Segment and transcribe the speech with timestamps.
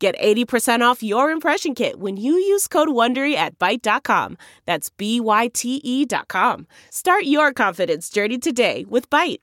[0.00, 4.38] Get 80% off your impression kit when you use code WONDERY at Byte.com.
[4.64, 6.66] That's B-Y-T-E dot com.
[6.88, 9.40] Start your confidence journey today with Byte.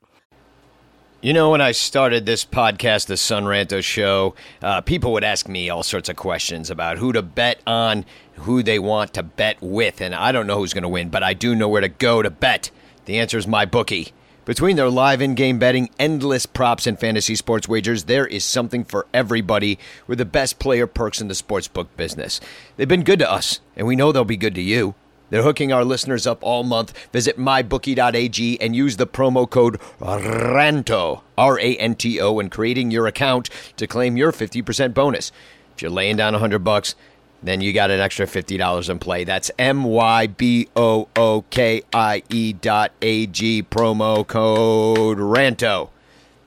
[1.20, 5.48] You know, when I started this podcast, the Son Ranto Show, uh, people would ask
[5.48, 9.58] me all sorts of questions about who to bet on, who they want to bet
[9.60, 11.88] with, and I don't know who's going to win, but I do know where to
[11.88, 12.72] go to bet.
[13.04, 14.12] The answer is my bookie.
[14.48, 18.82] Between their live in game betting, endless props, and fantasy sports wagers, there is something
[18.82, 22.40] for everybody with the best player perks in the sportsbook business.
[22.78, 24.94] They've been good to us, and we know they'll be good to you.
[25.28, 26.96] They're hooking our listeners up all month.
[27.12, 32.90] Visit mybookie.ag and use the promo code RANTO, R A N T O, when creating
[32.90, 35.30] your account to claim your 50% bonus.
[35.76, 36.94] If you're laying down 100 bucks,
[37.42, 39.24] then you got an extra $50 in play.
[39.24, 45.90] That's M Y B O O K I E dot A G promo code RANTO.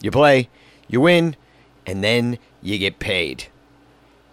[0.01, 0.49] You play,
[0.87, 1.35] you win,
[1.85, 3.45] and then you get paid.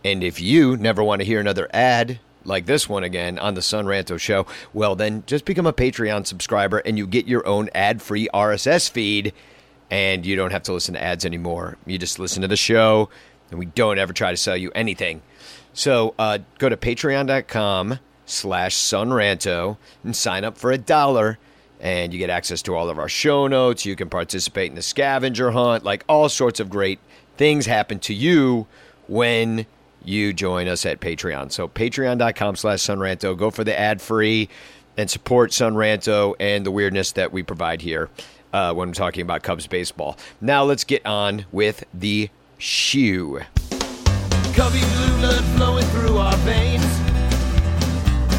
[0.05, 3.63] And if you never want to hear another ad like this one again on the
[3.63, 7.69] Son Ranto show, well, then just become a Patreon subscriber and you get your own
[7.75, 9.33] ad free RSS feed
[9.91, 11.77] and you don't have to listen to ads anymore.
[11.87, 13.11] You just listen to the show
[13.51, 15.23] and we don't ever try to sell you anything.
[15.79, 21.39] So uh, go to patreon.com slash sonranto and sign up for a dollar
[21.79, 23.87] and you get access to all of our show notes.
[23.87, 26.99] You can participate in the scavenger hunt, like all sorts of great
[27.37, 28.67] things happen to you
[29.07, 29.67] when
[30.05, 31.53] you join us at Patreon.
[31.53, 33.39] So patreon.com slash sonranto.
[33.39, 34.49] Go for the ad free
[34.97, 38.11] and support Sonranto and the weirdness that we provide here
[38.53, 40.19] uh, when we're talking about Cubs baseball.
[40.41, 43.43] Now let's get on with the shoe.
[44.55, 46.85] Cubby blue blood flowing through our veins.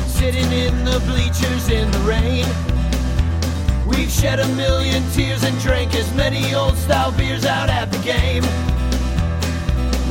[0.08, 2.46] Sitting in the bleachers in the rain.
[3.86, 8.00] We've shed a million tears and drank as many old style beers out at the
[8.00, 8.44] game.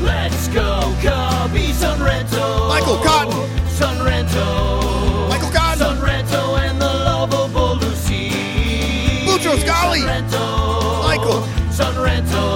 [0.04, 2.68] Let's go, Cubby Son Ranto.
[2.68, 3.32] Michael Cotton.
[3.68, 5.28] Son Ranto.
[5.28, 5.78] Michael Cotton.
[5.78, 8.30] Son Ranto and the lovable Lucy.
[9.26, 10.00] Lucho Scali.
[10.00, 11.02] Son Ranto.
[11.02, 11.42] Michael.
[11.72, 12.47] Son Ranto.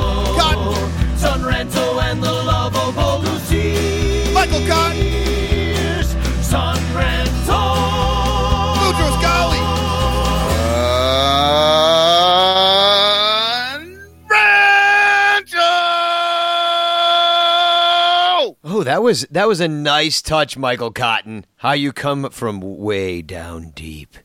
[18.92, 21.46] That was that was a nice touch, Michael Cotton.
[21.56, 24.18] How you come from way down deep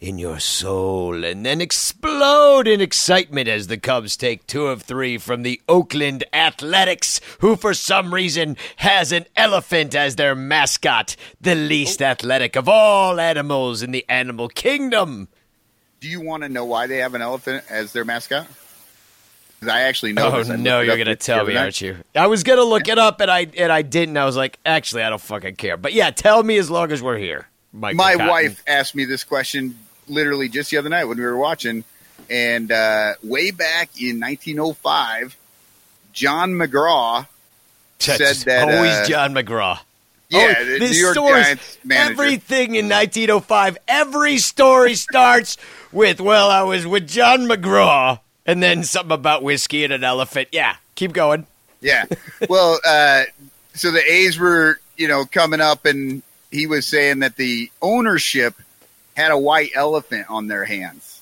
[0.00, 5.18] in your soul and then explode in excitement as the Cubs take two of three
[5.18, 11.54] from the Oakland Athletics, who for some reason has an elephant as their mascot, the
[11.54, 12.06] least oh.
[12.06, 15.28] athletic of all animals in the animal kingdom.
[16.00, 18.46] Do you want to know why they have an elephant as their mascot?
[19.68, 20.30] I actually know.
[20.32, 21.96] Oh no, you're gonna tell me, aren't you?
[22.14, 24.16] I was gonna look it up and I and I didn't.
[24.16, 25.76] I was like, actually, I don't fucking care.
[25.76, 27.46] But yeah, tell me as long as we're here.
[27.72, 28.28] Michael My Cotton.
[28.28, 31.82] wife asked me this question literally just the other night when we were watching,
[32.30, 35.36] and uh, way back in 1905,
[36.12, 37.26] John McGraw
[37.98, 39.78] said that always uh, John McGraw.
[40.28, 42.12] Yeah, Oh, this New York story's- Giants manager.
[42.12, 45.56] Everything in 1905, every story starts
[45.92, 50.48] with, well, I was with John McGraw, and then something about whiskey and an elephant.
[50.52, 51.46] Yeah, keep going.
[51.80, 52.04] Yeah.
[52.48, 53.24] Well, uh,
[53.74, 58.54] so the A's were, you know, coming up, and he was saying that the ownership
[59.16, 61.20] had a white elephant on their hands,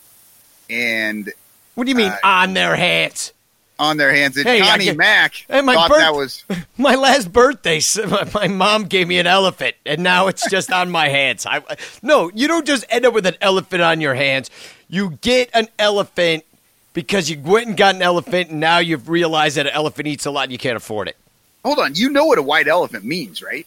[0.70, 1.30] and
[1.74, 3.32] What do you mean Uh, on their hands?
[3.78, 6.44] on their hands, and Hey, Connie get- Mack Hey, my thought birth- that was
[6.78, 10.90] My last birthday, my, my mom gave me an elephant, and now it's just on
[10.90, 11.46] my hands.
[11.46, 11.62] I,
[12.02, 14.50] no, you don't just end up with an elephant on your hands.
[14.88, 16.44] You get an elephant
[16.92, 20.26] because you went and got an elephant, and now you've realized that an elephant eats
[20.26, 21.16] a lot and you can't afford it.
[21.64, 23.66] Hold on, you know what a white elephant means, right?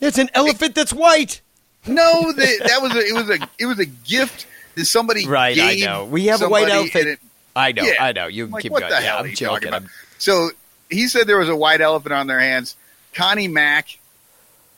[0.00, 1.40] It's an elephant that's white.
[1.86, 5.58] No, the, that was a, it was a it was a gift that somebody Right,
[5.58, 6.04] I know.
[6.04, 7.06] We have a white elephant.
[7.08, 7.20] it-
[7.54, 8.04] I know, Yeah.
[8.04, 8.26] I know.
[8.26, 8.90] You can like, keep what going.
[8.92, 9.68] the yeah, hell I'm are you talking joking.
[9.68, 9.82] about?
[9.82, 10.50] I'm- So
[10.90, 12.76] he said there was a white elephant on their hands.
[13.14, 13.98] Connie Mack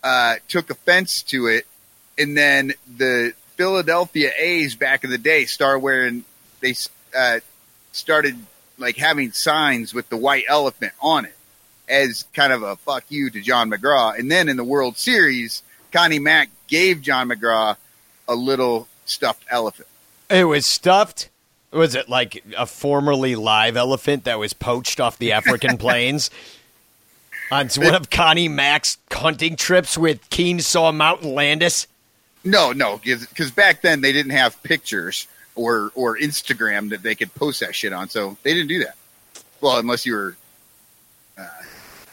[0.05, 1.67] uh, took offense to it,
[2.17, 6.23] and then the Philadelphia A's back in the day started wearing
[6.61, 6.75] they
[7.17, 7.41] uh,
[7.93, 8.39] started
[8.79, 11.35] like having signs with the white elephant on it
[11.89, 14.19] as kind of a fuck you to John McGraw.
[14.19, 15.63] And then in the World Series,
[15.93, 17.77] Connie Mack gave John McGraw
[18.27, 19.89] a little stuffed elephant.
[20.31, 21.31] It was stuffed.
[21.71, 26.31] Was it like a formerly live elephant that was poached off the African plains?
[27.51, 31.87] On one of Connie Mack's hunting trips with Kenesaw Mountain Landis?
[32.45, 35.27] No, no, because back then they didn't have pictures
[35.59, 38.97] or or Instagram that they could post that shit on, so they didn't do that.
[39.61, 40.37] Well, unless you were,
[41.37, 41.47] uh,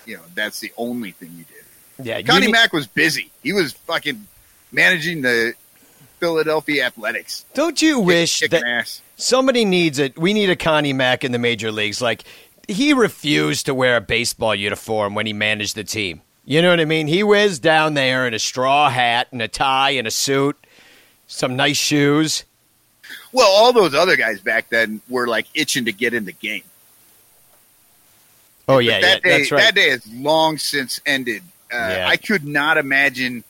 [0.06, 2.06] you know, that's the only thing you did.
[2.06, 3.32] Yeah, Connie need- Mack was busy.
[3.44, 4.28] He was fucking
[4.72, 5.54] managing the
[6.20, 7.46] Philadelphia Athletics.
[7.54, 10.18] Don't you wish Kicking that somebody needs it?
[10.18, 12.02] We need a Connie Mack in the major leagues.
[12.02, 12.24] Like
[12.68, 16.22] he refused to wear a baseball uniform when he managed the team.
[16.46, 17.08] You know what I mean?
[17.08, 20.58] He was down there in a straw hat and a tie and a suit,
[21.28, 22.44] some nice shoes.
[23.36, 26.64] Well, all those other guys back then were like itching to get in the game.
[28.68, 29.60] Oh yeah, yeah, that day, that's right.
[29.62, 31.44] That day has long since ended.
[31.72, 32.08] Uh, Yeah.
[32.08, 33.44] I could not imagine,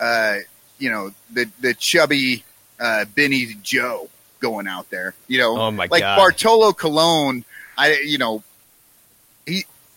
[0.00, 0.38] uh,
[0.80, 2.42] you know, the the chubby
[2.80, 4.08] uh, Benny Joe
[4.40, 5.14] going out there.
[5.28, 6.16] You know, Oh, my like God.
[6.16, 7.44] Bartolo Colon.
[7.76, 8.42] I, you know,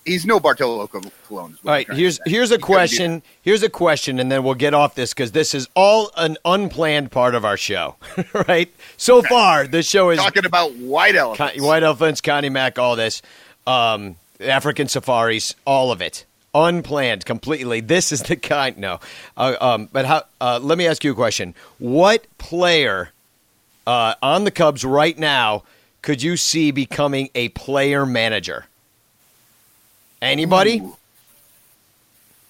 [0.05, 1.57] he's no Bartolo Col- Colon.
[1.65, 3.21] All right, here's here's a question.
[3.41, 7.11] Here's a question, and then we'll get off this because this is all an unplanned
[7.11, 7.95] part of our show.
[8.47, 8.71] right?
[8.97, 11.63] So far, the show is Talking about white Con- elephants.
[11.63, 13.21] White Elephants, Connie Mack, all this,
[13.67, 17.79] um, African safaris, all of it, unplanned completely.
[17.79, 18.77] This is the kind.
[18.77, 18.99] No,
[19.37, 20.23] uh, um, but how?
[20.39, 21.53] Uh, let me ask you a question.
[21.79, 23.11] What player
[23.87, 25.63] uh, on the Cubs right now
[26.01, 28.65] could you see becoming a player manager?
[30.21, 30.79] Anybody?
[30.79, 30.97] Ooh.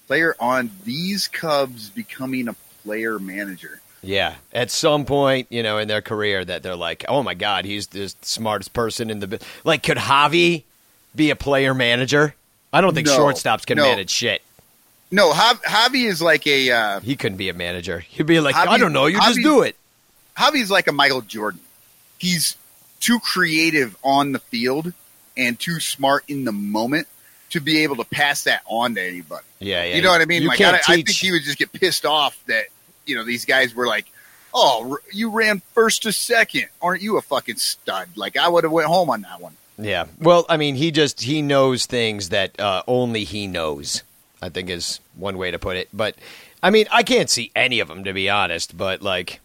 [0.06, 2.54] Player on these Cubs becoming a
[2.84, 3.80] player manager.
[4.02, 7.64] Yeah, at some point, you know, in their career, that they're like, "Oh my God,
[7.64, 10.64] he's the smartest person in the bu-" like." Could Javi
[11.14, 12.34] be a player manager?
[12.72, 13.84] I don't think No, shortstops can no.
[13.84, 14.42] manage shit.
[15.12, 18.00] No, Javi is like a uh, He couldn't be a manager.
[18.00, 19.76] He'd be like, Javi- "I don't know, you just do it."
[20.36, 21.60] Javi's like a Michael Jordan.
[22.18, 22.56] He's
[22.98, 24.92] too creative on the field
[25.36, 27.06] and too smart in the moment
[27.52, 29.44] to be able to pass that on to anybody.
[29.60, 29.96] Yeah, yeah.
[29.96, 30.44] You know what I mean?
[30.46, 32.64] Like I, I think he would just get pissed off that
[33.06, 34.06] you know these guys were like,
[34.54, 38.72] "Oh, you ran first to second, aren't you a fucking stud?" Like I would have
[38.72, 39.56] went home on that one.
[39.78, 40.06] yeah.
[40.18, 44.02] Well, I mean, he just he knows things that uh, only he knows.
[44.40, 45.88] I think is one way to put it.
[45.92, 46.16] But
[46.62, 48.76] I mean, I can't see any of them to be honest.
[48.76, 49.40] But like,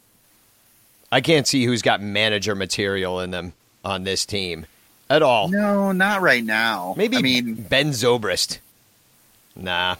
[1.11, 4.65] I can't see who's got manager material in them on this team
[5.09, 5.47] at all.
[5.49, 6.93] No, not right now.
[6.97, 8.59] Maybe I mean, Ben Zobrist.
[9.55, 9.95] Nah,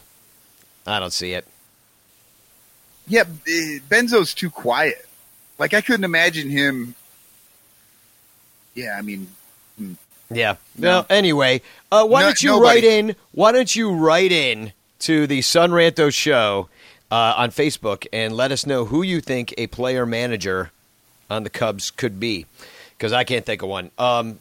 [0.86, 1.46] I don't see it.
[3.06, 3.24] yeah,
[3.88, 5.06] Benzo's too quiet.
[5.58, 6.94] Like I couldn't imagine him.
[8.74, 9.26] Yeah, I mean,
[10.30, 10.56] Yeah.
[10.76, 10.88] No.
[10.88, 12.64] Well, anyway, uh, why No- don't you nobody.
[12.66, 13.16] write in?
[13.32, 16.68] Why don't you write in to the Son Ranto Show
[17.10, 20.70] uh, on Facebook and let us know who you think a player manager
[21.30, 22.46] on the Cubs could be?
[22.96, 23.90] Because I can't think of one.
[23.98, 24.38] Um,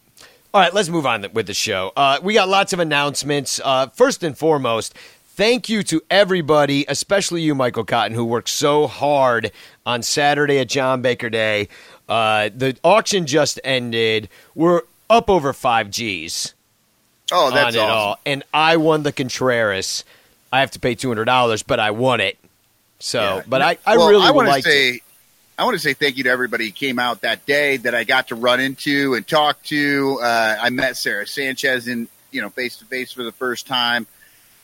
[0.57, 1.93] all right, let's move on with the show.
[1.95, 3.61] Uh, we got lots of announcements.
[3.63, 4.95] Uh, first and foremost,
[5.35, 9.51] thank you to everybody, especially you, Michael Cotton, who worked so hard
[9.85, 11.67] on Saturday at John Baker Day.
[12.09, 14.29] Uh, the auction just ended.
[14.55, 14.81] We're
[15.11, 16.55] up over five G's
[17.31, 17.95] oh, that's on it awesome.
[17.95, 20.03] all, and I won the Contreras.
[20.51, 22.35] I have to pay two hundred dollars, but I won it.
[22.97, 23.43] So, Yeah.
[23.47, 24.99] but I, I Well, really I would like to.
[25.59, 28.03] I want to say thank you to everybody who came out that day that I
[28.03, 30.19] got to run into and talk to.
[30.21, 34.05] Uh, I met Sarah Sanchez in you know face to face for the first time,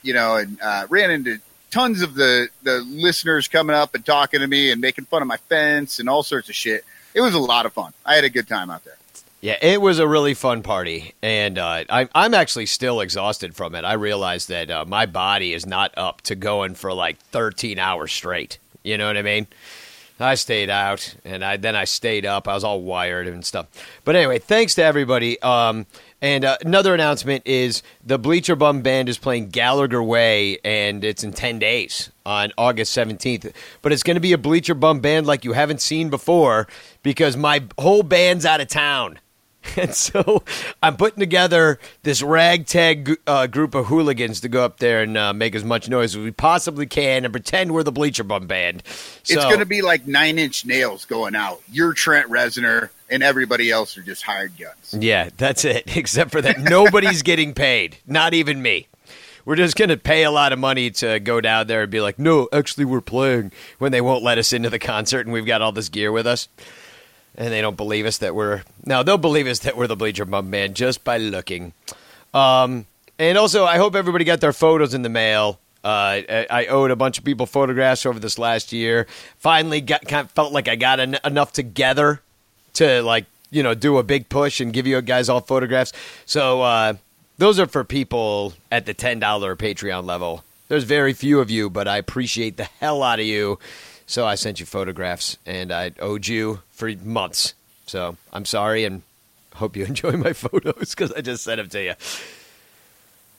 [0.04, 1.40] you know, and uh, ran into
[1.72, 5.28] tons of the the listeners coming up and talking to me and making fun of
[5.28, 6.86] my fence and all sorts of shit.
[7.16, 7.94] It was a lot of fun.
[8.06, 8.98] I had a good time out there.
[9.42, 13.76] Yeah, it was a really fun party, and uh, I, I'm actually still exhausted from
[13.76, 13.84] it.
[13.84, 18.14] I realized that uh, my body is not up to going for like 13 hours
[18.14, 18.60] straight.
[18.84, 19.48] You know what I mean?
[20.20, 22.48] I stayed out, and I then I stayed up.
[22.48, 23.68] I was all wired and stuff.
[24.06, 25.42] But anyway, thanks to everybody.
[25.42, 25.86] Um,
[26.22, 31.24] and uh, another announcement is the Bleacher Bum Band is playing Gallagher Way, and it's
[31.24, 33.52] in 10 days on August 17th.
[33.82, 36.68] But it's going to be a Bleacher Bum Band like you haven't seen before
[37.02, 39.20] because my whole band's out of town.
[39.78, 40.44] And so
[40.84, 45.34] I'm putting together this ragtag uh, group of hooligans to go up there and uh,
[45.34, 48.84] make as much noise as we possibly can and pretend we're the Bleacher Bum Band.
[49.24, 51.62] So, It's going to be like nine inch nails going out.
[51.72, 54.94] You're Trent Reznor, and everybody else are just hired guns.
[54.98, 55.84] Yeah, that's it.
[55.96, 57.98] Except for that, nobody's getting paid.
[58.06, 58.88] Not even me.
[59.46, 62.00] We're just going to pay a lot of money to go down there and be
[62.00, 65.46] like, no, actually, we're playing when they won't let us into the concert and we've
[65.46, 66.48] got all this gear with us.
[67.36, 68.62] And they don't believe us that we're.
[68.86, 71.74] now they'll believe us that we're the Bleacher Bum man just by looking.
[72.34, 72.86] Um,
[73.18, 76.92] and also, I hope everybody got their photos in the mail Uh, I, I owed
[76.92, 79.06] a bunch of people photographs over this last year.
[79.38, 82.22] Finally, got kind of felt like I got en- enough together
[82.76, 85.92] to like you know do a big push and give you guys all photographs.
[86.26, 86.94] So uh,
[87.38, 90.44] those are for people at the ten dollar Patreon level.
[90.70, 93.60] There's very few of you, but I appreciate the hell out of you.
[94.14, 97.56] So I sent you photographs, and I owed you for months.
[97.88, 99.02] So I'm sorry, and
[99.56, 101.94] hope you enjoy my photos because I just sent them to you.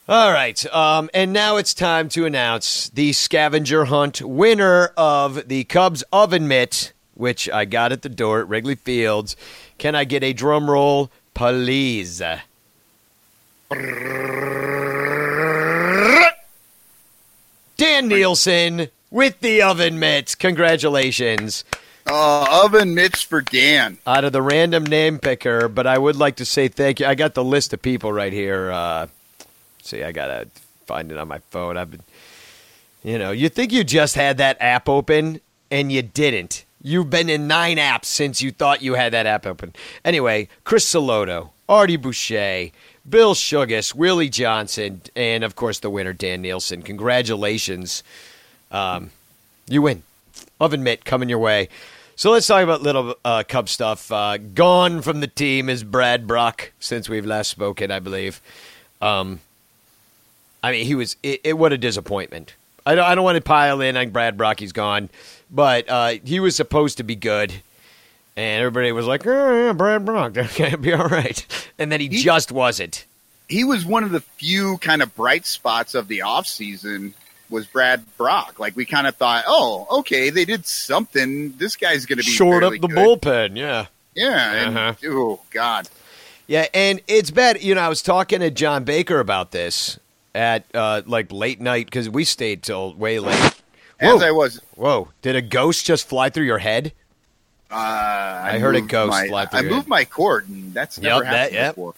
[0.09, 5.63] All right, um, and now it's time to announce the scavenger hunt winner of the
[5.63, 9.37] Cubs oven mitt, which I got at the door at Wrigley Fields.
[9.77, 12.21] Can I get a drum roll, please?
[17.77, 20.35] Dan Nielsen with the oven mitts.
[20.35, 21.63] Congratulations.
[22.07, 23.97] Uh, oven mitts for Dan.
[24.05, 27.07] Out of the random name picker, but I would like to say thank you.
[27.07, 28.71] I got the list of people right here.
[28.71, 29.07] Uh,
[29.81, 30.47] see, I got to
[30.85, 31.77] find it on my phone.
[31.77, 32.03] I've been,
[33.03, 36.65] you know, you think you just had that app open and you didn't.
[36.81, 39.73] You've been in nine apps since you thought you had that app open.
[40.03, 42.69] Anyway, Chris Saloto, Artie Boucher,
[43.09, 46.83] Bill Sugas, Willie Johnson, and of course the winner, Dan Nielsen.
[46.83, 48.03] Congratulations.
[48.71, 49.11] Um,
[49.67, 50.03] you win.
[50.59, 51.69] Oven mitt coming your way.
[52.17, 54.11] So let's talk about little uh, Cub stuff.
[54.11, 58.41] Uh, gone from the team is Brad Brach since we've last spoken, I believe.
[59.01, 59.39] Um,
[60.63, 61.17] I mean, he was.
[61.21, 62.55] It, it, what a disappointment.
[62.85, 64.59] I don't, I don't want to pile in on Brad Brach.
[64.59, 65.09] He's gone,
[65.51, 67.51] but uh, he was supposed to be good,
[68.37, 71.45] and everybody was like, "Oh yeah, Brad Brach, that can't be all right,"
[71.77, 73.05] and then he, he just wasn't.
[73.49, 77.13] He was one of the few kind of bright spots of the off season
[77.49, 78.59] was Brad Brach.
[78.59, 81.53] Like we kind of thought, oh, okay, they did something.
[81.57, 82.91] This guy's going to be short up the good.
[82.91, 83.55] bullpen.
[83.57, 84.65] Yeah, yeah.
[84.67, 84.93] Uh-huh.
[85.01, 85.89] And, oh God.
[86.47, 87.61] Yeah, and it's bad.
[87.63, 89.97] You know, I was talking to John Baker about this
[90.35, 93.53] at uh, like late night because we stayed till way late.
[93.99, 94.61] As I was.
[94.75, 95.07] Whoa!
[95.21, 96.91] Did a ghost just fly through your head?
[97.71, 100.97] Uh, I, I heard a ghost my- fly through I moved my cord, and that's
[100.97, 101.75] Yep, never that- happened yep.
[101.75, 101.95] before.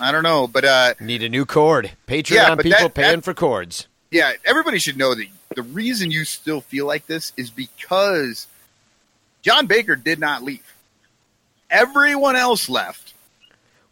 [0.00, 1.92] I don't know, but uh, Need a new cord.
[2.08, 3.86] Patreon Yeah, people that- paying that- for cords.
[4.16, 8.46] Yeah, everybody should know that the reason you still feel like this is because
[9.42, 10.74] John Baker did not leave.
[11.70, 13.12] Everyone else left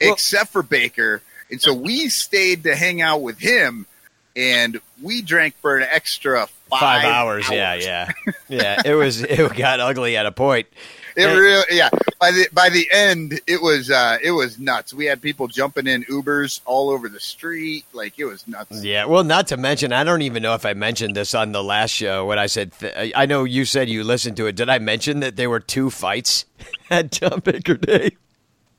[0.00, 3.86] Well- except for Baker, and so we stayed to hang out with him,
[4.36, 7.48] and we drank for an extra five, Five hours.
[7.50, 8.10] Yeah, yeah,
[8.48, 8.82] yeah.
[8.84, 9.20] It was.
[9.22, 10.66] It got ugly at a point.
[11.16, 11.36] It Hey.
[11.36, 11.90] really, yeah.
[12.20, 14.92] By the by the end, it was uh, it was nuts.
[14.92, 18.82] We had people jumping in Ubers all over the street, like it was nuts.
[18.82, 21.62] Yeah, well, not to mention, I don't even know if I mentioned this on the
[21.62, 24.56] last show when I said, th- I know you said you listened to it.
[24.56, 26.44] Did I mention that there were two fights
[26.90, 28.16] at John Baker Day?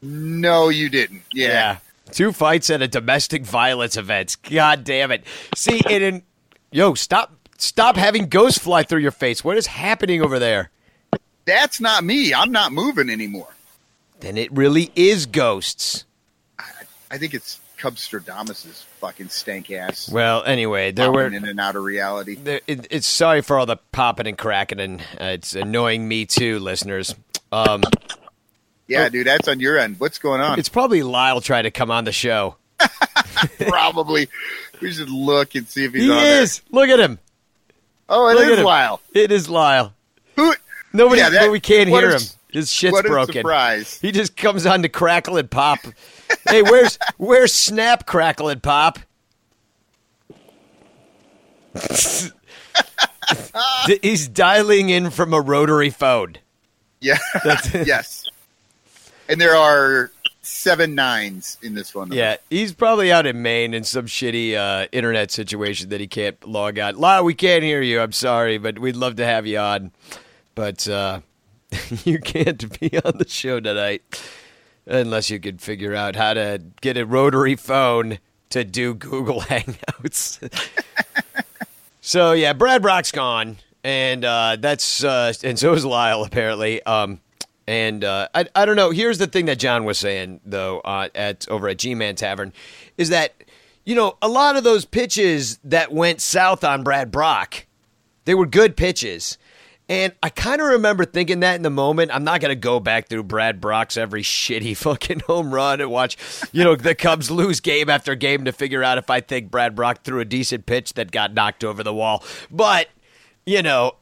[0.01, 1.22] No, you didn't.
[1.34, 1.77] Yeah,
[2.12, 4.38] Two fights at a domestic violence event.
[4.50, 5.24] God damn it.
[5.56, 6.24] See, and in,
[6.72, 9.44] yo, stop stop having ghosts fly through your face.
[9.44, 10.70] What is happening over there?
[11.46, 12.34] That's not me.
[12.34, 13.48] I'm not moving anymore.
[14.20, 16.06] Then it really is ghosts.
[17.12, 20.10] I think it's Cubstradamus's fucking stank ass.
[20.10, 22.36] Well, anyway, there were in and out of reality.
[22.36, 26.25] there, it, it's sorry for all the popping and cracking, and uh, it's annoying me
[26.25, 27.14] too, listeners.
[27.52, 27.84] Um,
[28.88, 30.00] Yeah, dude, that's on your end.
[30.00, 30.58] What's going on?
[30.58, 32.56] it's probably Lyle trying to come on the show.
[33.68, 34.30] probably.
[34.82, 36.10] We should look and see if he's on.
[36.10, 36.62] He on is.
[36.72, 37.20] Look at him.
[38.08, 38.64] Oh, it Look is.
[38.64, 39.02] Lyle.
[39.14, 39.94] It is Lyle.
[40.36, 40.54] Who?
[40.96, 42.22] Nobody, Yeah, that- but we can't hear a him.
[42.52, 43.34] His shit's broken.
[43.36, 44.00] surprise.
[44.02, 45.80] He just comes on to crackle and pop.
[46.48, 49.00] hey, where's where's Snap Crackle and Pop?
[54.02, 56.38] He's dialing in from a rotary phone.
[57.02, 57.18] Yeah.
[57.74, 58.25] yes.
[59.28, 60.12] And there are
[60.42, 62.12] seven nines in this one.
[62.12, 66.42] Yeah, he's probably out in Maine in some shitty uh, internet situation that he can't
[66.48, 66.96] log on.
[66.98, 68.00] Lyle, we can't hear you.
[68.00, 69.92] I'm sorry, but we'd love to have you on.
[70.56, 71.20] But uh,
[72.04, 74.02] you can't be on the show tonight
[74.86, 78.20] unless you can figure out how to get a rotary phone
[78.50, 80.40] to do Google Hangouts.
[82.02, 86.82] so yeah, Brad Brach's gone, and uh, that's uh, and so is Lyle apparently.
[86.84, 87.20] Um,
[87.68, 88.92] and uh, I I don't know.
[88.92, 92.54] Here's the thing that John was saying though uh, at over at G Man Tavern
[92.98, 93.34] is that
[93.84, 97.66] you know a lot of those pitches that went south on Brad Brach,
[98.26, 99.38] they were good pitches.
[99.88, 102.10] And I kind of remember thinking that in the moment.
[102.13, 105.92] I'm not going to go back through Brad Brach's every shitty fucking home run and
[105.92, 106.18] watch,
[106.51, 109.75] you know, the Cubs lose game after game to figure out if I think Brad
[109.75, 112.24] Brach threw a decent pitch that got knocked over the wall.
[112.50, 112.89] But,
[113.46, 113.96] you know,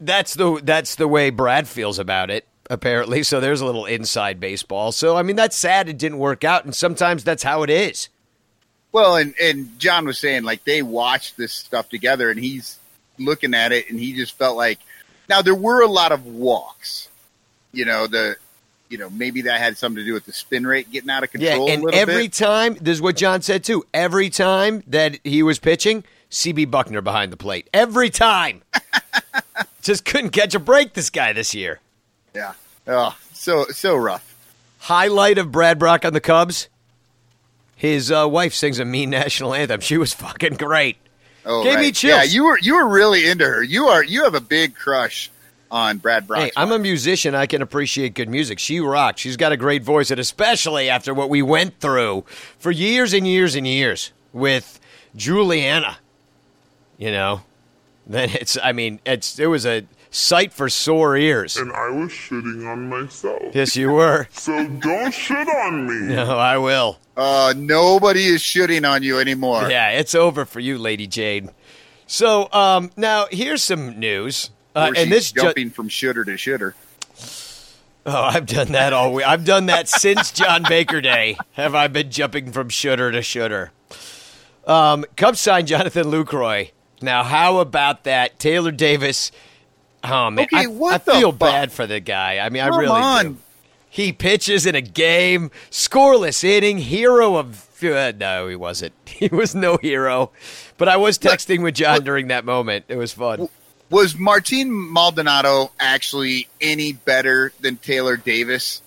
[0.00, 3.22] that's the that's the way Brad feels about it apparently.
[3.22, 4.92] So there's a little inside baseball.
[4.92, 8.08] So I mean, that's sad it didn't work out, and sometimes that's how it is.
[8.92, 12.78] Well, and and John was saying like they watched this stuff together, and he's
[13.18, 14.78] looking at it, and he just felt like
[15.28, 17.08] now there were a lot of walks.
[17.72, 18.36] You know the,
[18.88, 21.30] you know maybe that had something to do with the spin rate getting out of
[21.34, 21.68] Yeah, control.
[21.68, 22.32] a and every bit.
[22.32, 23.84] time, this is what John said too.
[23.92, 27.68] Every time that he was pitching, CB Bucknor behind the plate.
[27.74, 28.62] Every time.
[29.82, 31.80] Just couldn't catch a break, this guy this year.
[32.34, 32.54] yeah,
[32.88, 34.32] oh, so so rough.
[34.80, 36.68] Highlight of Brad Brach on the Cubs.
[37.76, 39.80] His uh, wife sings a mean national anthem.
[39.80, 40.96] She was fucking great.
[41.48, 42.16] Oh, Gave me chills.
[42.18, 43.62] Yeah, you were you were really into her.
[43.62, 45.30] You are you have a big crush
[45.70, 46.42] on Brad Brach.
[46.44, 47.34] Hey, I'm a musician.
[47.34, 48.58] I can appreciate good music.
[48.58, 49.20] She rocks.
[49.20, 52.24] She's got a great voice, and especially after what we went through
[52.58, 54.80] for years and years and years with
[55.14, 55.98] Juliana.
[56.98, 57.42] You know,
[58.06, 58.56] then it's.
[58.62, 59.38] I mean, it's.
[59.38, 61.56] It was a sight for sore ears.
[61.56, 63.54] and I was shitting on myself.
[63.54, 64.28] Yes, you were.
[64.32, 66.14] So don't shit on me.
[66.14, 66.98] No, I will.
[67.16, 69.70] Uh, nobody is shooting on you anymore.
[69.70, 71.48] Yeah, it's over for you, Lady Jade.
[72.06, 74.50] So um, now here's some news.
[74.74, 76.74] Uh, and this ju- jumping from shooter to shooter.
[78.04, 79.26] Oh, I've done that all week.
[79.26, 81.36] I've done that since John Baker Day.
[81.52, 83.72] Have I been jumping from shooter to shooter?
[84.66, 86.70] Um, Cubs signed Jonathan Lucroy.
[87.02, 88.38] Now, how about that?
[88.38, 89.32] Taylor Davis.
[90.04, 91.40] Oh man, Okay, I, I feel fuck?
[91.40, 92.38] bad for the guy.
[92.38, 93.24] I mean, I really on.
[93.32, 93.38] do.
[93.96, 97.82] He pitches in a game, scoreless inning, hero of.
[97.82, 98.92] Uh, no, he wasn't.
[99.06, 100.32] He was no hero.
[100.76, 102.84] But I was texting with John during that moment.
[102.88, 103.48] It was fun.
[103.88, 108.82] Was Martin Maldonado actually any better than Taylor Davis?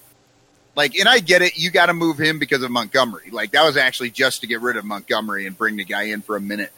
[0.76, 1.58] Like, and I get it.
[1.58, 3.32] You got to move him because of Montgomery.
[3.32, 6.22] Like, that was actually just to get rid of Montgomery and bring the guy in
[6.22, 6.72] for a minute,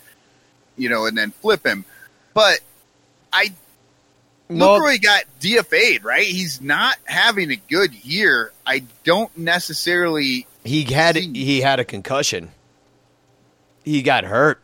[0.77, 1.83] you know, and then flip him.
[2.33, 2.61] But
[3.33, 3.51] I,
[4.51, 6.25] Mal- Lucroy got DFA'd, right?
[6.25, 8.51] He's not having a good year.
[8.65, 10.47] I don't necessarily.
[10.63, 11.33] he had See.
[11.33, 12.51] he had a concussion.
[13.83, 14.61] He got hurt,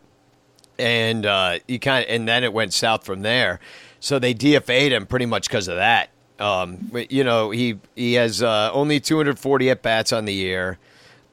[0.78, 3.60] and uh, he kind of and then it went south from there.
[4.00, 6.10] So they DFA'd him pretty much because of that.
[6.38, 10.78] Um, you know, he he has uh, only 240 at bats on the year.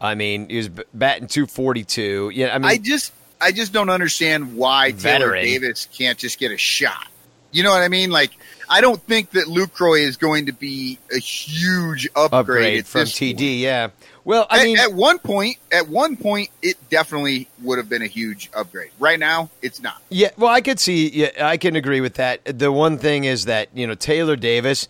[0.02, 2.32] I mean, he was batting 242.
[2.34, 6.52] Yeah, I mean, I just, I just don't understand why Taylor Davis can't just get
[6.52, 7.08] a shot.
[7.56, 8.10] You know what I mean?
[8.12, 8.32] Like,
[8.70, 13.36] I don't think that Lucroy is going to be a huge upgrade, upgrade from TD.
[13.36, 13.40] point.
[13.42, 13.90] Yeah.
[14.26, 18.02] Well, I At, mean, at one point, at one point, it definitely would have been
[18.02, 18.90] a huge upgrade.
[19.00, 20.02] Right now, it's not.
[20.10, 21.10] Yeah, well, I could see.
[21.10, 22.42] Yeah, I can agree with that.
[22.44, 24.88] The one thing is that you know Taylor Davis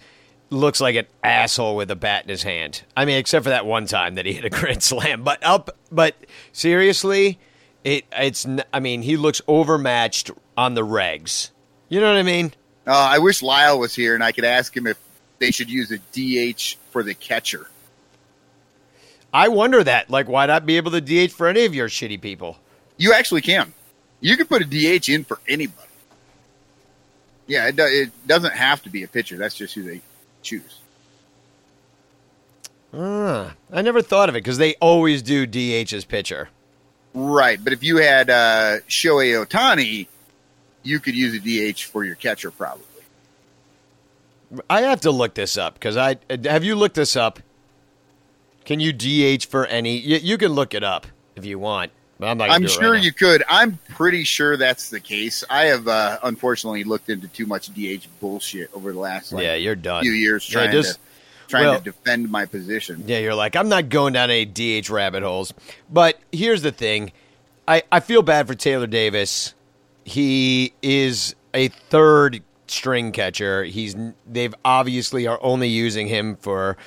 [0.49, 2.81] looks like an asshole with a bat in his hand.
[2.95, 5.23] I mean, except for that one time that he hit a grand slam.
[5.23, 6.15] But up, but
[6.53, 7.37] seriously,
[7.83, 8.47] it it's.
[8.73, 11.51] I mean, he looks overmatched on the regs.
[11.89, 12.53] You know what I mean?
[12.87, 14.97] Uh, I wish Lyle was here and I could ask him if
[15.39, 17.67] they should use a DH for the catcher.
[19.33, 20.09] I wonder that.
[20.09, 22.57] Like, why not be able to DH for any of your shitty people?
[22.97, 23.73] You actually can.
[24.21, 25.89] You can put a DH in for anybody.
[27.47, 29.37] Yeah, it, do, it doesn't have to be a pitcher.
[29.37, 30.01] That's just who they
[30.41, 30.79] choose.
[32.93, 36.49] Ah, I never thought of it because they always do DH as pitcher.
[37.13, 40.07] Right, but if you had uh, Shohei Ohtani,
[40.85, 41.39] you could use a
[41.73, 42.83] DH for your catcher probably.
[44.69, 47.39] I have to look this up because I have you looked this up.
[48.63, 49.97] Can you DH for any?
[49.97, 51.91] You, you can look it up if you want.
[52.19, 52.49] But I'm not.
[52.49, 53.43] I'm sure right you could.
[53.49, 55.43] I'm pretty sure that's the case.
[55.49, 59.55] I have uh, unfortunately looked into too much DH bullshit over the last like, yeah,
[59.55, 60.03] you're done.
[60.03, 60.99] few years Yeah, trying just- to
[61.47, 63.03] trying well- to defend my position.
[63.05, 65.53] Yeah, you're like I'm not going down any DH rabbit holes.
[65.91, 67.11] But here's the thing,
[67.67, 69.53] I I feel bad for Taylor Davis.
[70.05, 73.65] He is a third string catcher.
[73.65, 76.77] He's they've obviously are only using him for,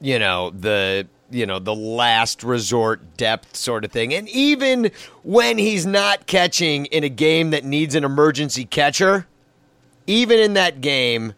[0.00, 4.14] you know the you know the last resort depth sort of thing.
[4.14, 9.26] And even when he's not catching in a game that needs an emergency catcher,
[10.06, 11.34] even in that game,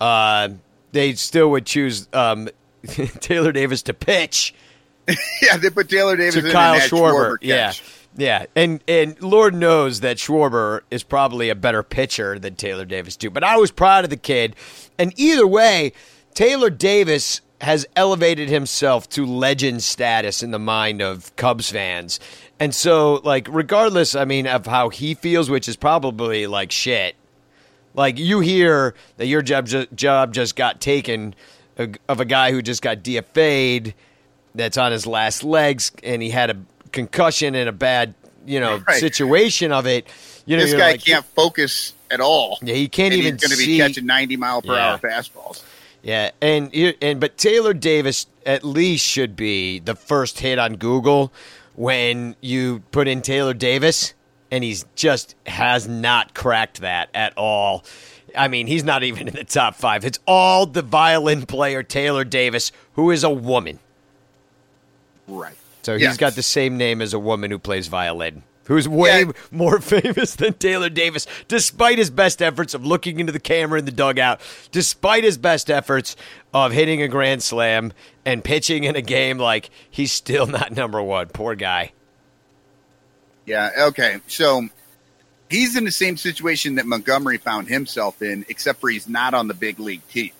[0.00, 0.48] uh,
[0.92, 2.48] they still would choose um,
[3.20, 4.54] Taylor Davis to pitch
[5.42, 7.36] yeah, they put Taylor Davis to in Kyle Schwarber.
[7.36, 7.72] Schwarber Yeah.
[8.16, 13.16] Yeah, and and Lord knows that Schwarber is probably a better pitcher than Taylor Davis
[13.16, 13.30] too.
[13.30, 14.56] But I was proud of the kid,
[14.98, 15.92] and either way,
[16.34, 22.18] Taylor Davis has elevated himself to legend status in the mind of Cubs fans.
[22.58, 27.16] And so, like, regardless, I mean, of how he feels, which is probably like shit.
[27.94, 31.34] Like you hear that your job ju- job just got taken
[32.08, 33.94] of a guy who just got DFA'd,
[34.54, 36.56] that's on his last legs, and he had a
[36.92, 38.14] concussion and a bad,
[38.46, 39.00] you know, Right.
[39.00, 40.06] situation of it.
[40.46, 42.58] You know, This guy like, can't focus at all.
[42.62, 44.92] Yeah, he can't even He's going to be catching 90 mile per Yeah.
[44.92, 45.62] hour fastballs.
[46.02, 51.30] Yeah, and and but Taylor Davis at least should be the first hit on Google
[51.74, 54.14] when you put in Taylor Davis,
[54.50, 57.84] and he's just has not cracked that at all.
[58.34, 60.04] I mean, he's not even in the top five.
[60.06, 63.78] It's all the violin player Taylor Davis, who is a woman.
[65.28, 65.54] Right.
[65.82, 66.16] So he's Yes.
[66.16, 69.32] got the same name as a woman who plays violin, who's way Yeah.
[69.50, 73.84] more famous than Taylor Davis, despite his best efforts of looking into the camera in
[73.86, 74.40] the dugout,
[74.72, 76.16] despite his best efforts
[76.52, 77.92] of hitting a grand slam
[78.26, 79.38] and pitching in a game.
[79.38, 81.28] Like he's still not number one.
[81.28, 81.92] Poor guy.
[83.46, 83.70] Yeah.
[83.78, 84.18] Okay.
[84.26, 84.68] So
[85.48, 89.48] he's in the same situation that Montgomery found himself in, except for he's not on
[89.48, 90.30] the big league team.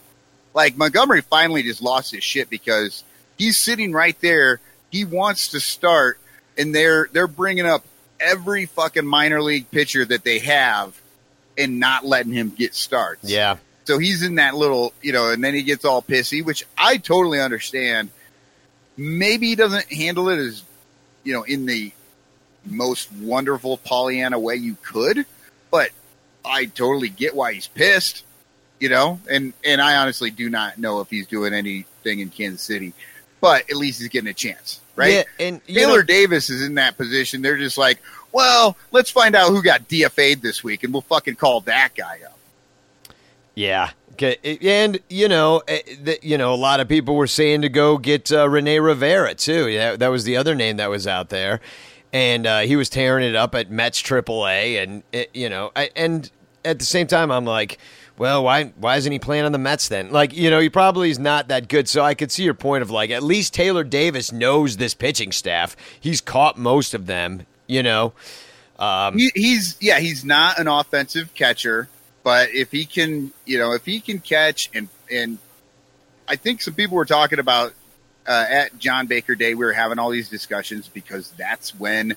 [0.55, 3.05] Like Montgomery finally just lost his shit because
[3.39, 4.61] he's sitting right there.
[4.91, 6.19] He wants to start,
[6.59, 7.85] and they're they're bringing up
[8.19, 11.01] every fucking minor league pitcher that they have,
[11.57, 13.31] and not letting him get starts.
[13.31, 13.57] Yeah.
[13.85, 16.97] So he's in that little, you know, and then he gets all pissy, which I
[16.97, 18.11] totally understand.
[18.97, 20.63] Maybe he doesn't handle it as,
[21.25, 21.93] you know, in the
[22.65, 25.25] most wonderful Pollyanna way you could,
[25.71, 25.91] but
[26.45, 28.25] I totally get why he's pissed,
[28.79, 32.63] you know, and, and I honestly do not know if he's doing anything in Kansas
[32.63, 32.93] City,
[33.41, 35.13] but at least he's getting a chance, right?
[35.15, 37.43] Yeah, and Taylor know- Davis is in that position.
[37.43, 37.99] They're just like,
[38.33, 42.21] well, let's find out who got DFA'd this week and we'll fucking call that guy
[42.27, 42.39] up.
[43.55, 43.91] Yeah.
[44.13, 47.97] Okay, And you know, eh, you know, a lot of people were saying to go
[47.97, 49.67] get uh, Rene Rivera too.
[49.69, 51.61] Yeah, that was the other name that was out there,
[52.13, 55.89] and uh, he was tearing it up at Mets AAA, and it, you know, I,
[55.97, 56.31] and
[56.67, 57.79] at the same time, I'm like,
[58.21, 60.11] well, why why isn't he playing on the Mets then?
[60.11, 61.89] Like, you know, he probably is not that good.
[61.89, 65.33] So I could see your point of like, at least Taylor Davis knows this pitching
[65.33, 65.75] staff.
[65.99, 67.47] He's caught most of them.
[67.67, 68.13] You know,
[68.79, 71.89] um, He, he's yeah, he's not an offensive catcher,
[72.23, 75.39] but if he can, you know, if he can catch and and
[76.29, 77.73] I think some people were talking about
[78.27, 79.55] uh, at John Baker Day.
[79.55, 82.17] We were having all these discussions because that's when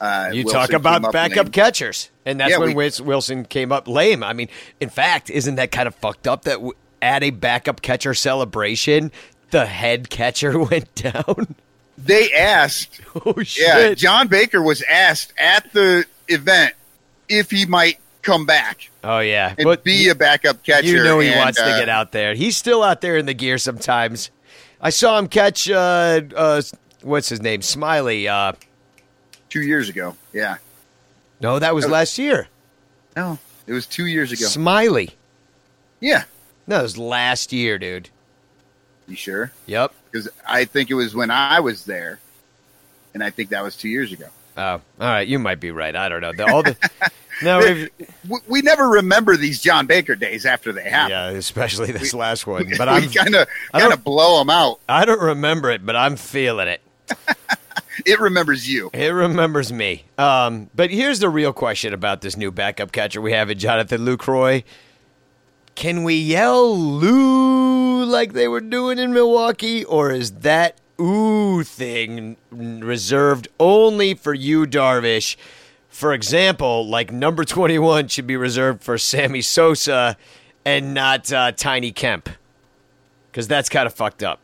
[0.00, 1.52] uh, You Wilson talk about backup lame.
[1.52, 4.22] catchers, and that's Yeah, when we- Wilson came up lame.
[4.22, 4.48] I mean,
[4.80, 9.10] in fact, isn't that kind of fucked up that w- at a backup catcher celebration,
[9.50, 11.54] the head catcher went down?
[11.96, 13.66] They asked, oh shit!
[13.66, 16.74] yeah, John Baker was asked at the event
[17.28, 20.86] if he might come back oh yeah, and but be a backup catcher.
[20.86, 22.34] you know he and, wants to uh, get out there.
[22.34, 24.30] He's still out there in the gear sometimes.
[24.80, 26.62] I saw him catch uh, uh,
[27.02, 28.28] what's his name, Smiley.
[29.50, 30.16] Two years ago.
[30.32, 30.56] Yeah,
[31.40, 31.88] no, that was Oh.
[31.88, 32.48] last year.
[33.16, 34.46] no, it was two years ago.
[34.46, 35.14] Smiley.
[36.00, 36.24] Yeah,
[36.66, 38.08] No, it was last year, dude.
[39.08, 39.50] you sure?
[39.66, 39.92] Yep.
[40.10, 42.20] Because I think it was when I was there,
[43.14, 44.26] and I think that was two years ago.
[44.56, 45.26] Oh, all right.
[45.26, 45.94] You might be right.
[45.94, 46.32] I don't know.
[46.32, 46.76] The, all the
[47.42, 47.60] no,
[48.28, 51.10] we, we never remember these John Baker days after they happen.
[51.12, 52.68] Yeah, especially this last one.
[52.78, 54.80] But I'm kind of kind of blow them out.
[54.88, 56.80] I don't remember it, but I'm feeling it.
[58.06, 58.90] It remembers you.
[58.92, 60.04] It remembers me.
[60.16, 64.02] Um, but here's the real question about this new backup catcher we have in Jonathan
[64.02, 64.64] Lucroy.
[65.74, 72.36] Can we yell Lou like they were doing in Milwaukee, or is that ooh thing
[72.50, 75.36] reserved only for you, Darvish?
[75.88, 80.16] For example, like number 21 should be reserved for Sammy Sosa
[80.64, 82.28] and not uh, Tiny Kemp.
[83.30, 84.40] Because that's kind of fucked up.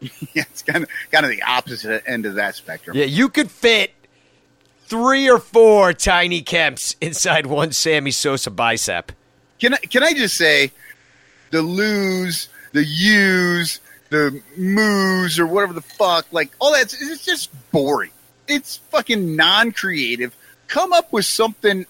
[0.34, 2.96] Yeah, it's kind of kind of the opposite end of that spectrum.
[2.96, 3.92] Yeah, you could fit
[4.86, 9.12] three or four Tiny Kemps inside one Sammy Sosa bicep.
[9.58, 10.72] Can I can I just say
[11.50, 13.80] the lose, the use,
[14.10, 18.10] the moos, or whatever the fuck, like all that it's just boring.
[18.46, 20.34] It's fucking non-creative.
[20.68, 21.86] Come up with something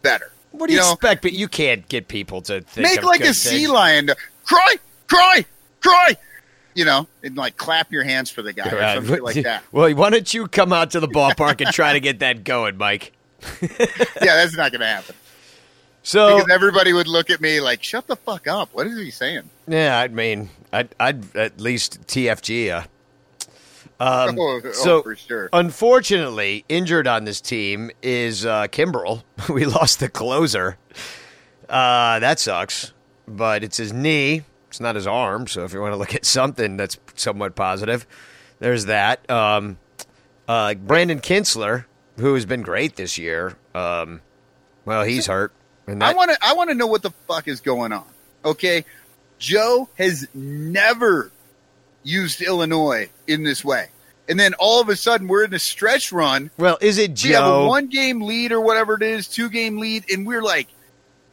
[0.00, 0.30] better.
[0.52, 1.22] What do you, know, expect?
[1.22, 4.76] But you can't get people to think make like a sea lion to cry,
[5.08, 5.44] cry,
[5.80, 6.16] cry.
[6.74, 9.62] You know, and like clap your hands for the guy or something like that.
[9.72, 12.76] Well, why don't you come out to the ballpark and try to get that going,
[12.76, 13.12] Mike?
[13.62, 15.16] Yeah, that's not going to happen
[16.04, 18.70] So because everybody would look at me like, "Shut the fuck up!
[18.72, 22.70] What is he saying?" yeah, I mean, I'd, I'd at least TFG.
[22.70, 22.86] Uh,
[24.02, 25.48] um, oh, oh, so for sure.
[25.52, 29.22] Unfortunately, injured on this team is uh, Kimbrel.
[29.48, 30.76] we lost the closer.
[31.68, 32.92] Uh, that sucks,
[33.28, 34.42] but it's his knee.
[34.72, 35.46] It's not his arm.
[35.48, 38.06] So if you want to look at something that's somewhat positive,
[38.58, 39.28] there's that.
[39.30, 39.76] Um,
[40.48, 41.84] uh, Brandon Kintzler,
[42.16, 43.56] who has been great this year.
[43.74, 44.22] Um,
[44.86, 45.52] well, he's hurt.
[45.86, 46.38] And I want to.
[46.40, 48.04] I want to know what the fuck is going on.
[48.46, 48.84] Okay,
[49.38, 51.30] Joe has never
[52.02, 53.88] used Illinois in this way,
[54.28, 56.50] and then all of a sudden we're in a stretch run.
[56.56, 57.68] well, is it We have a Joe?
[57.68, 60.68] one game lead or whatever it is, two game lead, and we're like,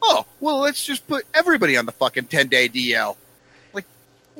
[0.02, 3.16] oh well, let's just put everybody on the fucking ten day DL.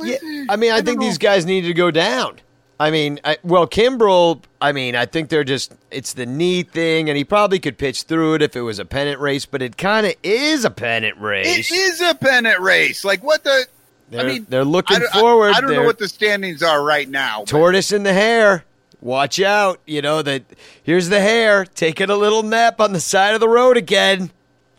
[0.03, 2.41] Yeah, I mean, I, think these guys need to go down.
[2.79, 4.43] I mean, I, well, Kimbrel.
[4.61, 8.05] I mean, I think they're just it's the knee thing, and he probably could pitch
[8.05, 11.19] through it if it was a pennant race, but it kind of is a pennant
[11.19, 11.71] race.
[11.71, 13.05] It is a pennant race.
[13.05, 13.67] Like what the?
[14.09, 15.49] They're, I mean, they're looking I don't- I- forward.
[15.55, 17.41] I, don't know They're- what the standings are right now.
[17.41, 18.65] but- tortoise in the hare.
[19.03, 19.81] Watch out.
[19.87, 20.43] You know that
[20.83, 24.31] here's the hare taking a little nap on the side of the road again.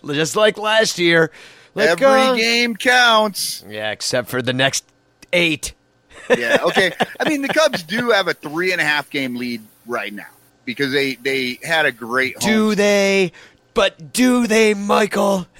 [0.05, 1.31] Just like last year.
[1.75, 3.63] Every game counts.
[3.69, 4.83] Yeah, except for the next
[5.33, 5.73] eight.
[6.29, 6.57] Yeah.
[6.63, 6.91] Okay.
[7.19, 10.27] I mean, the Cubs do have a three and a half game lead right now
[10.65, 12.41] because they they had a great.
[12.41, 13.31] Home Do they?
[13.73, 15.47] But do they, Michael?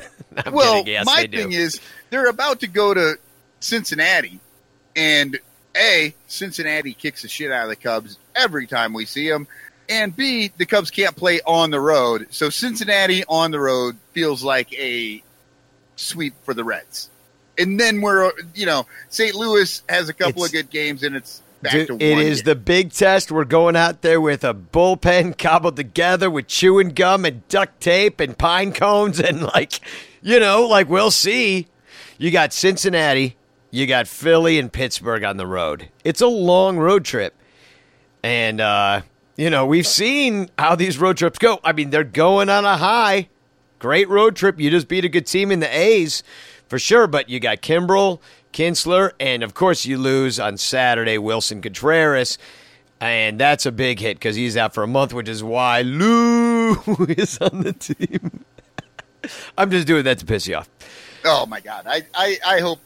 [0.49, 0.84] Well.
[0.88, 3.15] Yes, my thing is they're about to go to
[3.60, 4.39] Cincinnati,
[4.95, 5.38] and
[5.75, 9.45] a Cincinnati kicks the shit out of the Cubs every time we see them,
[9.89, 14.41] and b the Cubs can't play on the road, so Cincinnati on the road feels
[14.41, 15.21] like a
[15.97, 17.10] sweep for the Reds.
[17.57, 19.35] And then we're you know St.
[19.35, 22.45] Louis has a couple It's- of good games, and it's back to it is game.
[22.45, 23.31] the big test.
[23.31, 28.19] We're going out there with a bullpen cobbled together with chewing gum and duct tape
[28.19, 29.79] and pine cones and like,
[30.21, 31.67] you know, like we'll see.
[32.17, 33.35] You got Cincinnati,
[33.69, 35.89] you got Philly and Pittsburgh on the road.
[36.03, 37.33] It's a long road trip.
[38.23, 39.01] And uh,
[39.35, 41.59] you know, we've seen how these road trips go.
[41.63, 43.27] I mean, they're going on a high.
[43.79, 44.59] Great road trip.
[44.59, 46.23] You just beat a good team in the A's
[46.71, 48.21] for sure, but you got Kimbrel,
[48.53, 52.38] Kintzler, and of course you lose on Saturday Wilson Contreras.
[53.01, 56.71] And that's a big hit because he's out for a month, which is why Lou
[57.10, 58.45] is on the team.
[59.57, 60.69] I'm just doing that to piss you off.
[61.25, 61.88] Oh my god!
[61.88, 62.79] I, I, I hope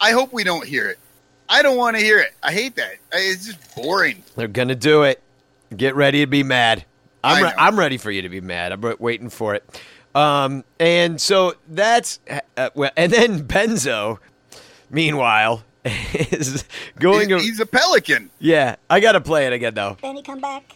[0.00, 1.00] I hope we don't hear it.
[1.48, 2.32] I don't want to hear it.
[2.44, 2.94] I hate that.
[3.12, 4.22] It's just boring.
[4.36, 5.20] They're gonna do it.
[5.76, 6.84] Get ready to be mad.
[7.24, 7.52] I'm re-.
[7.58, 8.70] I'm ready for you to be mad.
[8.70, 9.82] I'm re- waiting for it.
[10.16, 12.20] Um, and so that's
[12.56, 14.18] uh, well, and then Benzo,
[14.90, 16.64] meanwhile, is
[16.98, 17.28] going.
[17.28, 18.30] He- he's a pelican.
[18.38, 19.96] yeah, I gotta play it again though.
[20.00, 20.74] Benny come back.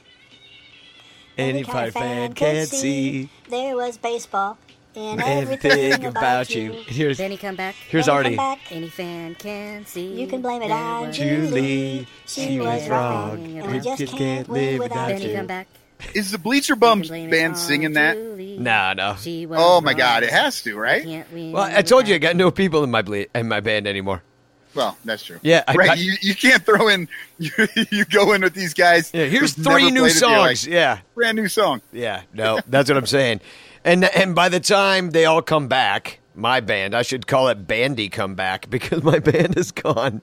[1.38, 4.58] Any Pirate fan can see there was baseball
[4.94, 6.72] in everything everything about you.
[6.86, 7.74] Here's Benny come back.
[7.88, 8.36] here's Benny Artie.
[8.36, 8.58] come back.
[8.70, 10.20] Any fan can see.
[10.20, 12.06] You can blame it on was Julie.
[12.26, 15.36] She was wrong, and we just can't live without Benny you.
[15.36, 15.66] come back.
[16.14, 18.14] Is the Bleacher You Bums can blame it band singing that?
[18.16, 18.58] Julie.
[18.58, 19.16] No, no.
[19.56, 19.98] Oh my wrong.
[19.98, 21.26] god, it has to, right?
[21.32, 24.22] Well, I told you I got no people in my ble- in my band anymore.
[24.74, 25.40] Well, that's true.
[25.42, 25.90] Yeah, I- right.
[25.90, 27.08] I- you, you can't throw in.
[27.38, 27.50] You,
[27.90, 29.10] you go in with these guys.
[29.14, 30.66] Yeah, here's three new played like, songs.
[30.66, 30.98] Yeah.
[31.14, 31.80] brand new song.
[31.90, 33.40] Yeah, no, that's what I'm saying.
[33.82, 37.66] And and by the time they all come back, my band, I should call it
[37.66, 40.20] Bandy Come Back because my band is gone.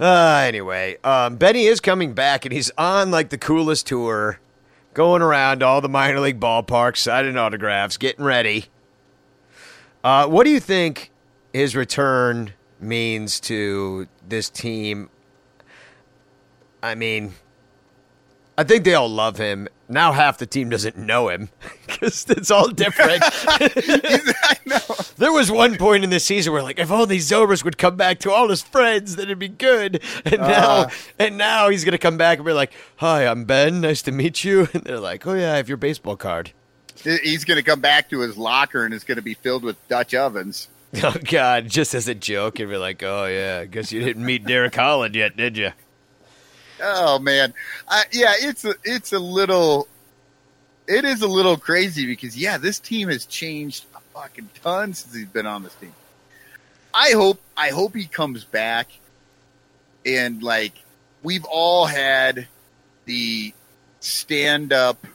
[0.00, 4.40] Uh, anyway, um, Benny is coming back and he's on like the coolest tour,
[4.94, 8.66] going around all the minor league ballparks, signing autographs, getting ready.
[10.04, 11.10] Uh, what do you think
[11.52, 15.08] his return means to this team?
[16.82, 17.34] I mean,
[18.56, 19.68] I think they all love him.
[19.88, 21.48] Now half the team doesn't know him
[21.86, 23.22] because it's all different.
[23.24, 24.78] I know.
[25.16, 28.18] there was one point in the season where, like, if only Zobrist would come back
[28.20, 30.02] to all his friends, then it'd be good.
[30.24, 30.48] And ah.
[30.48, 30.88] now,
[31.18, 33.80] and now he's gonna come back and be like, "Hi, I'm Ben.
[33.80, 36.52] Nice to meet you." And they're like, "Oh yeah, I have your baseball card."
[37.02, 39.76] He's going to come back to his locker and it's going to be filled with
[39.88, 40.68] Dutch ovens.
[41.02, 44.24] Oh God, just as a joke, and be like, "Oh yeah, I guess you didn't
[44.24, 45.72] meet Derek Holland yet, did you?"
[46.82, 47.54] Oh man,
[47.88, 49.86] I, yeah, it's a it's a little,
[50.88, 55.14] it is a little crazy because yeah, this team has changed a fucking ton since
[55.14, 55.92] he's been on this team.
[56.92, 58.88] I hope I hope he comes back,
[60.04, 60.72] and like
[61.22, 62.48] we've all had
[63.04, 63.54] the
[64.00, 65.06] stand up,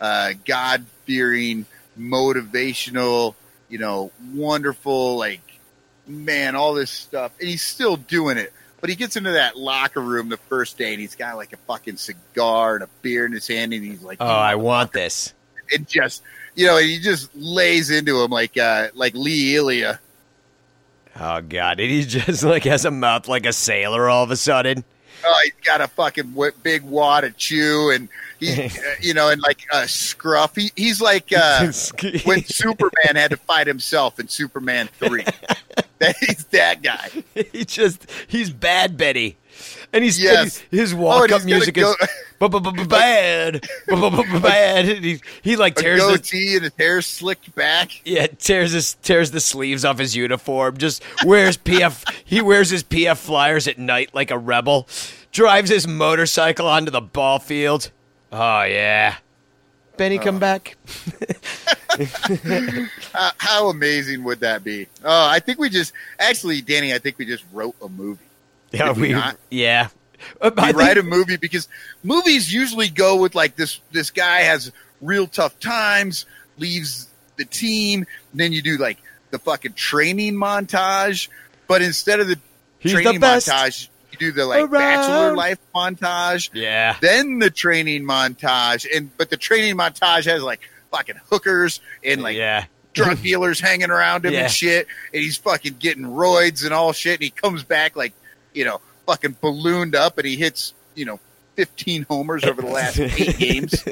[0.00, 1.66] uh, God fearing,
[1.98, 3.34] motivational,
[3.68, 5.40] you know, wonderful like
[6.06, 8.52] man, all this stuff, and he's still doing it.
[8.80, 11.56] But he gets into that locker room the first day, and he's got like a
[11.56, 15.34] fucking cigar and a beer in his hand, and he's like, Oh, I want this.
[15.68, 16.22] it just,
[16.54, 20.00] you know, he just lays into him like, uh, like Lee Elia.
[21.20, 24.36] Oh God, and he just like has a mouth like a sailor all of a
[24.36, 24.84] sudden.
[25.24, 29.40] Oh, he's got a fucking big wad of chew, and he, uh, you know, and
[29.42, 30.54] like a scruff.
[30.54, 31.72] He, he's like uh,
[32.24, 35.24] when Superman had to fight himself in Superman three.
[36.20, 37.08] he's that guy.
[37.52, 39.36] he just he's bad Betty.
[39.92, 40.58] And he's Yes.
[40.70, 41.94] his, his Oh, walk and up he's gonna music go-
[42.80, 43.66] is bad.
[44.42, 44.84] Bad.
[44.84, 47.90] He, he like A tears the, goatee and his hair slicked back.
[48.04, 50.76] yeah, tears his tears the sleeves off his uniform.
[50.76, 54.86] Just wears PF he wears his PF flyers at night like a rebel.
[55.32, 57.90] Drives his motorcycle onto the ball field.
[58.30, 59.16] Oh yeah.
[59.98, 60.22] Benny oh.
[60.22, 60.76] come back.
[63.12, 64.86] How, how amazing would that be?
[65.02, 66.94] Oh, I think we just actually, Danny.
[66.94, 68.24] I think we just wrote a movie.
[68.70, 69.36] Yeah, Did we we not?
[69.50, 69.88] yeah.
[70.40, 71.68] I think- write a movie because
[72.04, 73.80] movies usually go with like this.
[73.90, 76.26] This guy has real tough times,
[76.58, 78.06] leaves the team.
[78.34, 78.98] Then you do like
[79.30, 81.28] the fucking training montage,
[81.66, 82.38] but instead of the
[82.78, 84.70] He's the training best montage, you do the like around.
[84.72, 86.50] bachelor life montage.
[86.52, 86.96] yeah.
[87.00, 92.36] Then the training montage, and but the training montage has like fucking hookers and like
[92.36, 92.64] yeah.
[92.94, 94.44] drug dealers hanging around him Yeah.
[94.44, 98.12] and shit, and he's fucking getting roids and all shit, and he comes back like,
[98.54, 101.20] you know, fucking ballooned up, and he hits, you know,
[101.56, 103.84] fifteen homers over the last eight games.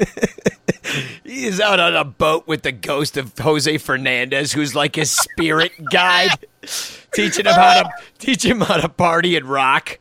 [1.25, 5.11] He is out on a boat with the ghost of Jose Fernandez, who's like his
[5.11, 6.29] spirit guide,
[7.13, 9.99] teaching him how to teach him how to party and rock.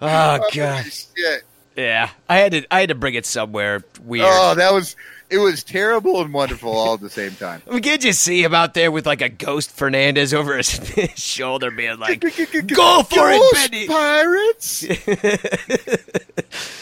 [0.00, 1.42] Oh, oh god, Shit.
[1.76, 2.10] yeah.
[2.28, 4.26] I had to I had to bring it somewhere weird.
[4.28, 4.96] Oh, that was
[5.30, 7.62] it was terrible and wonderful all at the same time.
[7.68, 10.70] I mean, can't you see him out there with like a ghost Fernandez over his,
[10.94, 14.84] his shoulder, being like, "Go for it, Benny!" Pirates.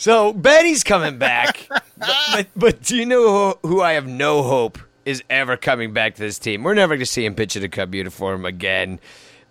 [0.00, 4.44] So Benny's coming back, but, but, but do you know who, who I have no
[4.44, 6.62] hope is ever coming back to this team?
[6.62, 9.00] We're never going to see him pitch in a Cub uniform again,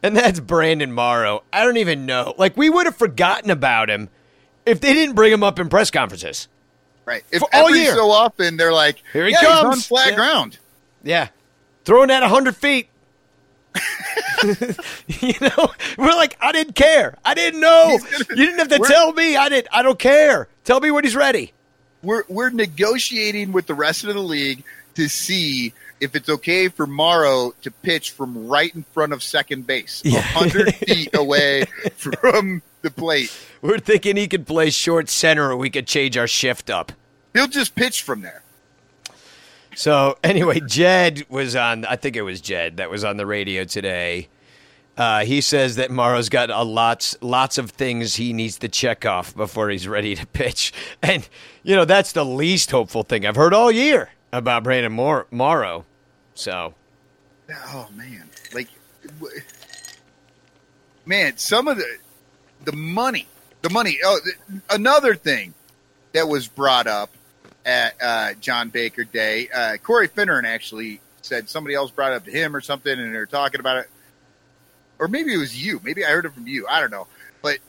[0.03, 1.43] and that's Brandon Morrow.
[1.51, 2.33] I don't even know.
[2.38, 4.10] Like we would have forgotten about him
[4.65, 6.47] if they didn't bring him up in press conferences.
[7.05, 7.23] Right.
[7.31, 7.95] If For all every year.
[7.95, 10.15] so often they're like, Here he yeah, comes." on flat Yeah.
[10.15, 10.57] ground.
[11.03, 11.27] Yeah,
[11.86, 12.89] throwing at hundred feet.
[15.07, 17.15] you know, we're like, I didn't care.
[17.23, 17.97] I didn't know.
[17.99, 19.36] Gonna- you didn't have to tell me.
[19.38, 19.67] I didn't.
[19.71, 20.47] I don't care.
[20.63, 21.53] Tell me when he's ready.
[22.03, 24.63] we're we're negotiating with the rest of the league
[24.95, 29.65] to see if it's okay for Morrow to pitch from right in front of second
[29.67, 30.21] base, a Yeah.
[30.21, 33.31] hundred feet away from the plate.
[33.62, 36.91] We're thinking he could play short center, or we could change our shift up.
[37.33, 38.43] He'll just pitch from there.
[39.75, 41.86] So anyway, Jed was on.
[41.86, 44.27] I think it was Jed that was on the radio today.
[44.97, 49.05] Uh, he says that Morrow's got a lots lots of things he needs to check
[49.05, 51.27] off before he's ready to pitch, and
[51.63, 55.85] you know that's the least hopeful thing I've heard all year about Brandon Mor- Morrow.
[56.33, 56.73] So
[57.49, 58.67] Oh man, like
[61.05, 61.97] man, some of the
[62.65, 63.27] the money,
[63.61, 63.99] the money.
[64.03, 65.53] Oh, th- another thing
[66.13, 67.09] that was brought up
[67.65, 69.49] at uh, John Baker Day.
[69.53, 73.13] Uh, Corey Finneran actually said somebody else brought it up to him or something, and
[73.13, 73.89] they were talking about it.
[74.99, 75.79] Or maybe it was you.
[75.83, 76.65] Maybe I heard it from you.
[76.67, 77.07] I don't know.
[77.41, 77.59] But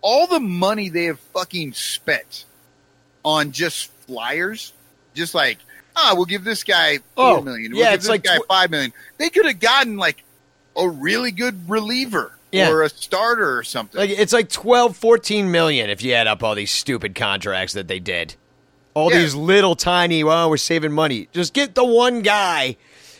[0.00, 2.44] all the money they have fucking spent
[3.24, 4.72] on just flyers,
[5.14, 5.58] just like,
[5.96, 7.72] ah, we'll give this guy four Oh, million.
[7.74, 8.92] yeah, We'll give it's this like guy tw- five million.
[9.18, 10.22] They could have gotten like
[10.76, 12.70] a really good reliever Yeah.
[12.70, 13.98] or a starter or something.
[13.98, 17.88] like it's like 12, 14 million if you add up all these stupid contracts that
[17.88, 18.34] they did.
[18.94, 19.18] All Yeah.
[19.20, 21.28] these little tiny, well, we're saving money.
[21.32, 22.76] Just get the one guy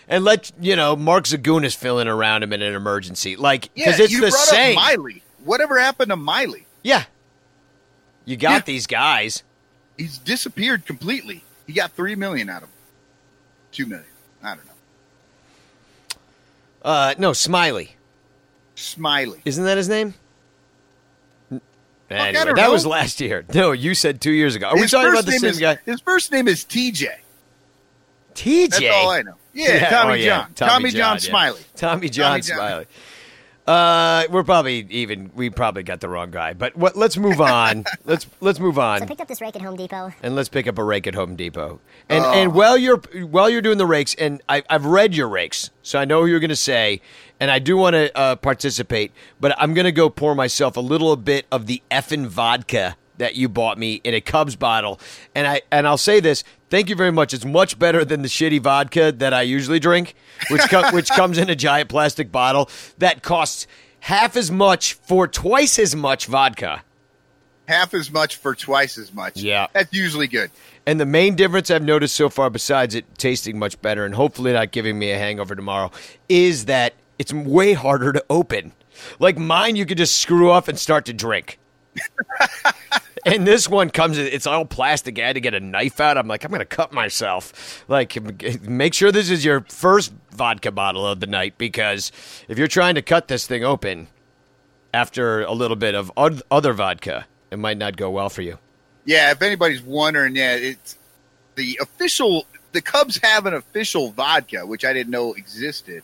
[0.09, 3.37] and let you know Mark Zagunis fill in around him in an emergency.
[3.37, 4.75] Like yeah, because it's you the same.
[4.77, 5.23] Miley.
[5.45, 6.67] Whatever happened to Miley?
[6.83, 7.05] Yeah.
[8.25, 8.61] You got Yeah.
[8.61, 9.43] these guys.
[9.99, 11.43] He's disappeared completely.
[11.73, 12.75] He got three million out of him.
[13.73, 14.05] Two million.
[14.43, 14.73] I don't know.
[16.83, 17.97] Uh, no, Smiley.
[18.75, 19.41] Smiley.
[19.47, 20.13] Isn't that his name?
[22.11, 22.73] Anyway, that know.
[22.73, 23.47] was last year.
[23.55, 24.67] No, you said two years ago.
[24.67, 25.79] Are we His talking about the same is, guy?
[25.87, 27.09] His first name is TJ.
[28.35, 28.69] TJ.
[28.69, 29.37] That's all I know.
[29.55, 30.27] Yeah, Yeah, Tommy oh, yeah.
[30.27, 30.53] John.
[30.55, 31.19] Tommy, John, yeah.
[31.21, 31.61] Smiley.
[31.75, 32.85] Tommy John Tommy John.
[33.67, 35.31] Uh, we're probably even.
[35.37, 36.53] We probably got the wrong guy.
[36.53, 36.97] But what?
[36.97, 37.85] Let's move on.
[38.05, 38.99] let's let's move on.
[38.99, 40.13] So I picked up this rake at Home Depot.
[40.23, 41.81] and let's pick up a rake at Home Depot.
[42.09, 42.33] And Oh.
[42.33, 45.99] and while you're while you're doing the rakes, and I, I've read your rakes, so
[45.99, 47.01] I know who you're going to say,
[47.39, 49.13] and I do want to uh, participate.
[49.41, 53.37] But I'm going to go pour myself a little bit of the effing vodka that
[53.37, 54.99] you bought me in a Cubs bottle,
[55.37, 56.43] and I and I'll say this.
[56.73, 57.35] Thank you very much.
[57.35, 60.15] It's much better than the shitty vodka that I usually drink,
[60.49, 63.67] which co- which comes in a giant plastic bottle that costs
[64.01, 66.83] half as much for twice as much vodka.
[67.69, 69.37] Half as much for twice as much.
[69.37, 69.67] Yeah.
[69.75, 70.51] That's usually good.
[70.87, 74.55] And the main difference I've noticed so far, besides it tasting much better and hopefully
[74.55, 75.91] not giving me a hangover tomorrow,
[76.31, 78.73] is that it's way harder to open.
[79.19, 81.59] Like mine, you could just screw off and start to drink.
[83.25, 85.19] and this one comes, it's all plastic.
[85.19, 86.19] I had to get a knife out.
[86.19, 87.85] I'm like, I'm going to cut myself.
[87.89, 88.21] Like,
[88.63, 92.11] make sure this is your first vodka bottle of the night because
[92.49, 94.09] if you're trying to cut this thing open
[94.95, 98.59] after a little bit of other vodka, it might not go well for you.
[99.05, 100.97] Yeah, if anybody's wondering, yeah, it's
[101.55, 102.47] the official.
[102.73, 106.03] The Cubs have an official vodka, which I didn't know existed,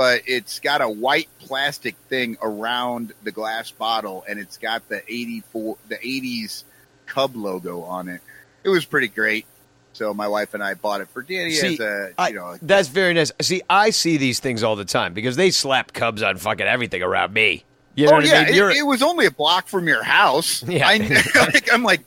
[0.00, 5.02] but it's got a white plastic thing around the glass bottle, and it's got the
[5.12, 6.64] eighty four, the eighties
[7.04, 8.22] Cub logo on it.
[8.64, 9.44] It was pretty great.
[9.92, 12.56] So my wife and I bought it for Danny See, as a, I- you know,
[12.62, 13.30] that's very nice.
[13.42, 17.02] See, I see these things all the time because they slap Cubs on fucking everything
[17.02, 17.62] around me.
[17.94, 18.54] You know oh what yeah, I mean?
[18.54, 20.62] It, it was only a block from your house.
[20.66, 20.88] Yeah.
[20.88, 20.96] I,
[21.34, 22.06] like, I'm like,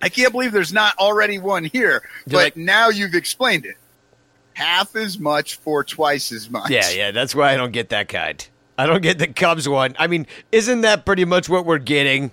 [0.00, 2.02] I can't believe there's not already one here.
[2.28, 3.74] But like- now you've explained it.
[4.54, 6.70] Half as much for twice as much.
[6.70, 8.46] Yeah, yeah, that's why I don't get that kind.
[8.78, 9.94] I don't get the Cubs one.
[9.98, 12.32] I mean, isn't that pretty much what we're getting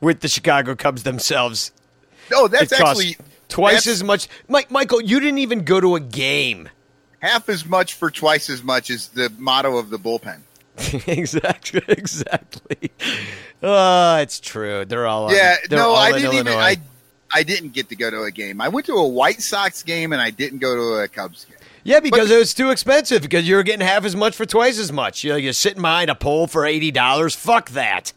[0.00, 1.72] with the Chicago Cubs themselves?
[2.30, 3.16] No, that's actually
[3.48, 4.28] twice that's as much.
[4.48, 6.68] Mike, Michael, you didn't even go to a game.
[7.18, 10.40] half as much for twice as much is the motto of the bullpen.
[11.08, 12.90] exactly, exactly.
[13.62, 14.84] Oh, it's true.
[14.84, 16.48] They're all on- Yeah, they're no, all I didn't even.
[16.48, 16.76] I
[17.32, 18.60] I didn't get to go to a game.
[18.60, 21.56] I went to a White Sox game and I didn't go to a Cubs game.
[21.84, 23.22] Yeah, because it was too expensive.
[23.22, 25.24] Because you're getting half as much for twice as much.
[25.24, 27.34] You're, you're sitting behind a pole for eighty dollars.
[27.34, 28.12] Fuck that.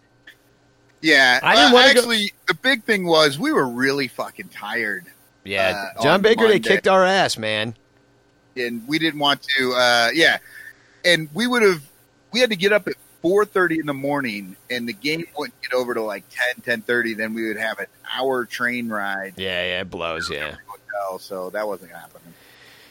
[1.01, 2.34] Yeah, I didn't uh, wanna go- actually.
[2.47, 5.05] The big thing was we were really fucking tired,
[5.43, 7.76] Yeah, Uh, John on Baker, they kicked our ass, man.
[8.55, 9.74] and we didn't want to.
[9.74, 10.38] Uh, yeah,
[11.03, 11.82] and we would have.
[12.32, 15.61] We had to get up at four thirty in the morning, and the game wouldn't
[15.61, 16.24] get over to like
[16.64, 17.16] 10, 10.30.
[17.18, 17.86] Then we would have an
[18.18, 20.30] hour train ride Yeah, yeah, it blows.
[20.32, 20.55] Yeah.
[20.68, 22.22] hotel, so that wasn't happening.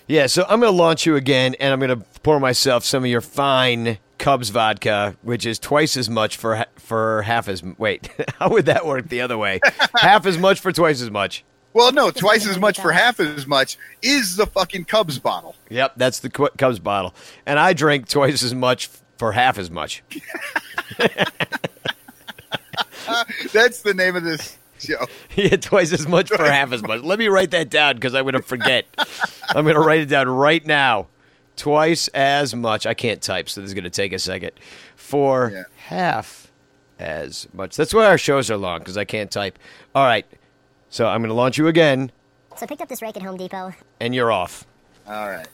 [0.07, 3.05] Yeah, so I'm going to launch you again, and I'm going to pour myself some
[3.05, 7.62] of your fine Cubs vodka, which is twice as much for for half as.
[7.62, 9.61] Wait, how would that work the other way?
[9.96, 11.44] half as much for twice as much.
[11.72, 15.57] Well, no, twice as much for half as much is the fucking Cubs bottle.
[15.70, 17.14] Yep, that's the Qu- Cubs bottle,
[17.46, 20.03] and I drink twice as much for half as much.
[23.53, 24.57] That's the name of this
[24.87, 25.07] show.
[25.37, 27.03] yeah, twice as much for half as much.
[27.03, 28.87] Let me write that down because I'm going to forget.
[29.49, 31.09] I'm going to write it down right now.
[31.57, 32.87] Twice as much.
[32.87, 34.53] I can't type, so this is going to take a second.
[34.97, 35.62] For Yeah.
[35.89, 36.51] half
[36.99, 37.76] as much.
[37.76, 39.59] That's why our shows are long because I can't type.
[39.95, 40.26] All right.
[40.89, 42.11] So I'm going to launch you again,
[42.57, 43.74] So I picked up this rake at Home Depot.
[44.01, 44.66] and you're off.
[45.07, 45.49] All right.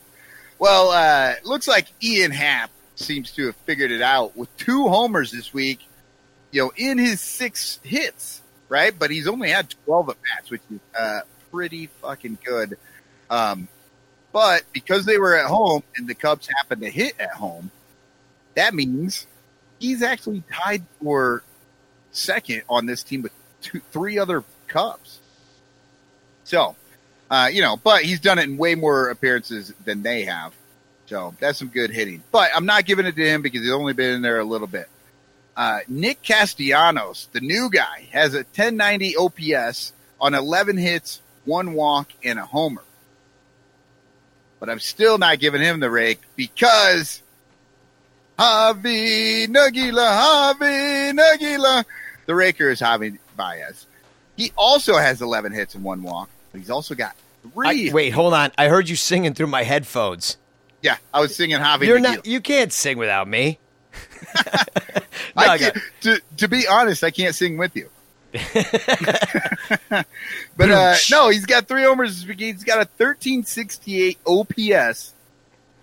[0.59, 5.31] Well, uh, looks like Ian Happ seems to have figured it out with two homers
[5.31, 5.81] this week.
[6.51, 8.97] You know, in his six hits, right?
[8.97, 12.77] But he's only had twelve at bats, which is uh, pretty fucking good.
[13.31, 13.69] Um,
[14.33, 17.71] but because they were at home and the Cubs happened to hit at home,
[18.55, 19.27] that means
[19.79, 21.43] he's actually tied for
[22.13, 25.21] second on this team with two, three other Cubs.
[26.45, 26.77] So,
[27.31, 30.55] uh, you know, but he's done it in way more appearances than they have.
[31.07, 32.23] So that's some good hitting.
[32.31, 34.67] But I'm not giving it to him because he's only been in there a little
[34.67, 34.89] bit.
[35.59, 42.13] Uh, Nick Castellanos, the new guy, has a 1090 OPS on 11 hits, one walk,
[42.23, 42.85] and a homer.
[44.61, 47.25] But I'm still not giving him the rake because
[48.39, 51.85] Javi Nagila, Javi Nagila.
[52.27, 53.87] The raker is Javi Baez.
[54.37, 57.17] He also has 11 hits and one walk, but he's also got
[57.53, 57.91] three.
[57.91, 58.53] I, wait, hold on.
[58.57, 60.37] I heard you singing through my headphones.
[60.83, 61.87] Yeah, I was singing Javi.
[61.87, 62.03] You're Nagila.
[62.03, 62.27] not.
[62.27, 63.59] You can't sing without me.
[65.37, 67.89] No, I I can't, to to be honest, I can't sing with you.
[70.57, 72.25] but uh, no, he's got three homers.
[72.25, 75.15] He's got a 1368 OPS,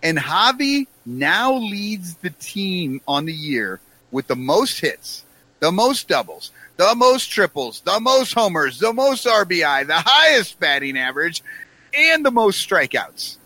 [0.03, 3.79] and Javi now leads the team on the year
[4.11, 5.25] with the most hits,
[5.59, 10.97] the most doubles, the most triples, the most homers, the most RBI, the highest batting
[10.97, 11.43] average,
[11.93, 13.37] and the most strikeouts.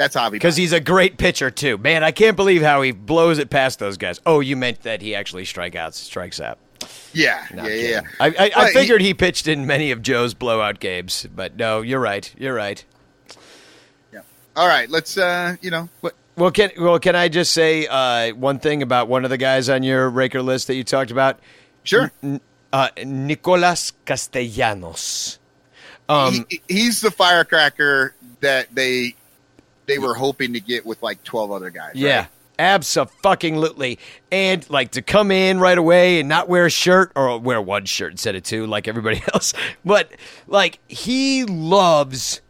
[0.00, 0.30] That's Javi.
[0.30, 2.02] Because he's a great pitcher too, man.
[2.02, 4.18] I can't believe how he blows it past those guys.
[4.24, 6.58] Oh, you meant that he actually strikeouts, strikes out.
[7.12, 7.90] yeah, No, yeah, kidding.
[7.90, 8.00] yeah.
[8.18, 11.56] I, I, I But he- figured he, pitched in many of Joe's blowout games, but
[11.56, 12.34] no, you're right.
[12.38, 12.82] You're right.
[14.10, 14.20] Yeah.
[14.56, 18.34] All right, let's uh, you know, Well- Well, can well can I just say uh,
[18.34, 21.38] one thing about one of the guys on your Raker list that you talked about?
[21.84, 22.10] sure.
[22.72, 25.38] Uh, Nicholas Castellanos.
[26.08, 29.14] Um, he, he's the firecracker that they
[29.90, 31.92] they were hoping to get with like 12 other guys.
[31.94, 32.18] Yeah.
[32.20, 32.28] right?
[32.58, 33.98] Absolutely.
[34.30, 37.86] And like to come in right away and not wear a shirt or wear one
[37.86, 39.54] shirt instead of two like everybody else.
[39.84, 40.12] But
[40.46, 42.42] like he loves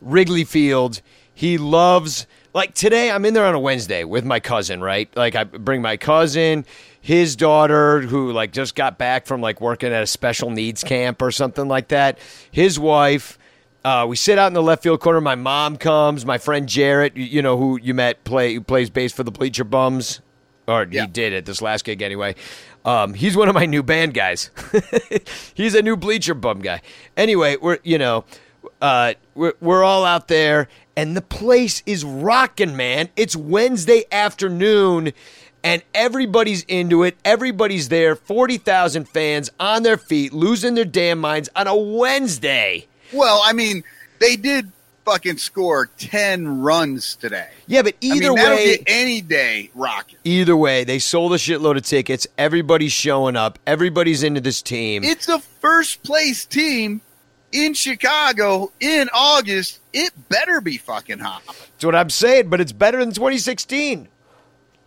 [0.00, 1.00] Wrigley Field.
[1.32, 5.08] He loves like today I'm in there on a Wednesday with my cousin, right?
[5.16, 6.66] Like I bring my cousin,
[7.00, 11.22] his daughter who like just got back from like working at a special needs camp
[11.22, 12.18] or something like that.
[12.50, 13.38] His wife
[13.84, 15.20] uh, we sit out in the left field corner.
[15.20, 16.24] My mom comes.
[16.24, 19.30] My friend Jarrett, you, you know who you met, play who plays bass for the
[19.30, 20.20] Bleacher Bums,
[20.68, 21.02] or Yeah.
[21.02, 22.34] he did at this last gig anyway.
[22.84, 24.50] Um, he's one of my new band guys.
[25.54, 26.80] he's a new Bleacher Bum guy.
[27.16, 28.24] Anyway, we're you know,
[28.80, 33.08] uh, we're we're all out there, and the place is rocking, man.
[33.16, 35.12] It's Wednesday afternoon.
[35.64, 37.16] And everybody's into it.
[37.24, 38.16] Everybody's there.
[38.16, 42.88] 40,000 fans on their feet, losing their damn minds on a Wednesday.
[43.12, 43.84] Well, I mean,
[44.18, 44.70] they did
[45.04, 47.48] fucking score ten runs today.
[47.66, 50.18] Yeah, but I either mean, that'll way, any day rocking.
[50.24, 52.26] either way, they sold a shitload of tickets.
[52.38, 53.58] Everybody's showing up.
[53.66, 55.04] Everybody's into this team.
[55.04, 57.00] It's a first place team
[57.50, 59.80] in Chicago in August.
[59.92, 61.42] It better be fucking hot.
[61.46, 64.08] That's what I'm saying, but it's better than 2016.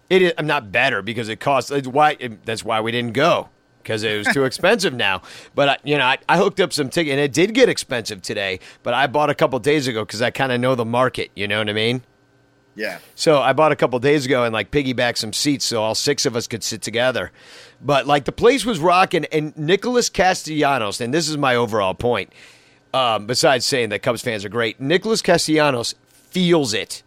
[0.10, 0.34] It is.
[0.38, 1.72] I'm not better because it costs.
[1.72, 2.16] It's why.
[2.46, 3.50] That's why we didn't go
[3.86, 5.22] because it was too expensive now.
[5.54, 8.22] But I, you know, I, I hooked up some tickets, and it did get expensive
[8.22, 8.60] today.
[8.84, 11.32] But I bought a couple days ago because I kind of know the market.
[11.36, 12.02] You know what I mean?
[12.76, 12.98] Yeah.
[13.14, 16.26] So I bought a couple days ago and like piggyback some seats so all six
[16.26, 17.32] of us could sit together.
[17.82, 22.34] But like the place was rocking, and Nicholas Castellanos, and this is my overall point.
[22.94, 27.04] Um, besides saying that Cubs fans are great, Nicholas Castellanos feels it,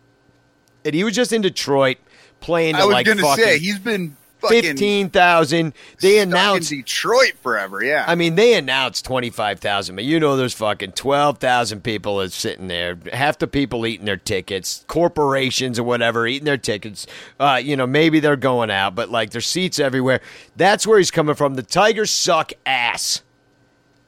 [0.85, 1.97] and he was just in Detroit
[2.41, 4.17] playing to I was like gonna fucking say he's been
[4.47, 5.75] fifteen thousand.
[6.01, 6.71] They announced.
[6.73, 7.83] in Detroit forever.
[7.83, 8.05] Yeah.
[8.07, 12.19] I mean, they announced twenty five thousand, but you know, there's fucking twelve thousand people
[12.19, 12.99] that's sitting there.
[13.13, 17.07] Half the people eating their tickets, corporations or whatever eating their tickets.
[17.39, 20.21] Uh, you know, maybe they're going out, but like there's seats everywhere.
[20.57, 21.55] That's where he's coming from.
[21.55, 23.23] The Tigers suck ass,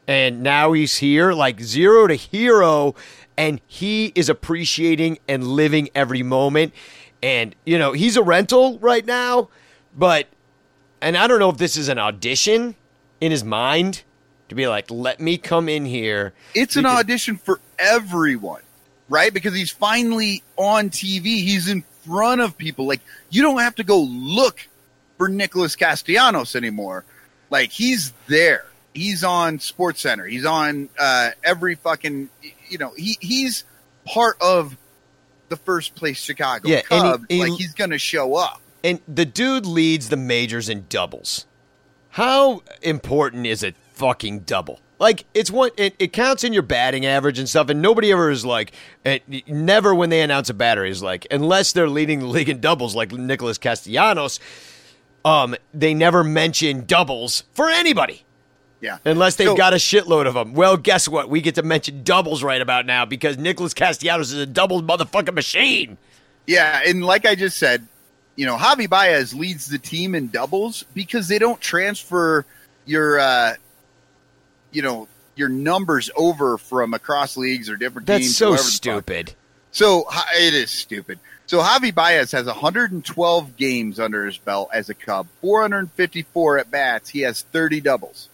[0.06, 2.94] and now he's here, like zero to hero,
[3.36, 6.74] and he is appreciating and living every moment.
[7.22, 9.48] And you know, he's a rental right now,
[9.96, 10.26] but
[11.00, 12.74] and I don't know if this is an audition
[13.20, 14.02] in his mind
[14.48, 16.32] to be like, let me come in here.
[16.54, 18.62] it's an audition for everyone,
[19.08, 19.32] right?
[19.32, 21.22] Because he's finally on TV.
[21.42, 22.86] He's in front of people.
[22.86, 24.66] Like you don't have to go look
[25.18, 27.04] for Nicholas Castellanos anymore.
[27.50, 28.64] Like he's there.
[28.92, 30.24] He's on Sports Center.
[30.26, 32.28] He's on uh, every fucking.
[32.68, 33.64] You know, he he's
[34.04, 34.76] part of
[35.48, 37.24] the first place Chicago Yeah, and he- Cubs.
[37.28, 38.60] he- like he's gonna show up.
[38.82, 41.46] And the dude leads the majors in doubles.
[42.10, 44.80] How important is a fucking double?
[44.98, 48.30] Like it's one, it, it counts in your batting average and stuff, and nobody ever
[48.30, 48.72] is like,
[49.04, 52.60] it, never when they announce a batter is like, unless they're leading the league in
[52.60, 54.40] doubles, like Nicholas Castellanos,
[55.24, 58.24] um, they never mention doubles for anybody.
[58.82, 60.54] Yeah, Unless they've So- got a shitload of them.
[60.54, 61.28] Well, guess what?
[61.28, 65.34] We get to mention doubles right about now because Nicholas Castellanos is a double motherfucking
[65.34, 65.98] machine.
[66.46, 67.86] Yeah, and like I just said,
[68.36, 72.44] you know, Javi Baez leads the team in doubles because they don't transfer
[72.86, 73.54] your, uh,
[74.72, 78.36] you know, your numbers over from across leagues or different That's teams.
[78.36, 78.66] so the fuck.
[78.66, 79.34] stupid.
[79.72, 80.04] So
[80.34, 81.18] it is stupid.
[81.46, 87.08] So Javi Baez has 112 games under his belt as a Cub, 454 at bats.
[87.08, 88.28] He has 30 doubles.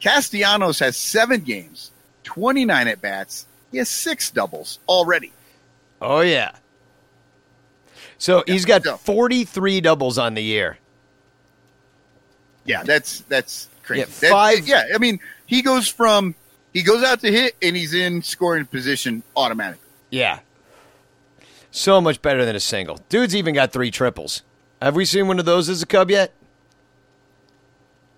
[0.00, 1.90] Castellanos has seven games,
[2.24, 3.46] 29 at bats.
[3.70, 5.32] He has six doubles already.
[6.00, 6.52] Oh, yeah.
[8.18, 10.78] So he's got so- 43 doubles on the year.
[12.64, 14.00] Yeah, that's that's crazy.
[14.00, 16.34] Yeah, That- five- yeah, I mean, he goes from
[16.72, 19.88] he goes out to hit and he's in scoring position automatically.
[20.10, 20.40] Yeah.
[21.70, 23.00] So much better than a single.
[23.08, 24.42] Dude's even got three triples.
[24.80, 26.32] Have we seen one of those as a Cub yet?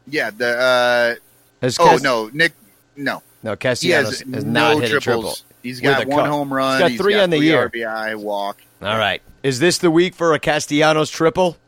[0.06, 1.14] Yeah, the uh,
[1.62, 2.52] Has oh no, Nick,
[2.96, 4.96] no, No, Castellanos has, has, no not hit triples.
[4.96, 5.34] a triple.
[5.62, 6.82] He's got one home run.
[6.90, 7.70] He's got three on the three year.
[7.70, 8.60] RBI walk.
[8.82, 9.22] All right.
[9.44, 11.58] Is this the week for a Castellanos triple?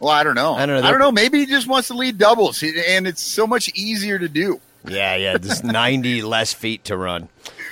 [0.00, 0.54] Well, I don't know.
[0.54, 0.88] I don't know.
[0.88, 1.12] I don't know.
[1.12, 4.60] Maybe he just wants to lead doubles, and it's so much easier to do.
[4.84, 5.38] Yeah, yeah.
[5.38, 7.28] Just 90 less feet to run.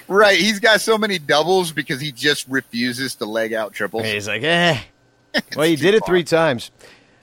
[0.06, 0.38] Right?
[0.38, 4.04] He's got so many doubles because he just refuses to leg out triples.
[4.04, 4.78] And he's like, eh.
[5.56, 6.06] Well, he did it far.
[6.06, 6.70] three times.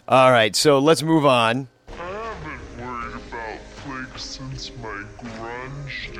[0.07, 1.67] All right, so let's move on.
[1.89, 6.13] I haven't worried about flakes since my grunge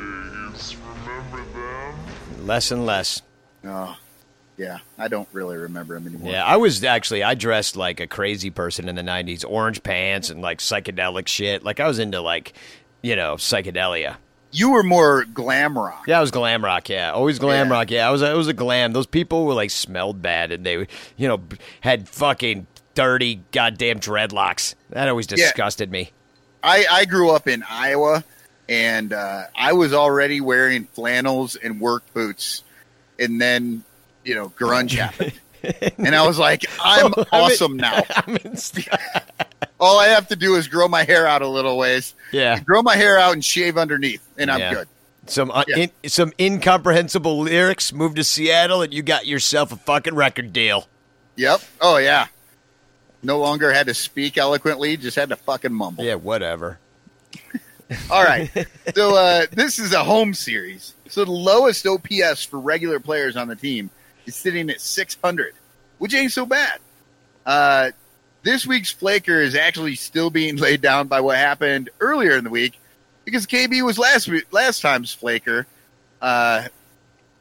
[0.53, 0.75] days.
[0.77, 2.47] Remember them?
[2.47, 3.21] Less and less.
[3.63, 3.95] Oh,
[4.57, 4.79] yeah.
[4.97, 6.31] I don't really remember him anymore.
[6.31, 10.29] Yeah, I was actually I dressed like a crazy person in the '90s, orange pants
[10.29, 11.63] and like psychedelic shit.
[11.63, 12.53] Like I was into like,
[13.01, 14.15] you know, psychedelia.
[14.51, 16.05] You were more glam rock.
[16.07, 16.87] Yeah, I was glam rock.
[16.87, 17.73] Yeah, always glam Yeah.
[17.73, 17.91] rock.
[17.91, 18.21] Yeah, I was.
[18.23, 18.93] I was a glam.
[18.93, 20.87] Those people were like smelled bad, and they,
[21.17, 21.41] you know,
[21.81, 24.75] had fucking dirty goddamn dreadlocks.
[24.91, 25.35] That always Yeah.
[25.37, 26.11] disgusted me.
[26.63, 28.23] I, I grew up in Iowa,
[28.69, 32.63] and uh, I was already wearing flannels and work boots,
[33.19, 33.83] and then
[34.25, 35.33] you know grunge happened,
[35.97, 38.03] and I was like, I'm Oh, awesome now.
[38.15, 38.57] I'm in-
[39.79, 42.81] All I have to do is grow my hair out a little ways, yeah, grow
[42.81, 44.73] my hair out, and shave underneath, and I'm Yeah.
[44.73, 44.87] good.
[45.27, 45.87] some uh, Yeah.
[46.03, 47.91] in, some incomprehensible lyrics.
[47.93, 50.87] Move to Seattle, and you got yourself a fucking record deal.
[51.35, 51.61] Yep.
[51.81, 52.27] Oh yeah.
[53.23, 56.03] No longer had to speak eloquently, just had to fucking mumble.
[56.03, 56.77] Yeah, whatever.
[58.11, 58.49] All right.
[58.95, 60.93] So uh, this is a home series.
[61.09, 63.89] So the lowest OPS for regular players on the team
[64.25, 65.53] is sitting at 600,
[65.97, 66.79] which ain't so bad.
[67.45, 67.91] Uh,
[68.43, 72.49] this week's flaker is actually still being laid down by what happened earlier in the
[72.49, 72.79] week
[73.23, 75.65] because KB was last week, last time's flaker.
[76.21, 76.67] Uh,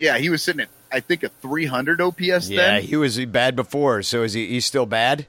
[0.00, 2.82] Yeah, he was sitting at I think a 300 OPS Yeah, then.
[2.84, 4.46] he was bad before, so is he?
[4.46, 5.26] He's still bad.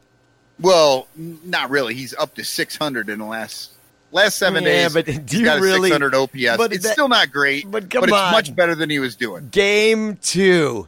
[0.60, 1.96] Well, not really.
[1.96, 3.72] He's up to 600 in the last
[4.12, 4.94] last seven Yeah, days.
[4.94, 6.58] but he's do you got really- 600 OPS.
[6.58, 8.32] but it's that- still not great, but come it's on.
[8.32, 9.50] much better than he was doing.
[9.50, 10.88] Game two,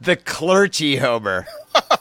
[0.00, 1.46] the Clerchy homer.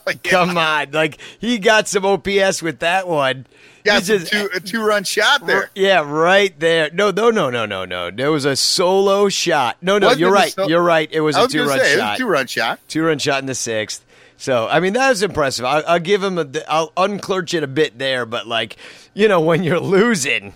[0.08, 3.46] Oh, Come on, like he got some OPS with that one.
[3.84, 5.70] Got just- two, a two run shot there.
[5.76, 6.90] Yeah, right there.
[6.94, 8.10] No, no, no, no, no, no.
[8.10, 9.78] There was a solo shot.
[9.82, 10.52] No, no, Wasn't you're right.
[10.54, 11.10] so- you're right.
[11.12, 12.16] It was I a was two-run shot.
[12.16, 12.80] a two run shot.
[12.88, 14.06] Two run shot in the sixth.
[14.38, 15.66] So I mean that was impressive.
[15.66, 16.48] I, I'll give him a.
[16.70, 18.78] I'll unclurch it a bit there, but like
[19.14, 20.54] you know when you're losing.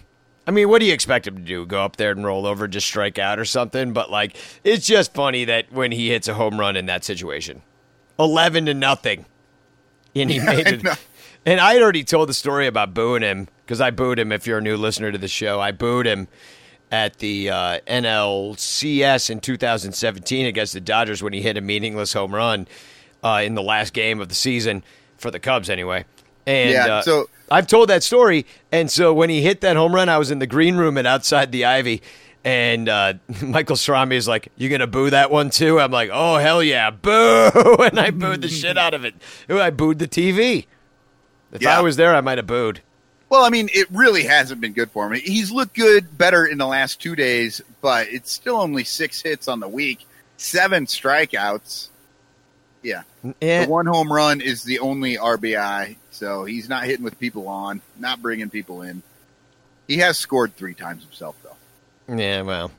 [0.50, 1.64] I mean, what do you expect him to do?
[1.64, 3.94] Go up there and roll over, just strike out or something?
[3.94, 7.62] But like, it's just funny that when he hits a home run in that situation,
[8.18, 9.28] eleven to nothing,
[10.16, 10.84] and he made it.
[10.84, 10.96] know.
[11.46, 14.32] And I had already told the story about booing him because I booed him.
[14.32, 16.28] If you're a new listener to the show, I booed him
[16.92, 22.34] at the uh, NLCS in 2017 against the Dodgers when he hit a meaningless home
[22.34, 22.68] run
[23.24, 24.84] uh, in the last game of the season
[25.16, 26.06] for the Cubs, anyway.
[26.50, 28.46] And Yeah, uh, so- I've told that story.
[28.72, 31.06] And so when he hit that home run, I was in the green room and
[31.08, 32.02] outside the Ivy.
[32.44, 36.38] And uh, Michael Strami is like, "You gonna boo that one too?" I'm like, "Oh
[36.38, 37.50] hell yeah, boo!"
[37.84, 39.14] And I booed the shit out of it.
[39.50, 40.66] I booed the TV.
[41.52, 41.78] If Yeah.
[41.78, 42.82] I was there, I might have booed.
[43.30, 45.20] Well, I mean, it really hasn't been good for him.
[45.24, 49.48] He's looked good, better in the last two days, but it's still only six hits
[49.48, 51.90] on the week, seven strikeouts.
[52.82, 57.48] Yeah, the one home run is the only RBI, so he's not hitting with people
[57.48, 59.04] on, not bringing people in.
[59.88, 62.16] He has scored three times himself, though.
[62.16, 62.72] yeah, well,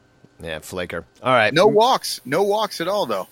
[0.42, 1.04] yeah, flaker.
[1.22, 3.28] All right, No walks, no walks at all, though.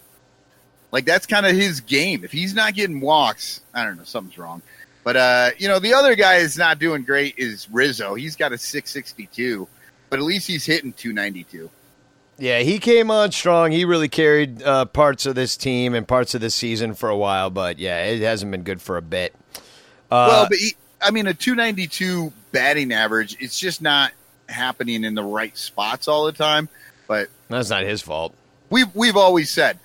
[0.93, 2.25] Like that's kind of his game.
[2.25, 4.63] If he's not getting walks, I don't know, something's wrong.
[5.05, 8.15] But uh, you know, the other guy is not doing great is Rizzo.
[8.15, 9.67] He's got a 662,
[10.11, 11.71] but at least he's hitting 292.
[12.39, 13.73] Yeah, he came on strong.
[13.73, 17.17] He really carried uh, parts of this team and parts of this season for a
[17.17, 19.35] while, but yeah, it hasn't been good for a bit.
[20.11, 24.13] Uh, well, but he, I mean, a 292 batting average, it's just not
[24.49, 26.69] happening in the right spots all the time.
[27.09, 28.35] But that's not his fault.
[28.71, 29.79] we've we've always said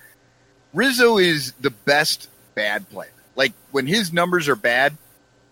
[0.74, 3.10] Rizzo is the best bad player.
[3.34, 4.96] Like when his numbers are bad,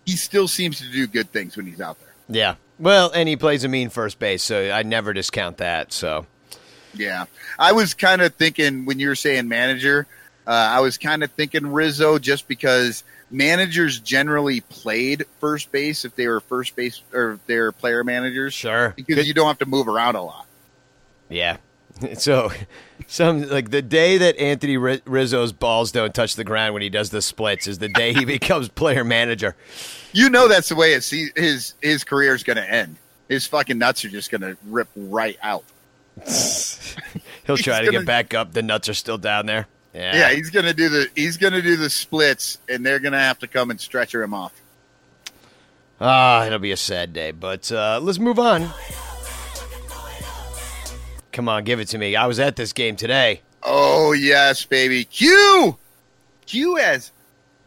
[0.04, 2.14] he still seems to do good things when he's out there.
[2.28, 2.54] Yeah.
[2.78, 5.92] Well, and he plays a mean first base, so I never discount that.
[5.92, 6.26] So
[6.94, 7.24] Yeah,
[7.58, 10.06] I was kind of thinking when you were saying manager,
[10.46, 16.14] uh, I was kind of thinking Rizzo just because managers generally played first base if
[16.16, 18.52] they were first base or if they're player managers.
[18.54, 18.92] Sure.
[18.96, 20.46] because Good- you don't have to move around a lot.
[21.28, 21.56] yeah.
[22.18, 22.50] So,
[23.06, 27.10] some like the day that Anthony Rizzo's balls don't touch the ground when he does
[27.10, 29.54] the splits is the day he becomes player manager.
[30.12, 32.96] You know that's the way it's, his his career is going to end.
[33.28, 35.64] His fucking nuts are just going to rip right out.
[37.46, 38.52] He'll try to gonna- get back up.
[38.52, 39.66] The nuts are still down there.
[39.94, 40.16] Yeah.
[40.16, 43.18] Yeah, he's going to do the he's to do the splits, and they're going to
[43.18, 44.52] have to come and stretcher him off.
[46.00, 48.70] Ah, it'll be a sad day, but uh, let's move on.
[51.30, 52.16] Come on, give it to me.
[52.16, 53.40] I was at this game today.
[53.62, 55.04] Oh yes, baby.
[55.04, 55.76] Q
[56.46, 57.12] Q has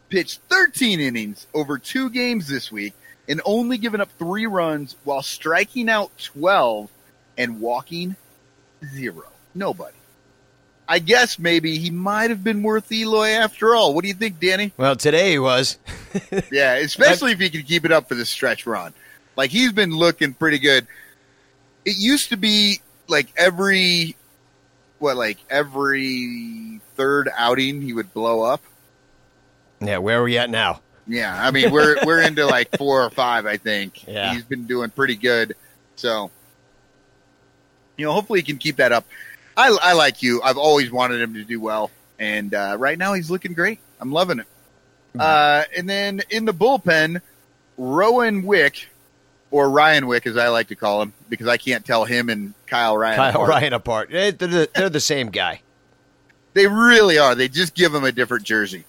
[0.10, 2.94] pitched 13 innings over two games this week
[3.28, 6.90] and only given up three runs while striking out 12
[7.38, 8.16] and walking
[8.94, 9.24] zero.
[9.54, 9.96] Nobody.
[10.88, 13.94] I guess maybe he might have been worth Eloy after all.
[13.94, 14.72] What do you think, Danny?
[14.78, 15.78] Well, today he was.
[16.50, 18.94] Yeah, especially if he can keep it up for the stretch run.
[19.36, 20.88] Like he's been looking pretty good.
[21.84, 22.80] It used to be
[23.10, 24.16] like every
[25.00, 28.62] what, like every third outing he would blow up.
[29.82, 30.80] Yeah, where are we at now?
[31.06, 34.08] Yeah, I mean we're we're into like four or five, I think.
[34.08, 34.34] Yeah.
[34.34, 35.56] He's been doing pretty good.
[35.98, 36.32] So
[37.98, 39.06] you know, hopefully he can keep that up.
[39.58, 40.42] I I like you.
[40.42, 41.92] I've always wanted him to do well.
[42.20, 43.80] And uh, right now he's looking great.
[44.00, 44.48] I'm loving it.
[45.18, 47.22] Uh, and then in the bullpen,
[47.78, 48.90] Rowan Wick,
[49.50, 52.54] or Ryan Wick as I like to call him, because I can't tell him and
[52.68, 53.16] Kyle Ryan.
[53.16, 53.50] Kyle apart.
[53.50, 54.10] Ryan apart.
[54.12, 55.62] They're the, they're the same guy.
[56.54, 57.36] They really are.
[57.36, 58.84] They just give him a different jersey.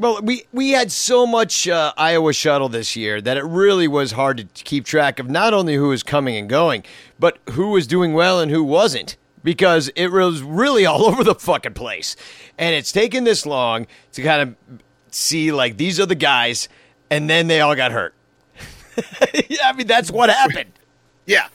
[0.00, 4.12] Well, we, we had so much uh, Iowa shuttle this year that it really was
[4.12, 6.84] hard to keep track of not only who was coming and going,
[7.18, 9.18] but who was doing well and who wasn't.
[9.44, 12.16] Because it was really all over the fucking place.
[12.56, 14.80] And it's taken this long to kind of
[15.10, 16.70] see, like, these are the guys,
[17.10, 18.14] and then they all got hurt.
[19.50, 20.72] yeah, I mean, that's what happened.
[21.26, 21.48] Yeah.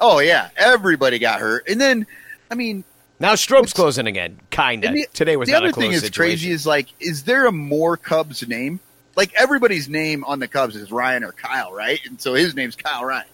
[0.00, 0.50] Oh yeah.
[0.56, 2.08] Everybody got hurt, and then
[2.50, 2.82] I mean,
[3.20, 4.94] Now Strop's closing again, kind of.
[5.12, 7.52] Today was the not other a close thing is crazy is like, is there a
[7.52, 8.80] more Cubs name?
[9.16, 12.00] Like everybody's name on the Cubs is Ryan or Kyle, right?
[12.06, 13.26] And so his name's Kyle Ryan.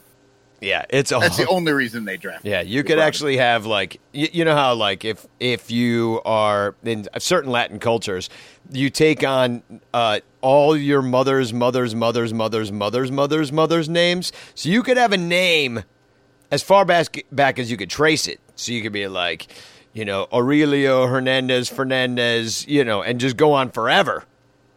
[0.60, 2.44] Yeah, it's a That's the only reason they draft.
[2.44, 6.74] Yeah, you could actually have like you, you know how like if if you are
[6.84, 8.28] in certain Latin cultures,
[8.70, 9.62] you take on
[9.94, 15.12] uh, all your mother's mother's mother's mother's mother's mother's mother's names, so you could have
[15.12, 15.82] a name
[16.50, 18.38] as far back back as you could trace it.
[18.54, 19.46] So you could be like,
[19.92, 24.24] you know, Aurelio Hernandez Fernandez, you know, and just go on forever.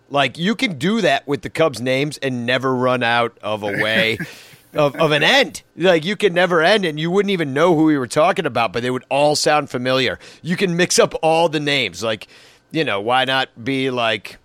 [0.10, 3.68] Like you can do that with the Cubs names and never run out of a
[3.82, 4.18] way
[4.74, 5.64] of, of an end.
[5.76, 8.74] Like you can never end and you wouldn't even know who we were talking about,
[8.74, 10.20] but they would all sound familiar.
[10.42, 12.04] You can mix up all the names.
[12.04, 12.28] Like,
[12.72, 14.38] you know, why not be like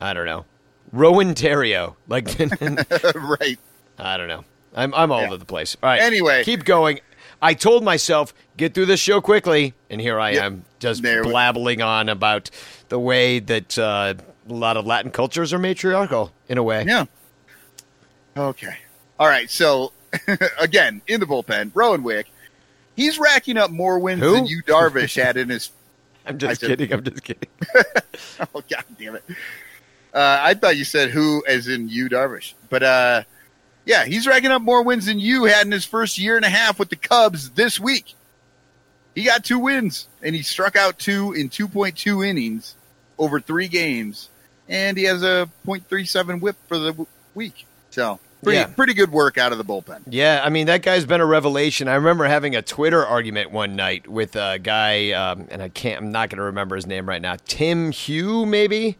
[0.00, 0.44] I don't know.
[0.92, 1.96] Rowan Terrio.
[2.08, 2.26] Like
[3.14, 3.58] right.
[3.98, 4.44] I don't know.
[4.74, 5.26] I'm I'm all Yeah.
[5.28, 5.76] over the place.
[5.82, 6.00] All right.
[6.00, 6.44] Anyway.
[6.44, 7.00] keep going.
[7.42, 10.42] I told myself get through this show quickly, and here I Yep.
[10.44, 12.50] am just There we- blabbling on about
[12.88, 14.14] the way that uh,
[14.48, 16.84] a lot of Latin cultures are matriarchal in a way.
[16.86, 17.06] Yeah.
[18.36, 18.76] Okay.
[19.18, 19.50] All right.
[19.50, 19.92] So
[20.60, 22.28] again, in the bullpen, Rowan Wick,
[22.96, 24.34] he's racking up more wins Who?
[24.34, 25.70] than Yu Darvish had in his.
[26.26, 26.92] I'm just said- kidding.
[26.92, 27.48] I'm just kidding.
[28.54, 29.24] Oh God damn it!
[30.12, 33.22] Uh, I thought you said who, as in Yu Darvish, but uh,
[33.84, 36.48] yeah, he's racking up more wins than you had in his first year and a
[36.50, 38.14] half with the Cubs this week.
[39.14, 42.74] He got two wins, and he struck out two in 2.2 innings
[43.18, 44.30] over three games,
[44.68, 47.66] and he has a .37 WHIP for the w- week.
[47.90, 48.66] So pretty Yeah.
[48.68, 50.00] pretty good work out of the bullpen.
[50.08, 51.88] Yeah, I mean that guy's been a revelation.
[51.88, 56.00] I remember having a Twitter argument one night with a guy, um, and I can't.
[56.04, 57.36] I'm not going to remember his name right now.
[57.46, 58.96] Tim Hugh, maybe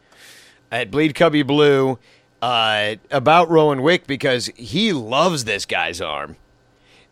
[0.70, 1.98] at Bleed Cubbie Blue,
[2.42, 6.36] uh, about Rowan Wick because he loves this guy's arm,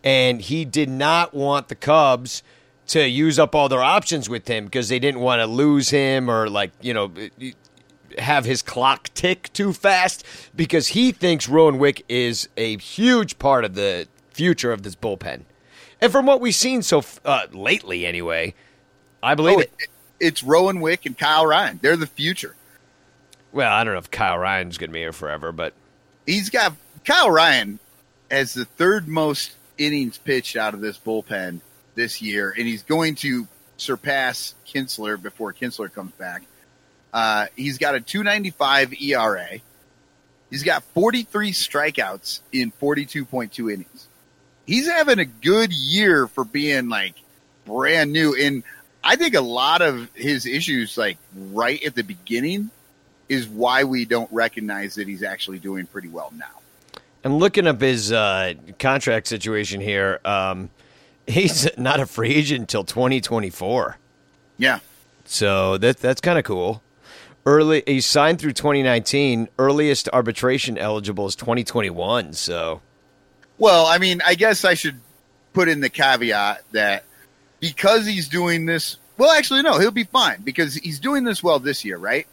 [0.05, 2.43] and he did not want the Cubs
[2.89, 6.28] to use up all their options with him because they didn't want to lose him
[6.28, 7.12] or like you know
[8.18, 10.26] have his clock tick too fast
[10.57, 15.43] because he thinks Rowan Wick is a huge part of the future of this bullpen.
[16.01, 18.55] And from what we've seen so uh, lately, anyway,
[19.22, 19.72] I believe Oh, it.
[19.78, 21.78] it, it's Rowan Wick and Kyle Ryan.
[21.81, 22.57] They're the future.
[23.53, 25.73] Well, I don't know if Kyle Ryan's going to be here forever, but
[26.27, 26.75] he's got
[27.05, 27.79] Kyle Ryan
[28.31, 31.61] as the third most innings pitched out of this bullpen
[31.95, 36.43] this year, and he's going to surpass Kintzler before Kintzler comes back.
[37.13, 39.59] Uh, he's got a 295 ERA.
[40.51, 44.09] He's got 43 strikeouts in 42.2 innings.
[44.67, 47.15] He's having a good year for being like
[47.65, 48.37] brand new.
[48.37, 48.63] And
[49.03, 52.71] I think a lot of his issues, like right at the beginning,
[53.31, 57.01] is why we don't recognize that he's actually doing pretty well now.
[57.24, 60.20] I'm looking up his uh, contract situation here.
[60.24, 60.68] Um,
[61.26, 63.97] he's not a free agent until 2024.
[64.59, 64.81] Yeah.
[65.24, 66.83] So that that's kind of cool.
[67.47, 69.49] Early, he signed through 2019.
[69.59, 72.33] Earliest arbitration eligible is 2021.
[72.33, 72.83] So
[73.59, 75.01] Well, I mean, I guess I should
[75.53, 77.05] put in the caveat that
[77.61, 81.61] because he's doing this, well, actually, no, he'll be fine because he's doing this well
[81.61, 82.26] this year, right?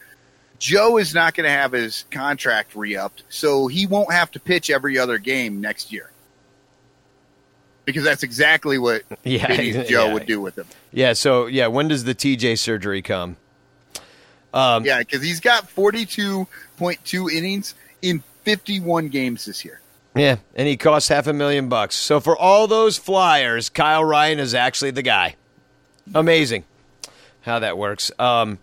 [0.59, 4.39] Joe is not going to have his contract re upped, so he won't have to
[4.39, 6.11] pitch every other game next year.
[7.85, 10.13] Because that's exactly what Yeah, Vinny's Joe yeah.
[10.13, 10.65] would do with him.
[10.91, 13.37] yeah, so yeah, when does the TJ surgery come?
[14.53, 19.81] Um, Yeah, because he's got 42.2 innings in 51 games this year.
[20.15, 21.95] Yeah, and he costs half a million bucks.
[21.95, 25.35] So for all those flyers, Kyle Ryan is actually the guy.
[26.15, 26.63] Amazing
[27.41, 28.11] how that works.
[28.17, 28.57] Um,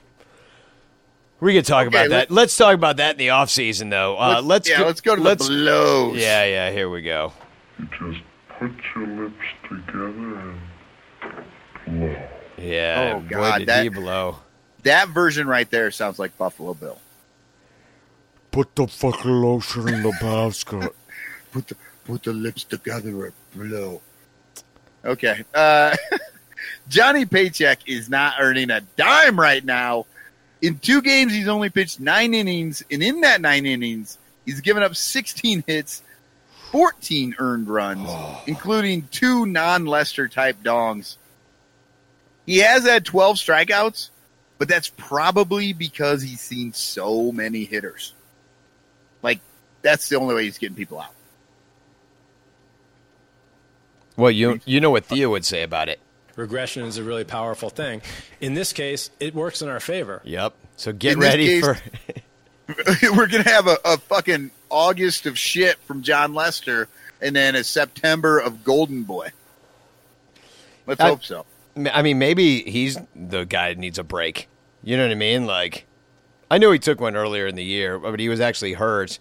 [1.44, 2.16] we could talk Okay, about that.
[2.16, 4.16] let's- Let's talk about that in the off season, though.
[4.18, 6.16] Uh, let's, yeah, go, let's go to let's, the blows.
[6.16, 6.70] Yeah, yeah.
[6.70, 7.32] Here we go.
[7.78, 8.22] You just
[8.58, 10.60] put your lips together and
[11.86, 12.16] blow.
[12.58, 13.14] Yeah.
[13.16, 14.38] Oh, boy, God, did that- he blow.
[14.84, 16.98] That version right there sounds like Buffalo Bill.
[18.50, 20.94] Put the fucking lotion in the basket.
[21.52, 24.00] put the put the lips together and blow.
[25.04, 25.42] Okay.
[25.54, 25.96] Uh,
[26.88, 30.04] Johnny Paycheck is not earning a dime right now.
[30.62, 34.82] In two games, he's only pitched nine innings, and in that nine innings, he's given
[34.82, 36.02] up 16 hits,
[36.72, 38.42] 14 earned runs, oh.
[38.46, 41.16] including two non-Lester type dongs.
[42.46, 44.10] He has had 12 strikeouts,
[44.58, 48.12] but that's probably because he's seen so many hitters.
[49.22, 49.40] Like
[49.82, 51.14] that's the only way he's getting people out.
[54.16, 56.00] Well, you you know what Theo would say about it.
[56.36, 58.02] Regression is a really powerful thing.
[58.40, 60.20] In this case, it works in our favor.
[60.24, 60.54] Yep.
[60.76, 61.78] So get In ready case- for.
[63.14, 66.88] we're gonna have a, a fucking August of shit from Jon Lester,
[67.20, 69.28] and then a September of Golden Boy.
[70.86, 71.46] Let's I- hope so.
[71.92, 74.48] I mean, maybe he's the guy that needs a break.
[74.84, 75.44] You know what I mean?
[75.44, 75.86] Like,
[76.48, 79.18] I know he took one earlier in the year, but he was actually hurt.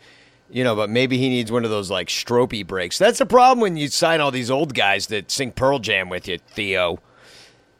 [0.53, 2.99] You know, but maybe he needs one of those like stropey breaks.
[2.99, 6.27] That's the problem when you sign all these old guys that sing Pearl Jam with
[6.27, 6.99] you, Theo.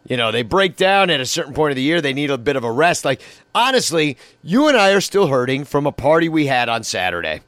[0.07, 2.01] You know, they break down at a certain point of the year.
[2.01, 3.05] They need a bit of a rest.
[3.05, 3.21] Like,
[3.53, 7.41] honestly, you and I are still hurting from a party we had on Saturday.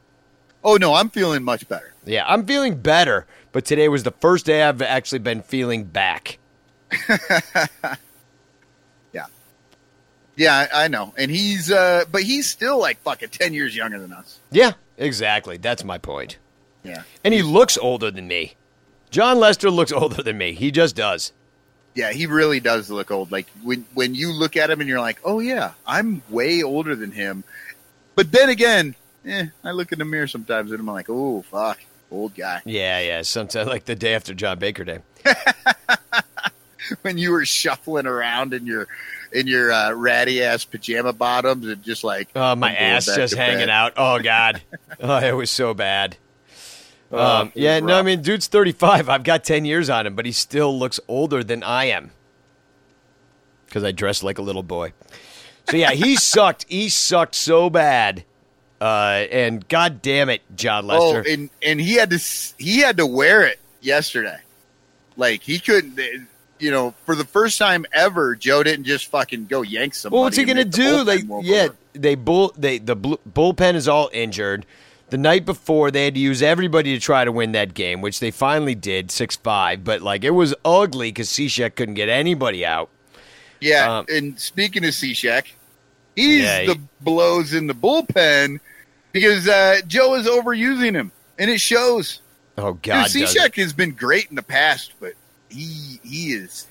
[0.64, 1.96] Oh no, I'm feeling much better.
[2.06, 6.38] Yeah, I'm feeling better, but today was the first day I've actually been feeling back.
[9.12, 9.26] yeah,
[10.36, 11.16] yeah, I, I know.
[11.18, 14.40] And he's, uh, but he's still like fucking ten years younger than us.
[14.52, 15.58] Yeah, exactly.
[15.58, 16.38] That's my point.
[16.84, 18.54] Yeah, And he looks older than me.
[19.10, 20.54] Jon Lester looks older than me.
[20.54, 21.32] He just does.
[21.96, 23.32] yeah, he really does look old.
[23.32, 26.96] Like when when you look at him and you're like, oh yeah, I'm way older
[26.96, 27.44] than him.
[28.16, 28.94] But then again,
[29.26, 31.80] eh, I look in the mirror sometimes and I'm like, oh fuck,
[32.12, 32.62] old guy.
[32.66, 33.22] Yeah, yeah.
[33.24, 35.00] Sometimes like the day after John Baker Day.
[37.02, 38.88] when you were shuffling around in your
[39.36, 43.60] in your uh, ratty ass pajama bottoms and just like Oh, my ass just hanging
[43.60, 43.70] bed.
[43.70, 43.94] out.
[43.98, 44.62] Oh God.
[45.00, 46.18] oh, it was so bad.
[47.12, 49.10] Oh, Um, yeah, no, I mean, dude's 35.
[49.10, 52.12] I've got 10 years on him, but he still looks older than I am
[53.68, 54.94] because I dress like a little boy.
[55.70, 56.66] So yeah, he sucked.
[56.68, 58.24] He sucked so bad.
[58.82, 61.02] Uh, and God damn it, Jon Lester.
[61.04, 61.32] Oh, Lester.
[61.32, 62.20] and and he had to
[62.58, 64.38] he had to wear it yesterday.
[65.18, 65.98] Like he couldn't,
[66.60, 70.16] you know, for the first time ever, Joe didn't just fucking go yank somebody.
[70.18, 71.04] well, what's he gonna do?
[71.04, 71.78] Like, yeah, work.
[71.94, 72.54] they bull.
[72.58, 74.66] They the bullpen is all injured.
[75.10, 78.20] The night before, they had to use everybody to try to win that game, which
[78.20, 79.84] they finally did, six five.
[79.84, 82.90] But like, it was ugly because Cishek couldn't get anybody out.
[83.62, 84.00] yeah.
[84.00, 85.46] um, and speaking of Cishek,
[86.16, 88.60] he's Yeah, he- the blows in the bullpen
[89.12, 92.22] because uh, Joe is overusing him, and it shows.
[92.58, 93.08] Oh God.
[93.10, 95.14] Cishek has been great in the past, but
[95.56, 96.68] he he is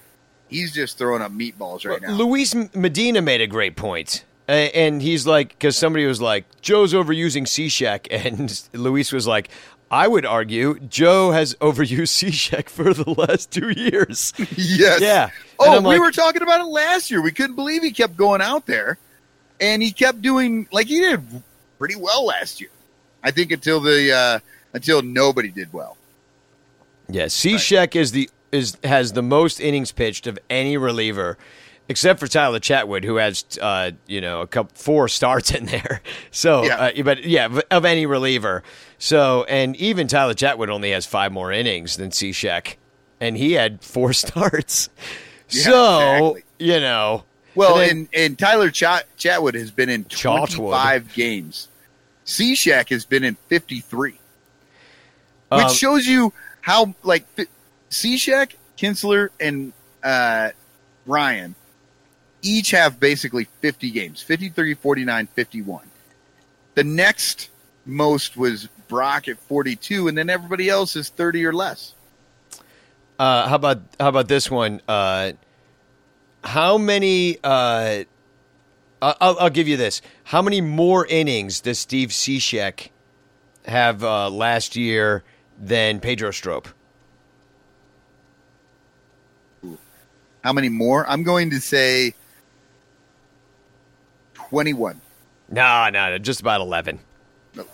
[0.49, 2.11] he's just throwing up meatballs right now.
[2.11, 4.25] Luis Medina made a great point.
[4.47, 8.09] And he's like, because somebody was like, Joe's overusing Cishek.
[8.27, 9.49] And Luis was like,
[9.91, 14.35] I would argue Joe has overused Cishek for the last two years.
[14.57, 15.01] Yes.
[15.01, 15.31] Yeah.
[15.59, 17.23] Oh, we like- were talking about it last year.
[17.23, 18.99] We couldn't believe he kept going out there,
[19.61, 21.23] and he kept doing like he did
[21.79, 22.71] pretty well last year.
[23.23, 24.39] I think until the uh,
[24.75, 25.97] until nobody did well.
[27.09, 31.37] Yeah, Cishek is the is has the most innings pitched of any reliever,
[31.89, 36.01] except for Tyler Chatwood, who has uh, you know a couple four starts in there.
[36.31, 36.77] So, Yeah.
[36.77, 38.63] uh, but yeah, of- any reliever.
[38.99, 42.77] So, and even Tyler Chatwood only has five more innings than Cishek,
[43.21, 44.89] and he had four starts.
[45.51, 46.01] Yeah, so
[46.37, 46.45] exactly.
[46.67, 47.25] you know,
[47.55, 50.55] Well, and and, and Tyler Chat- Chatwood has been in Chatwood.
[50.55, 51.69] twenty five games.
[52.27, 54.19] Cishek has been in fifty three,
[55.51, 56.33] which Um, shows you
[56.63, 57.27] how like
[57.95, 59.73] Cishek, Kintzler, and
[60.03, 60.51] uh,
[61.07, 61.55] Ryan
[62.43, 65.87] each have basically 50 games 53 49 51
[66.75, 67.49] the next
[67.87, 71.95] most was Brach at 42 and then everybody else is 30 or less
[73.19, 74.81] Uh, how about how about this one?
[74.89, 75.33] Uh,
[76.43, 77.39] how many?
[77.45, 78.03] Uh,
[79.01, 80.03] I'll, I'll give you this.
[80.25, 82.91] How many more innings does Steve Cishek
[83.67, 85.23] have uh, last year
[85.57, 86.67] than Pedro Strop?
[90.45, 92.15] How many more i'm going to say
[94.35, 95.01] 21
[95.51, 97.01] No, no, no, just about eleven.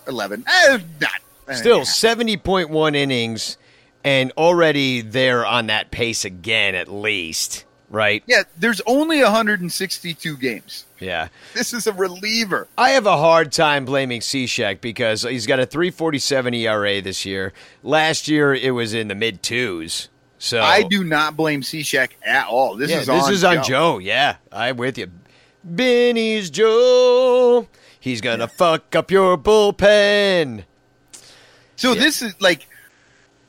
[0.06, 1.10] 11 eh, not
[1.48, 3.56] eh, Still seventy point one innings,
[4.04, 7.64] and already they're on that pace again, at least.
[7.92, 8.22] Right?
[8.28, 11.26] yeah there's only 162 games Yeah.
[11.54, 15.66] this is a reliever I have a hard time blaming Cishek because he's got a
[15.66, 17.52] 347 ERA this year.
[17.82, 20.08] Last year it was in the mid twos.
[20.42, 23.62] So i do not blame Cishek at all this Yeah, is this on is on
[23.62, 23.98] Joe.
[23.98, 25.10] Yeah, I'm with you.
[25.62, 27.68] Benny's Joe.
[28.00, 30.64] He's gonna fuck up your bullpen.
[31.76, 32.00] So Yeah.
[32.00, 32.66] this is like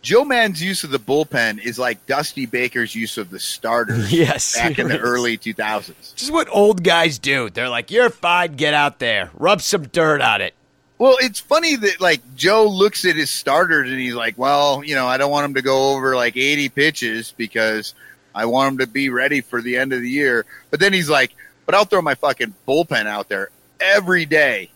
[0.02, 4.56] Joe Maddon's use of the bullpen is like Dusty Baker's use of the starters Yes,
[4.56, 5.00] back in the is.
[5.02, 6.14] early 2000s.
[6.14, 7.50] This is what old guys do.
[7.50, 8.56] They're like, "You're fine.
[8.58, 9.30] Get out there.
[9.34, 10.56] Rub some dirt on it."
[11.02, 14.94] Well, it's funny that like Joe looks at his starters and he's like, "Well, you
[14.94, 17.96] know, I don't want him to go over like 80 pitches because
[18.36, 21.10] I want him to be ready for the end of the year." But then he's
[21.10, 21.36] like,
[21.66, 23.50] "But I'll throw my fucking bullpen out there
[23.80, 24.70] every day.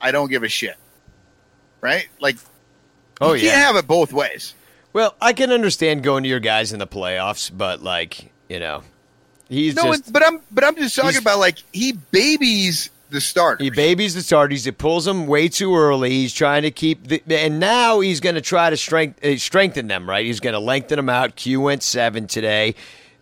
[0.00, 0.76] I don't give a shit."
[1.82, 2.08] Right?
[2.18, 2.36] Like
[3.20, 4.54] Oh you can't have it both ways.
[4.94, 8.84] Well, I can understand going to your guys in the playoffs, but like you know,
[9.50, 13.64] he's No, just but I'm but I'm just talking about like he babies the starters.
[13.64, 14.64] He babies the starters.
[14.64, 16.10] He pulls them way too early.
[16.10, 19.86] He's trying to keep, the, and now he's going to try to strength, uh, strengthen
[19.86, 20.08] them.
[20.08, 20.26] Right?
[20.26, 21.36] He's going to lengthen them out.
[21.36, 22.74] Q went seven today.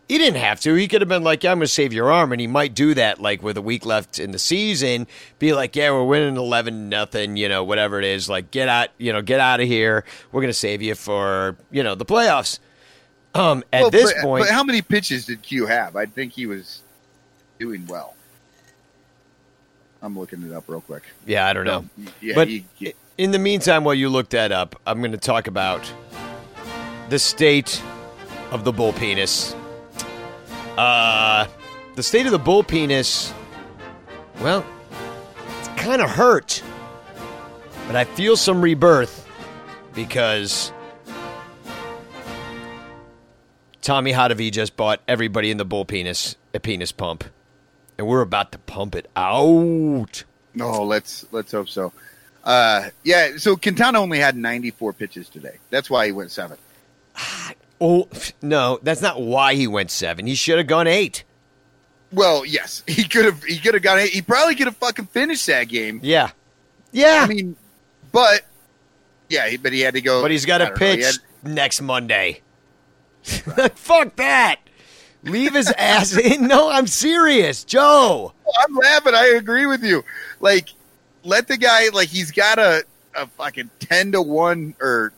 [0.09, 0.75] He didn't have to.
[0.75, 2.33] He could have been like, yeah, I'm going to save your arm.
[2.33, 5.07] And he might do that, like, with a week left in the season,
[5.39, 8.29] be like, yeah, we're winning 11 nothing, you know, whatever it is.
[8.29, 10.05] Like, get out, you know, get out of here.
[10.33, 12.59] We're going to save you for, you know, the playoffs.
[13.37, 15.95] Um, at Well, this but, point, but how many pitches did Q have?
[15.95, 16.83] I think he was
[17.61, 18.17] doing well.
[20.03, 21.03] I'm looking it up real quick.
[21.27, 21.85] yeah, I don't know.
[22.21, 25.19] Yeah, but he- he- in the meantime, while you look that up, I'm going to
[25.19, 25.83] talk about
[27.11, 27.83] the state
[28.51, 29.55] of the bull penis.
[30.79, 31.47] Uh,
[31.97, 33.35] the state of the bull penis,
[34.41, 34.65] well,
[35.59, 36.63] it's kind of hurt.
[37.87, 39.27] But I feel some rebirth
[39.95, 40.73] because
[43.83, 47.25] Tommy Hottovy just bought everybody in the bull penis a penis pump.
[48.01, 50.25] And we're about to pump it out.
[50.55, 51.93] No, let's let's hope so.
[52.43, 55.59] Uh, yeah, so Quintana only had 94 pitches today.
[55.69, 56.57] That's why he went seven.
[57.83, 58.09] Oh
[58.43, 60.27] no, that's not why he went seven.
[60.27, 61.25] He should have gone eight.
[62.13, 63.43] Well, yes, he could have.
[63.43, 64.01] He could have got.
[64.03, 65.99] He probably could have fucking finished that game.
[66.03, 66.31] Yeah,
[66.93, 67.21] yeah.
[67.23, 67.57] I mean,
[68.13, 68.43] but
[69.31, 70.21] yeah, but he had to go.
[70.23, 71.05] but he's got a to don't know, pitch
[71.43, 72.41] had- next Monday.
[73.23, 74.57] Fuck that.
[75.23, 76.47] Leave his ass in.
[76.49, 78.33] No, I'm serious, Joe.
[78.63, 79.15] I'm laughing.
[79.15, 80.05] I agree with you.
[80.41, 80.71] Like,
[81.25, 81.89] let the guy.
[81.91, 85.13] Like, he's got a a fucking ten to one or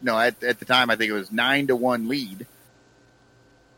[0.00, 0.18] no.
[0.18, 2.46] At at the time, I think it was nine to one lead.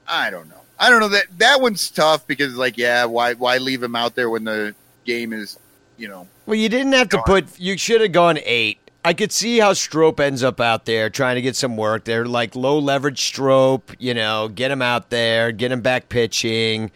[0.06, 0.60] I don't know.
[0.78, 4.14] I don't know that that one's tough because like, yeah, why why leave him out
[4.14, 5.58] there when the game is,
[5.96, 7.58] you know, Well, you didn't have to put.
[7.58, 8.78] You should have gone eight.
[9.05, 12.05] I could see how Strop ends up out there trying to get some work.
[12.05, 16.90] They're like low leverage Strop, you know, get him out there, get him back pitching.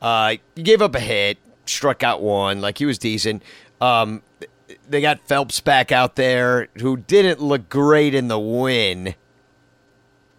[0.00, 3.44] Uh, he gave up a hit, struck out one, like he was decent.
[3.80, 4.22] Um,
[4.88, 9.14] they got Phelps back out there, who didn't look great in the win.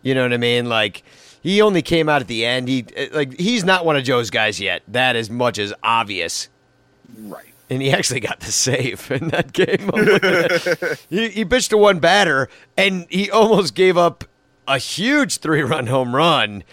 [0.01, 0.67] You know what I mean?
[0.67, 1.03] Like
[1.41, 2.67] he only came out at the end.
[2.67, 4.83] He like he's not one of Joe's guys yet.
[4.89, 6.49] That as much as obvious
[7.17, 7.52] right.
[7.69, 9.89] And he actually got the save in that game.
[9.93, 14.25] I'm looking at- he, he pitched to one batter, and he almost gave up
[14.67, 16.63] a huge three-run home run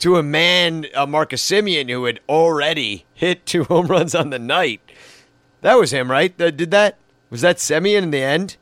[0.00, 4.38] to a man, uh, Marcus Semien, who had already hit two home runs on the
[4.38, 4.80] night.
[5.62, 6.36] That was him, right?
[6.38, 6.96] That did that?
[7.30, 8.56] Was that Semien in the end?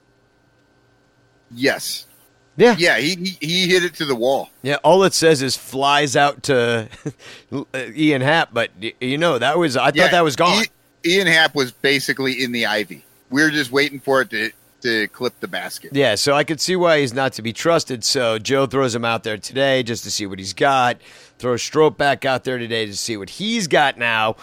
[1.50, 2.06] Yes.
[2.56, 2.74] Yeah.
[2.78, 2.98] Yeah.
[2.98, 4.50] He he, he hit it to the wall.
[4.62, 6.88] Yeah, all it says is flies out to
[7.74, 8.70] Ian Happ, but
[9.00, 10.64] you know that was I Yeah, thought that was gone.
[11.04, 13.04] Ian Happ was basically in the ivy.
[13.30, 14.50] We were just waiting for it to
[14.82, 15.90] to clip the basket.
[15.92, 18.04] Yeah, so I could see why he's not to be trusted.
[18.04, 20.98] So Joe throws him out there today just to see what he's got.
[21.38, 24.36] Throws Strop back out there today to see what he's got now.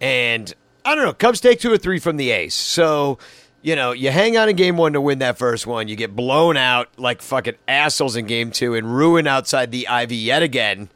[0.00, 0.52] And
[0.84, 2.54] I don't know, Cubs take two or three from the ace.
[2.54, 3.18] So,
[3.62, 5.88] you know, you hang on in game one to win that first one.
[5.88, 10.16] You get blown out like fucking assholes in game two and ruin outside the Ivy
[10.16, 10.88] yet again.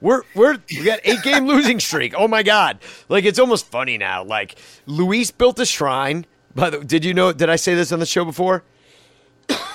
[0.00, 2.14] We're we're we got eight game losing streak.
[2.16, 2.78] Oh my god!
[3.08, 4.24] Like it's almost funny now.
[4.24, 6.24] Like Luis built a shrine.
[6.54, 7.32] By the did you know?
[7.32, 8.62] Did I say this on the show before?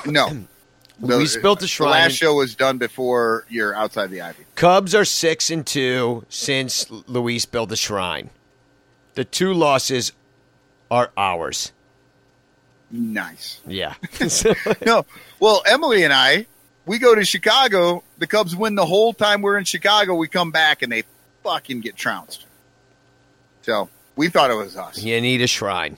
[0.05, 0.29] No.
[1.01, 1.91] Luis built a The shrine.
[1.91, 4.45] last show was done before you're outside the ivy.
[4.55, 8.29] Cubs are six and two since Luis built a shrine.
[9.15, 10.13] The two losses
[10.89, 11.73] are ours.
[12.91, 13.59] Nice.
[13.67, 13.95] Yeah.
[14.85, 15.05] No.
[15.39, 16.45] Well, Emily and I,
[16.85, 18.03] we go to Chicago.
[18.17, 20.15] The Cubs win the whole time we're in Chicago.
[20.15, 21.03] We come back and they
[21.43, 22.45] fucking get trounced.
[23.63, 25.01] So we thought it was us.
[25.01, 25.97] you need a shrine.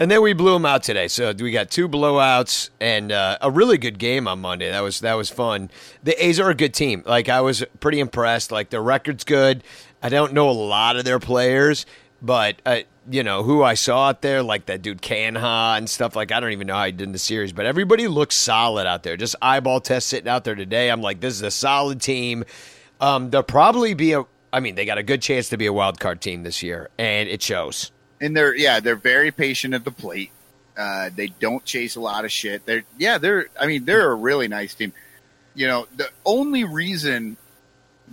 [0.00, 1.08] And then we blew them out today.
[1.08, 4.70] So we got two blowouts and uh, a really good game on Monday.
[4.70, 5.70] That was that was fun.
[6.04, 7.02] The A's are a good team.
[7.04, 8.52] Like I was pretty impressed.
[8.52, 9.64] Like their record's good.
[10.00, 11.84] I don't know a lot of their players,
[12.22, 12.80] but uh,
[13.10, 16.14] you know who I saw out there, like that dude Canha and stuff.
[16.16, 18.86] Like I don't even know how he did in the series, but everybody looks solid
[18.86, 19.16] out there.
[19.16, 20.90] Just eyeball test sitting out there today.
[20.90, 22.44] I'm like, this is a solid team.
[23.00, 24.24] Um, they'll probably be a.
[24.52, 26.88] I mean, they got a good chance to be a wild card team this year,
[26.98, 27.92] and it shows.
[28.20, 30.30] and they're yeah they're very patient at the plate.
[30.76, 32.64] Uh, they don't chase a lot of shit.
[32.66, 34.92] They're yeah they're I mean they're a really nice team.
[35.54, 37.36] You know the only reason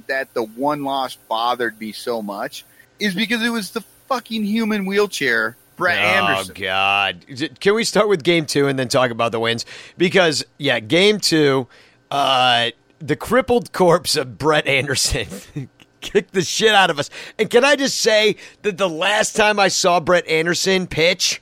[0.08, 2.66] that the one loss bothered me so much
[3.00, 6.56] is because it was the fucking human wheelchair Brett Anderson.
[6.58, 7.26] Oh God!
[7.60, 9.66] Can we start with game two and then talk about the wins?
[9.98, 11.68] Because yeah, game two,
[12.12, 15.28] uh, the crippled corpse of Brett Anderson
[16.02, 17.10] kicked the shit out of us.
[17.38, 21.42] And can I just say that the last time I saw Brett Anderson pitch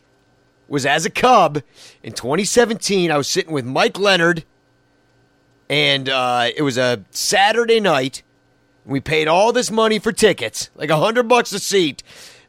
[0.67, 1.61] was as a Cub
[2.01, 3.11] in 2017.
[3.11, 4.43] I was sitting with Mike Leonard,
[5.69, 8.23] and uh, it was a Saturday night.
[8.85, 12.03] We paid all this money for tickets, like a hundred bucks a seat,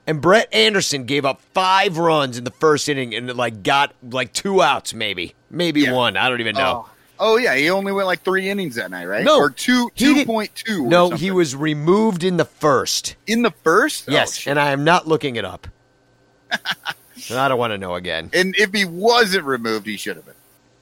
[0.06, 4.32] and Brett Anderson gave up five runs in the first inning and like got like
[4.32, 5.92] two outs, maybe, maybe Yeah.
[5.92, 6.16] one.
[6.16, 6.86] I don't even know.
[6.86, 9.24] Oh, Oh yeah, he only went like three innings that night, right?
[9.24, 10.04] No, or two two point two.
[10.06, 10.86] two didn't- point two.
[10.86, 13.14] No, he was removed in the first.
[13.28, 14.06] in the first.
[14.08, 14.50] Oh, Yes, shit.
[14.50, 15.68] and I am not looking it up.
[16.50, 18.30] and I don't want to know again.
[18.32, 20.34] and if he wasn't removed, he should have been.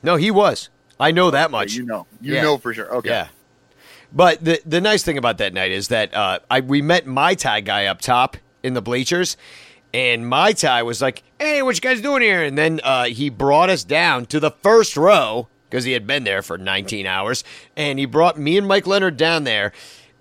[0.03, 0.69] No, he was.
[0.99, 1.75] I know that much.
[1.75, 2.43] You know, you Yeah.
[2.43, 2.93] know for sure.
[2.97, 3.11] Okay.
[3.11, 3.29] Yeah.
[4.13, 7.35] But the the nice thing about that night is that uh, I we met my
[7.35, 9.37] Thai guy up top in the bleachers,
[9.95, 13.29] and my Thai was like, "Hey, what you guys doing here?" And then uh, he
[13.29, 17.45] brought us down to the first row because he had been there for 19 hours,
[17.77, 19.73] and he brought me and Mike Leonard down there.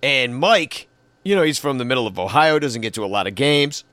[0.02, 0.88] And Mike,
[1.24, 3.84] you know, he's from the middle of Ohio, doesn't get to a lot of games.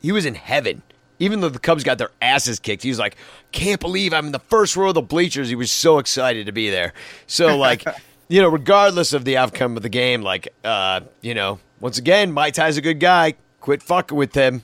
[0.00, 0.82] He was in heaven.
[1.18, 3.16] Even though the Cubs got their asses kicked, he was like,
[3.52, 6.52] "Can't believe I'm in the first row of the bleachers." He was so excited to
[6.52, 6.94] be there.
[7.26, 7.84] So, like,
[8.28, 12.32] you know, regardless of the outcome of the game, like, uh, you know, once again,
[12.32, 13.34] Mai Tai's a good guy.
[13.62, 14.62] Quit fucking with him.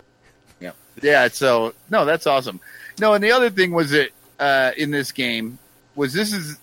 [0.61, 0.73] Yeah.
[1.01, 1.29] Yeah.
[1.29, 2.61] So no, that's awesome.
[3.01, 5.59] No, and the other thing was that uh, in this game
[5.95, 6.59] was this is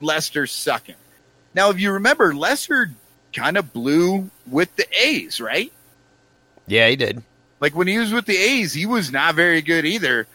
[0.00, 0.96] Lester sucking.
[1.54, 2.90] Now, if you remember, Lester
[3.34, 5.70] kind of blew with the A's, right?
[6.66, 7.22] Yeah, he did.
[7.60, 10.26] Like when he was with the A's, he was not very good either.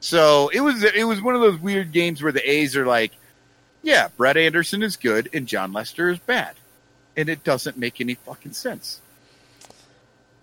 [0.00, 3.10] So it was it was one of those weird games where the A's are like,
[3.82, 6.54] yeah, Brett Anderson is good and Jon Lester is bad,
[7.16, 9.00] and it doesn't make any fucking sense.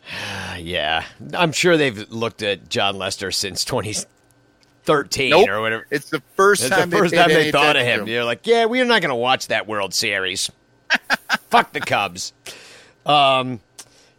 [0.58, 1.03] Yeah,
[1.34, 5.49] I'm sure they've looked at Jon Lester since 2013 Nope.
[5.49, 5.86] or whatever.
[5.91, 8.08] It's the first It's time the first they time they thought of him.
[8.08, 10.49] You're like, yeah, we're not going to watch that World Series.
[11.49, 12.32] Fuck the Cubs.
[13.06, 13.60] Um,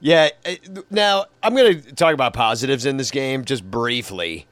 [0.00, 0.28] yeah.
[0.44, 0.56] eh,
[0.90, 4.46] Now I'm going to talk about positives in this game just briefly.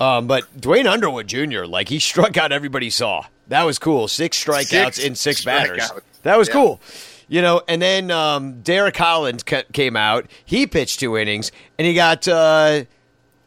[0.00, 1.64] Um, but Duane Underwood Jr.
[1.64, 3.26] like he struck out everybody saw.
[3.48, 4.08] That was cool.
[4.08, 5.90] Six strikeouts Six in six batters.
[6.22, 6.54] That was Yeah.
[6.54, 6.80] cool.
[7.28, 10.26] You know, and then um, Derek Holland ca- came out.
[10.44, 12.84] He pitched two innings, and he got uh,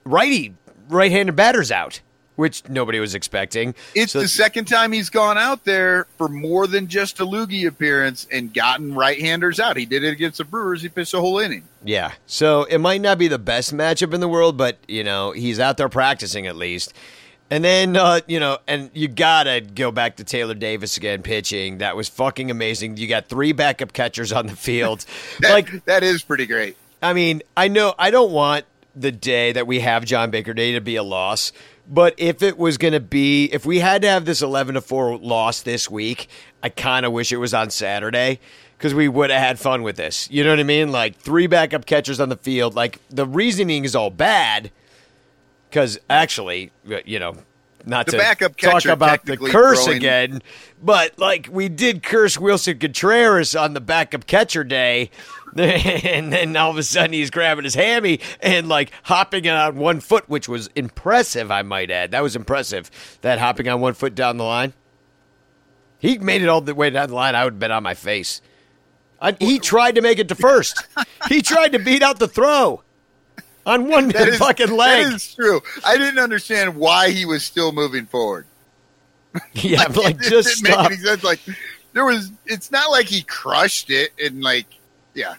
[0.03, 0.53] righty
[0.89, 2.01] right-handed batters out,
[2.36, 3.75] which nobody was expecting.
[3.95, 7.67] It's So- the second time he's gone out there for more than just a loogie
[7.67, 9.77] appearance and gotten right-handers out.
[9.77, 10.82] He did it against the Brewers.
[10.82, 11.63] He pitched a whole inning.
[11.84, 12.11] Yeah.
[12.25, 15.59] So it might not be the best matchup in the world, but you know he's
[15.59, 16.91] out there practicing at least.
[17.52, 21.80] And then uh, you know, and you gotta go back to Taylor Davis again pitching.
[21.80, 22.97] That was fucking amazing.
[22.97, 25.06] You got three backup catchers on the field.
[25.39, 26.76] That, like, that is pretty great.
[27.02, 30.74] I mean, I know I don't want the day that we have John Baker Day
[30.74, 31.52] to be a loss.
[31.88, 34.82] But if it was going to be, if we had to have this 11 to
[34.82, 36.28] 4 loss this week,
[36.62, 38.39] I kind of wish it was on Saturday
[38.78, 40.30] because we would have had fun with this.
[40.30, 40.91] You know what I mean?
[40.91, 42.76] Like three backup catchers on the field.
[42.76, 44.72] Like the reasoning is all bad
[45.70, 46.72] because actually,
[47.05, 47.36] you know,
[47.86, 50.41] not The to talk about the curse throwing- again,
[50.82, 55.11] but like we did curse Willson Contreras on the backup catcher day,
[55.55, 59.78] and then all of a sudden he's grabbing his hammy and like hopping it on
[59.78, 62.11] one foot, which was impressive, I might add.
[62.11, 62.91] That was impressive.
[63.22, 64.74] That hopping on one foot down the line.
[65.99, 67.36] He made it all the way down the line.
[67.36, 68.41] I would have been on my face.
[69.22, 70.86] I, he tried to make it to first.
[71.28, 72.84] he tried to beat out the throw
[73.70, 75.05] on one is, fucking leg.
[75.05, 75.61] That is true.
[75.86, 78.45] I didn't understand why he was still moving forward.
[79.53, 80.89] yeah, I'm like it just didn't stop.
[80.89, 81.24] make any sense.
[81.24, 81.39] Like
[81.93, 84.65] there was, it's not like he crushed it and like,
[85.13, 85.36] yeah,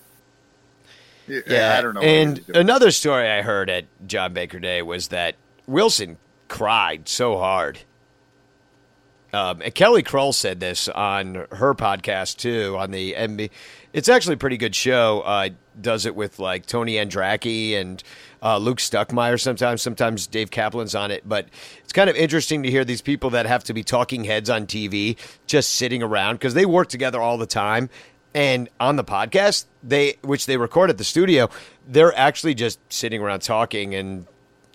[1.26, 2.00] Yeah, I don't know.
[2.00, 6.16] And another story I heard at John Baker Day was that Wilson
[6.48, 7.80] cried so hard.
[9.32, 13.50] Um, and Kelly Crull said this on her podcast too on the MB.
[13.92, 15.20] It's actually a pretty good show.
[15.20, 15.50] Uh,
[15.82, 18.02] does it with like Tony Andracki and
[18.42, 19.82] uh, Luke Stuckmeyer sometimes.
[19.82, 21.48] Sometimes Dave Kaplan's on it, but
[21.82, 24.66] it's kind of interesting to hear these people that have to be talking heads on
[24.66, 25.16] TV
[25.46, 27.90] just sitting around because they work together all the time.
[28.32, 31.50] And on the podcast, they which they record at the studio,
[31.86, 34.26] they're actually just sitting around talking and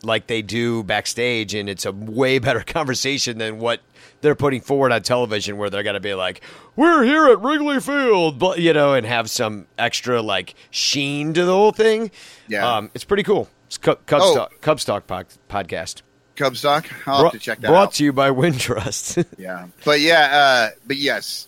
[0.03, 3.81] like they do backstage, and it's a way better conversation than what
[4.21, 6.41] they're putting forward on television, where they're going to be like,
[6.75, 11.45] "We're here at Wrigley Field," but you know, and have some extra like sheen to
[11.45, 12.11] the whole thing.
[12.47, 12.77] Yeah.
[12.77, 13.49] um, it's pretty cool.
[13.67, 14.35] It's Cub, Cubs, Oh.
[14.35, 16.01] Talk, Cubs Talk pod- podcast.
[16.35, 16.85] Cub stock.
[17.07, 17.71] I'll have to check that out.
[17.71, 17.93] brought out.
[17.93, 19.25] to you by Wintrust.
[19.37, 21.47] Yeah, but yeah, uh, but yes,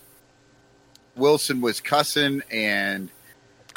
[1.16, 3.02] Wilson was cussing and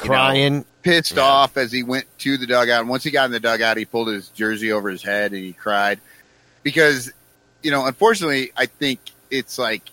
[0.02, 0.64] you know, Crying.
[0.82, 1.22] pissed Yeah.
[1.22, 2.80] off as he went to the dugout.
[2.80, 5.42] And once he got in the dugout, he pulled his jersey over his head and
[5.44, 6.00] he cried
[6.62, 7.12] because,
[7.62, 9.90] you know, unfortunately, I think it's like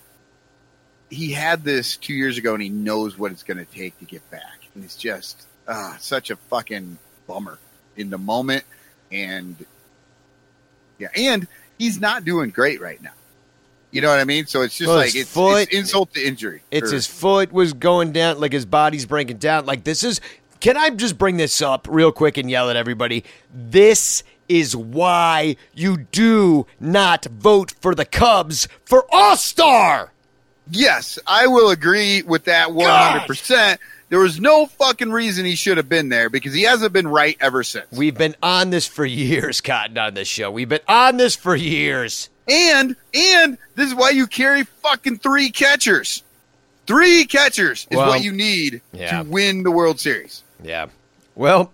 [1.10, 4.06] he had this two years ago and he knows what it's going to take to
[4.06, 4.68] get back.
[4.76, 6.98] And it's just ah, such a fucking
[7.28, 7.60] bummer
[7.96, 8.64] in the moment.
[9.12, 9.56] And
[10.98, 11.48] yeah, and
[11.78, 13.12] he's not doing great right now.
[13.92, 14.46] You know what I mean?
[14.46, 16.62] So it's just Well, like it's, foot- it's insult to injury.
[16.70, 19.66] It's Or- his foot was going down, like his body's breaking down.
[19.66, 20.22] Like this is.
[20.60, 23.24] Can I just bring this up real quick and yell at everybody?
[23.54, 30.12] This is why you do not vote for the Cubs for All Star.
[30.72, 33.78] Yes, I will agree with that 100%.
[34.10, 37.38] There was no fucking reason he should have been there because he hasn't been right
[37.40, 37.86] ever since.
[37.92, 40.52] We've been on this for years, Cotton, on this show.
[40.52, 42.30] We've been on this for years.
[42.48, 46.24] And and this is why you carry fucking three catchers.
[46.88, 49.22] Three catchers is Well, what you need yeah.
[49.22, 50.42] to win the World Series.
[50.64, 50.88] Yeah.
[51.36, 51.72] Well,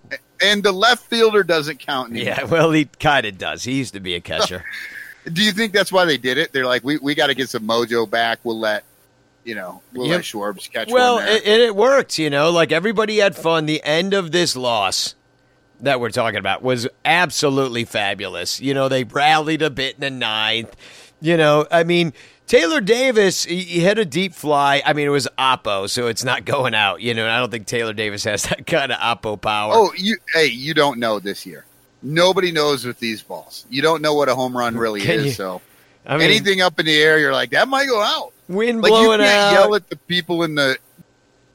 [0.51, 2.35] And the left fielder doesn't count anymore.
[2.37, 3.63] yeah, well, he kind of does.
[3.63, 4.63] He used to be a catcher.
[5.31, 6.51] Do you think that's why they did it?
[6.51, 8.39] They're like, we, we got to get some mojo back.
[8.43, 8.83] We'll let,
[9.43, 10.15] you know, we'll Yep.
[10.17, 12.51] let Schwarbs catch well, one it, and it worked, you know.
[12.51, 13.65] Like everybody had fun.
[13.65, 15.15] The end of this loss
[15.81, 18.61] that we're talking about was absolutely fabulous.
[18.61, 20.75] You know, they rallied a bit in the ninth.
[21.21, 22.13] You know, I mean,
[22.47, 24.81] Taylor Davis, he, he hit a deep fly.
[24.85, 27.01] I mean, it was Oppo, so it's not going out.
[27.01, 29.73] You know, and I don't think Taylor Davis has that kind of Oppo power.
[29.75, 31.65] oh, you, hey, you don't know this year.
[32.03, 33.65] Nobody knows with these balls.
[33.69, 35.25] You don't know what a home run really Can is.
[35.25, 35.61] you- so
[36.05, 38.31] I mean, anything up in the air, you're like, that might go out.
[38.47, 39.51] wind Like you can't out.
[39.53, 40.77] yell at the people in the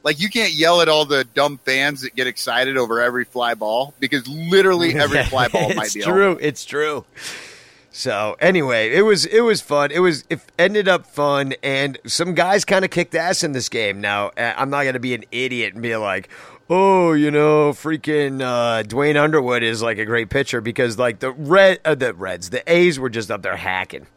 [0.03, 3.53] like you can't yell at all the dumb fans that get excited over every fly
[3.53, 6.31] ball because literally every fly ball might it's be true.
[6.31, 6.41] over.
[6.41, 7.05] It's true.
[7.93, 9.91] So anyway, it was it was fun.
[9.91, 13.67] It was it ended up fun, and some guys kind of kicked ass in this
[13.67, 13.99] game.
[13.99, 16.29] Now uh, I'm not going to be an idiot and be like,
[16.69, 21.31] oh, you know, freaking uh, Duane Underwood is like a great pitcher because like the
[21.31, 24.07] red uh, the Reds, the A's were just up there hacking.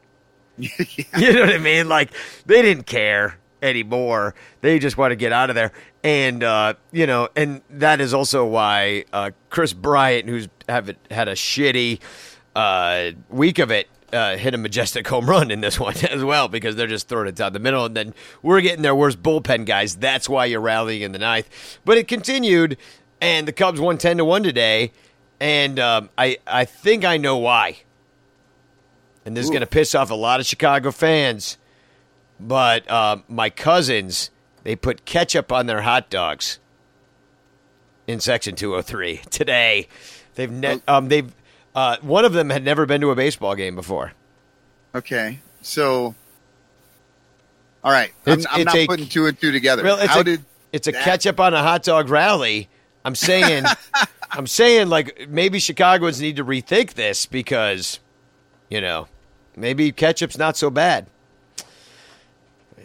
[0.56, 1.88] You know what I mean?
[1.88, 2.12] Like
[2.46, 4.36] they didn't care anymore.
[4.60, 5.72] They just want to get out of there.
[6.04, 11.26] And uh, you know, and that is also why uh, Chris Bryant, who's have had
[11.26, 11.98] a shitty
[12.54, 16.48] uh, week of it, uh, hit a majestic home run in this one as well
[16.48, 17.84] because they're just throwing it down the middle.
[17.84, 19.96] And then we're getting their worst bullpen guys.
[19.96, 21.48] That's why you're rallying in the ninth.
[21.84, 22.76] But it continued,
[23.20, 24.92] and the Cubs won ten to one today.
[25.40, 27.78] And um, I I think I know why
[29.24, 31.56] and this is going to piss off a lot of Chicago fans.
[32.38, 34.30] But uh, my cousins,
[34.64, 36.58] they put ketchup on their hot dogs
[38.06, 39.88] in Section 203 today.
[40.34, 41.32] They've ne- um, they've
[41.74, 44.12] uh, one of them had never been to a baseball game before.
[44.94, 46.14] Okay, so
[47.82, 49.82] all right, I'm, It's- I'm it's not a- putting two and two together.
[49.82, 52.68] Well, it's How a, did it's a that- ketchup on a hot dog rally.
[53.04, 53.64] I'm saying,
[54.30, 57.98] I'm saying, like maybe Chicagoans need to rethink this because,
[58.70, 59.08] you know,
[59.56, 61.06] maybe ketchup's not so bad.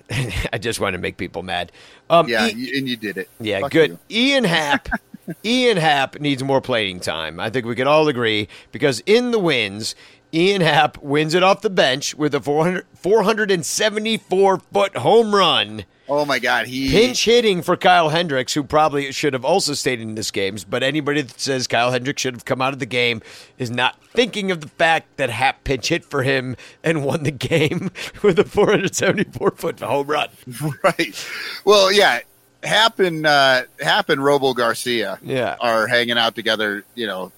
[0.11, 1.71] I just want to make people mad.
[2.09, 3.29] Um, Yeah, E- and you did it.
[3.39, 3.97] Yeah, Fuck good.
[4.09, 4.33] you.
[4.33, 4.89] Ian Happ.
[5.43, 7.39] Ian Happ needs more playing time.
[7.39, 9.95] I think we can all agree because in the wins,
[10.33, 15.85] Ian Happ wins it off the bench with a 400, 474 foot home run.
[16.11, 20.01] Oh my God, he Pinch hitting for Kyle Hendricks, who probably should have also stayed
[20.01, 20.57] in this game.
[20.67, 23.21] But anybody that says Kyle Hendricks should have come out of the game
[23.59, 27.31] is not thinking of the fact that Happ pinch hit for him and won the
[27.31, 27.91] game
[28.23, 30.29] with a 474 foot home run.
[30.83, 31.29] right.
[31.63, 32.21] Well, yeah,
[32.63, 35.55] Happ and uh, Happ and Robo Garcia Yeah.
[35.59, 36.83] are hanging out together.
[36.95, 37.31] You know,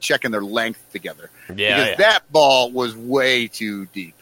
[0.00, 1.30] checking their length together.
[1.48, 1.94] Yeah, because yeah.
[1.96, 4.14] that ball was way too deep.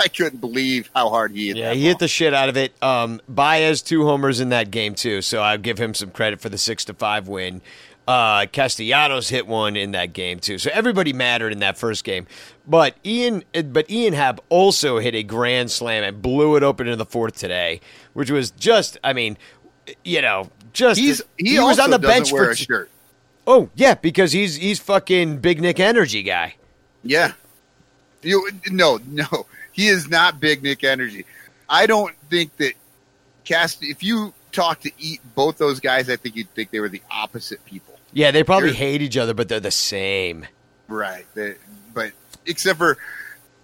[0.00, 1.56] I couldn't believe how hard he hit.
[1.56, 2.72] Yeah, he hit the shit out of it.
[2.82, 6.48] Um, Baez two homers in that game too, so I'll give him some credit for
[6.48, 7.62] the six to five win.
[8.08, 12.26] Uh, Castellanos hit one in that game too, so everybody mattered in that first game.
[12.66, 16.96] But Ian, but Ian Happ also hit a grand slam and blew it open in
[16.96, 17.82] the fourth today,
[18.14, 19.36] which was just, I mean,
[20.04, 22.90] you know, just He's he, was on the bench for a shirt.
[23.46, 26.54] oh yeah, because he's he's fucking big Nick energy guy.
[27.02, 27.32] Yeah.
[28.22, 31.24] You no no he is not big Nick Energy.
[31.68, 32.72] I don't think that
[33.44, 33.82] Cast.
[33.82, 37.02] If you talk to eat both those guys, I think you'd think they were the
[37.10, 37.97] opposite people.
[38.12, 40.46] Yeah, they probably You're- hate each other, but they're the same.
[40.88, 41.26] Right.
[41.34, 41.56] They,
[41.92, 42.12] but
[42.46, 42.96] except for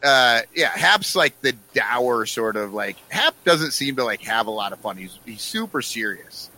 [0.03, 4.47] uh yeah, Happ's like the dour sort of like Happ doesn't seem to like have
[4.47, 4.99] a lot of fun.
[4.99, 6.51] He's he's super serious.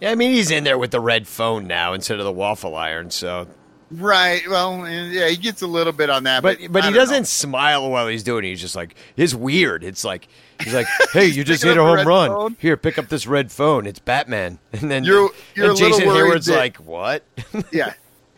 [0.00, 2.74] Yeah, I mean he's in there with the red phone now instead of the waffle
[2.74, 3.46] iron, so
[3.90, 4.42] Right.
[4.48, 7.22] Well, yeah, he gets a little bit on that, But but but he doesn't know.
[7.24, 8.48] smile while he's doing it.
[8.48, 9.82] He's just like it's weird.
[9.82, 10.28] It's like
[10.62, 12.28] he's like, hey, you just hit a home run.
[12.30, 12.56] phone?
[12.60, 13.86] Here, pick up this red phone.
[13.86, 14.58] It's Batman.
[14.72, 17.22] And then You're- you're and a Jason worried Hayward's that- like, what?
[17.72, 17.94] Yeah.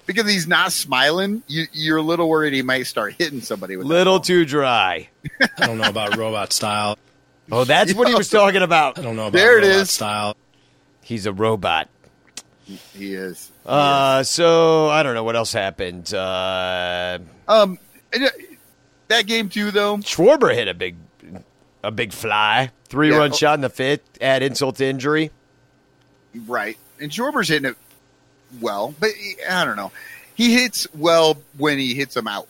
[0.07, 3.87] Because he's not smiling, you, you're a little worried he might start hitting somebody with
[3.87, 4.23] that Little phone.
[4.23, 5.09] too dry.
[5.57, 6.99] I don't know about robot style.
[7.53, 8.99] Oh, that's what he was talking about.
[8.99, 9.91] I don't know about There it robot is.
[9.91, 10.37] style.
[11.03, 11.89] He's a robot.
[12.95, 13.53] He is.
[13.71, 16.13] Uh, so I don't know what else happened.
[16.13, 17.19] Uh,
[17.49, 17.79] Um,
[18.15, 18.29] uh,
[19.09, 19.99] that game too, though.
[19.99, 20.97] Schwarber hit a big,
[21.85, 23.17] a big fly, three Yeah.
[23.19, 24.03] run shot in the fifth.
[24.21, 25.31] Add insult to injury.
[26.47, 27.77] Right, and Schwarber's hitting it
[28.61, 29.91] well, but he- I don't know.
[30.35, 32.47] He hits well when he hits them out.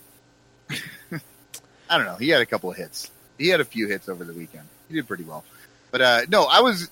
[0.71, 2.17] I don't know.
[2.17, 3.11] He had a couple of hits.
[3.39, 4.69] He had a few hits over the weekend.
[4.89, 5.45] he did pretty well.
[5.91, 6.89] But uh, no, I was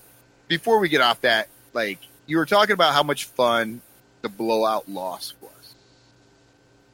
[0.47, 1.47] before we get off that.
[1.73, 3.81] Like you were talking about how much fun
[4.21, 5.51] the blowout loss was.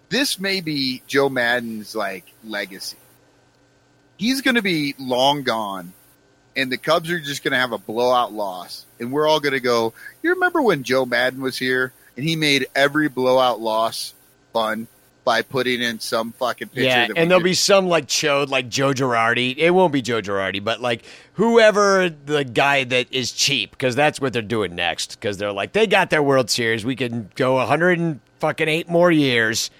[0.09, 2.97] This may be Joe Maddon's like legacy.
[4.17, 5.93] He's going to be long gone,
[6.55, 9.53] and the Cubs are just going to have a blowout loss, and we're all going
[9.53, 9.93] to go.
[10.23, 14.13] You remember when Joe Maddon was here and he made every blowout loss
[14.53, 14.87] fun
[15.25, 16.83] by putting in some fucking picture.
[16.83, 19.57] Yeah, and there'll be some like chode like Joe Girardi.
[19.57, 21.03] It won't be Joe Girardi, but like
[21.33, 25.19] whoever the guy that is cheap, because that's what they're doing next.
[25.19, 28.69] Because they're like they got their World Series, we can go a hundred and fucking
[28.69, 29.71] eight more years.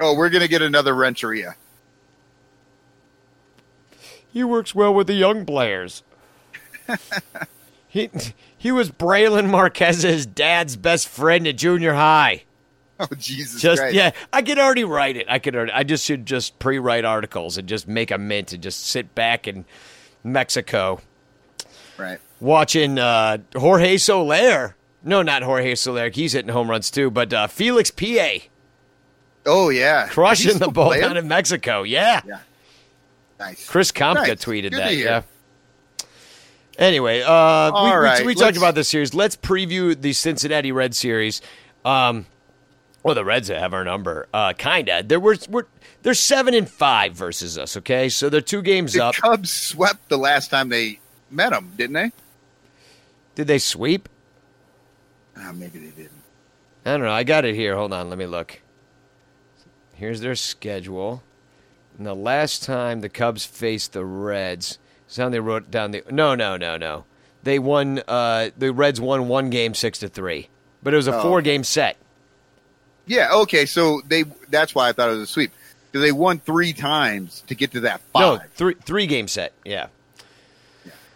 [0.00, 1.56] Oh, we're gonna get another Renteria.
[4.32, 6.02] He works well with the young players.
[7.88, 8.08] he
[8.56, 12.44] he was Braylon Marquez's dad's best friend at junior high.
[13.10, 13.94] Oh Jesus Just Christ!
[13.94, 15.26] yeah, I could already write it.
[15.28, 15.56] I could.
[15.56, 19.14] Already, I just should just pre-write articles and just make a mint and just sit
[19.14, 19.64] back in
[20.24, 21.00] Mexico
[21.98, 22.18] right.
[22.40, 24.76] watching uh, Jorge Soler.
[25.02, 26.10] No, not Jorge Soler.
[26.10, 28.38] He's hitting home runs too, but uh, Felix Pa
[29.44, 31.02] Oh yeah, crushing the ball playing?
[31.02, 31.82] down in Mexico.
[31.82, 32.38] Yeah, Yeah,
[33.40, 33.68] nice.
[33.68, 34.44] Chris Kamka Nice.
[34.44, 34.96] tweeted Good that.
[34.96, 35.22] Yeah.
[36.78, 37.30] Anyway, uh, we,
[37.76, 39.12] All we- right, we, talked about the series.
[39.14, 41.42] Let's preview the Cincinnati Red series.
[41.84, 42.26] Um,
[43.02, 45.02] well, the Reds have our number, uh, kinda.
[45.02, 45.64] There were, we're,
[46.02, 47.76] they're seven and five versus us.
[47.76, 49.14] Okay, so they're two games up.
[49.14, 49.30] The up.
[49.32, 50.98] Cubs swept the last time they
[51.30, 52.12] met them, didn't they?
[53.34, 54.08] Did they sweep?
[55.36, 56.22] Ah, maybe they didn't.
[56.84, 57.10] I don't know.
[57.12, 57.76] I got it here.
[57.76, 58.08] Hold on.
[58.10, 58.60] Let me look.
[59.94, 61.22] Here's their schedule.
[61.96, 66.02] And the last time the Cubs faced the Reds, so they wrote down the.
[66.10, 67.04] No, no, no, no.
[67.42, 68.02] They won.
[68.08, 70.48] Uh, the Reds won one game six to three,
[70.82, 71.22] but it was a Oh.
[71.22, 71.96] four game set.
[73.12, 73.32] Yeah.
[73.32, 73.66] Okay.
[73.66, 74.24] So they.
[74.48, 75.52] That's why I thought it was a sweep.
[75.90, 78.50] Because they won three times to get to that No, five.
[78.54, 79.52] three three game set.
[79.64, 79.88] Yeah.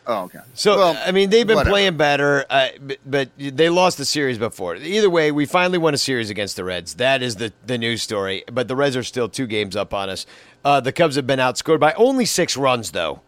[0.08, 0.38] Oh, okay.
[0.54, 1.72] So Well, I mean, they've been whatever.
[1.72, 4.76] playing better, uh, but, but they lost the series before.
[4.76, 6.94] Either way, we finally won a series against the Reds.
[6.94, 8.44] That is the the news story.
[8.52, 10.26] But the Reds are still two games up on us.
[10.64, 13.20] Uh, the Cubs have been outscored by only six runs, though.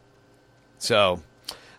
[0.79, 1.21] So,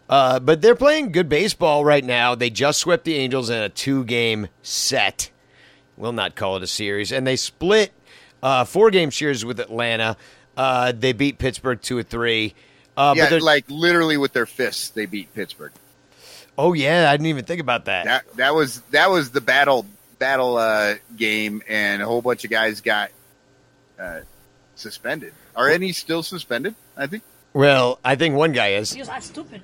[0.09, 2.33] uh, but they're playing good baseball right now.
[2.35, 5.29] They just swept the Angels in a two game set.
[5.99, 7.91] We'll not call it a series, and they split
[8.41, 10.15] uh, four game series with Atlanta.
[10.55, 12.55] Uh, they beat Pittsburgh two or three.
[12.97, 15.73] Uh, yeah, they're- like literally with their fists, they beat Pittsburgh.
[16.57, 18.05] Oh yeah, I didn't even think about that.
[18.05, 19.85] That that was that was the battle
[20.19, 23.11] battle uh, game, and a whole bunch of guys got
[23.99, 24.21] uh,
[24.75, 25.33] suspended.
[25.55, 26.75] Are any still suspended?
[26.97, 27.23] I think.
[27.53, 28.93] Well, I think one guy is.
[28.93, 29.63] Because I'm stupid.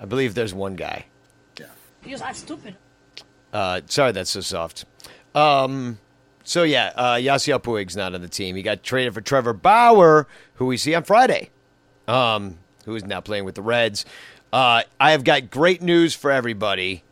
[0.00, 1.06] I believe there's one guy.
[2.02, 2.76] Because I'm stupid.
[3.52, 4.84] Uh, sorry, that's so soft.
[5.34, 5.98] Um,
[6.44, 8.56] so yeah, uh, Yasiel Puig's not on the team.
[8.56, 11.50] He got traded for Trevor Bauer, who we see on Friday,
[12.06, 14.04] um, who is now playing with the Reds.
[14.52, 17.04] Uh, I have got great news for everybody.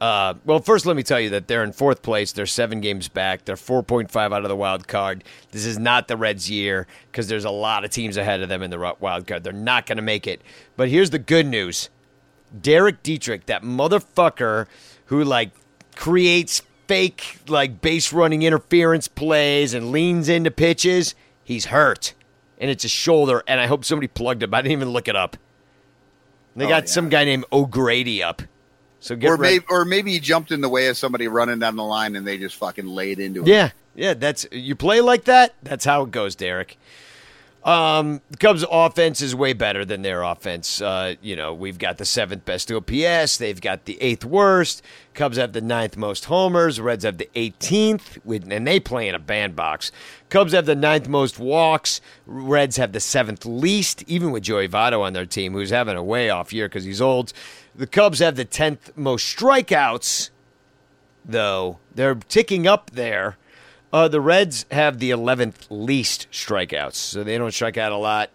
[0.00, 2.32] Uh, well, first, let me tell you that they're in fourth place.
[2.32, 3.44] They're seven games back.
[3.44, 5.24] They're 4.5 out of the wild card.
[5.52, 8.62] This is not the Reds' year because there's a lot of teams ahead of them
[8.62, 9.44] in the wild card.
[9.44, 10.42] They're not going to make it.
[10.76, 11.90] But here's the good news
[12.60, 14.66] Derek Dietrich, that motherfucker
[15.06, 15.52] who, like,
[15.96, 22.14] creates fake, like, base running interference plays and leans into pitches, he's hurt.
[22.58, 24.54] And it's a shoulder, and I hope somebody plugged him.
[24.54, 25.36] I didn't even look it up.
[26.56, 26.90] They Oh, got yeah.
[26.90, 28.42] some guy named O'Grady up.
[29.00, 31.76] So get Or maybe, or maybe he jumped in the way of somebody running down
[31.76, 33.48] the line, and they just fucking laid into him.
[33.48, 35.54] Yeah, yeah, that's you play like that.
[35.62, 36.78] That's how it goes, Derek.
[37.64, 40.82] Um, the Cubs' offense is way better than their offense.
[40.82, 43.38] Uh, you know, we've got the seventh best OPS.
[43.38, 44.82] They've got the eighth worst.
[45.14, 46.78] Cubs have the ninth most homers.
[46.78, 49.90] Reds have the 18th, with, and they play in a bandbox.
[50.28, 52.02] Cubs have the ninth most walks.
[52.26, 56.04] Reds have the seventh least, even with Joey Votto on their team, who's having a
[56.04, 57.32] way off year because he's old.
[57.74, 60.28] The Cubs have the 10th most strikeouts
[61.24, 61.78] though.
[61.94, 63.36] They're ticking up there.
[63.94, 68.28] Uh, the Reds have the 11th least strikeouts, so they don't strike out a lot.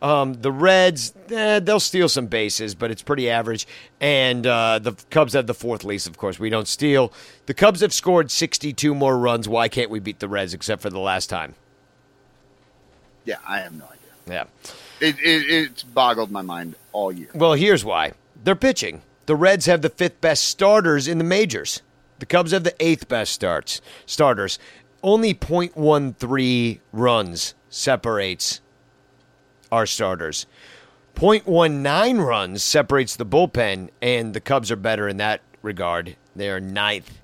[0.00, 3.66] Um, the Reds, eh, they'll steal some bases, but it's pretty average.
[4.00, 6.38] And uh, the Cubs have the fourth least, of course.
[6.38, 7.12] We don't steal.
[7.46, 9.48] The Cubs have scored 62 more runs.
[9.48, 11.56] Why can't we beat the Reds except for the last time?
[13.24, 13.98] Yeah, I have no idea.
[14.28, 14.44] Yeah.
[15.00, 17.30] It, it, it's boggled my mind all year.
[17.34, 18.12] Well, here's why.
[18.44, 19.02] They're pitching.
[19.26, 21.82] The Reds have the fifth best starters in the majors.
[22.20, 24.58] The Cubs have the eighth best starts starters.
[25.02, 28.60] Only 0.13 runs separates
[29.72, 30.46] our starters.
[31.14, 36.16] 0.19 runs separates the bullpen, and the Cubs are better in that regard.
[36.34, 37.18] They are ninth,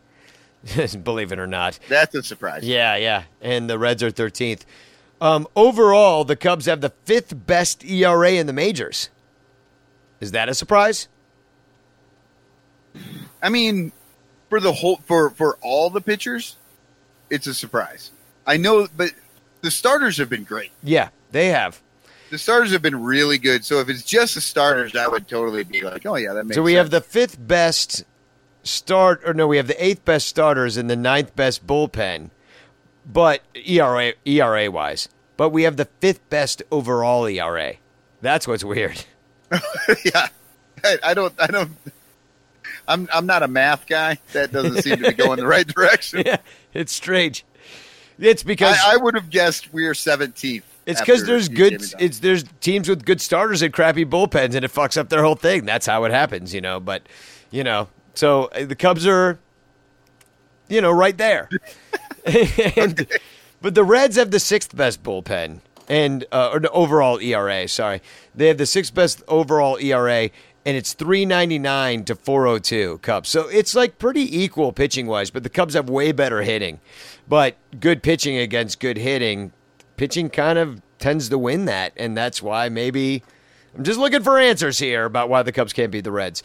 [1.03, 1.79] believe it or not.
[1.89, 2.65] That's a surprise.
[2.65, 3.25] Yeah, yeah.
[3.41, 4.65] And the Reds are 13th.
[5.21, 9.09] Um, overall, the Cubs have the fifth best ERA in the majors.
[10.21, 11.09] Is that a surprise?
[13.43, 13.93] I mean,
[14.49, 16.57] for the whole for for all the pitchers,
[17.31, 18.11] it's a surprise.
[18.47, 19.13] I know, but
[19.63, 20.71] the starters have been great.
[20.83, 21.81] Yeah, they have.
[22.31, 23.65] The starters have been really good.
[23.65, 26.57] So if it's just the starters, that would totally be like, oh yeah, that makes.
[26.57, 26.85] So we sense.
[26.85, 28.05] have the fifth best
[28.63, 32.31] start, or no, we have the eighth best starters and the ninth best bullpen,
[33.05, 37.75] but ERA ERA wise, but we have the fifth best overall ERA.
[38.21, 39.05] That's what's weird.
[40.05, 40.29] yeah.
[40.85, 41.35] I, I don't.
[41.39, 41.71] I don't.
[42.89, 44.19] I'm I'm not a math guy.
[44.33, 46.23] That doesn't seem to be going the right direction.
[46.25, 46.39] yeah,
[46.77, 47.45] it's strange.
[48.19, 50.63] It's because I, I would have guessed we are 17th.
[50.87, 51.73] It's because there's good.
[51.73, 52.03] gave me that.
[52.03, 55.35] It's there's teams with good starters and crappy bullpens, and it fucks up their whole
[55.35, 55.65] thing.
[55.65, 56.79] That's how it happens, you know.
[56.79, 57.03] But
[57.51, 59.39] you know, so uh, the Cubs are,
[60.69, 61.51] you know, right there.
[62.77, 63.07] and,
[63.61, 67.67] But the Reds have the sixth best bullpen and uh, or the overall ERA.
[67.69, 68.01] Sorry,
[68.35, 70.31] they have the sixth best overall ERA,
[70.67, 73.31] and it's three ninety nine to four hundred two Cubs.
[73.31, 75.31] So it's like pretty equal pitching wise.
[75.31, 76.81] But the Cubs have way better hitting,
[77.27, 79.53] but good pitching against good hitting.
[79.97, 83.23] Pitching kind of tends to win that, and that's why maybe
[83.75, 86.43] I'm just looking for answers here about why the Cubs can't beat the Reds.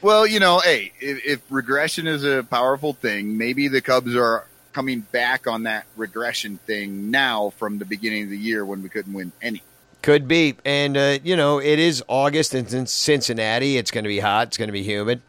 [0.00, 4.46] Well, you know, hey, if, if regression is a powerful thing, maybe the Cubs are
[4.72, 8.88] coming back on that regression thing now from the beginning of the year when we
[8.88, 9.62] couldn't win any.
[10.04, 10.54] Could be.
[10.66, 13.78] And, uh, you know, it is August in Cincinnati.
[13.78, 14.48] It's going to be hot.
[14.48, 15.22] It's going to be humid.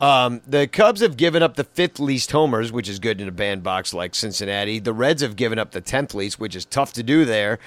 [0.00, 3.30] Um, the Cubs have given up the fifth least homers, which is good in a
[3.30, 4.80] bandbox like Cincinnati.
[4.80, 7.60] The Reds have given up the 10th least, which is tough to do there.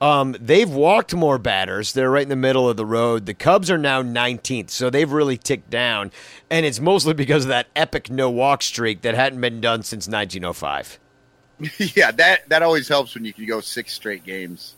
[0.00, 1.92] Um, they've walked more batters.
[1.92, 3.26] They're right in the middle of the road.
[3.26, 6.10] The Cubs are now 19th, so they've really ticked down.
[6.50, 10.08] And it's mostly because of that epic no walk streak that hadn't been done since
[10.08, 10.98] 1905.
[11.94, 14.74] yeah, that that always helps when you can go six straight games.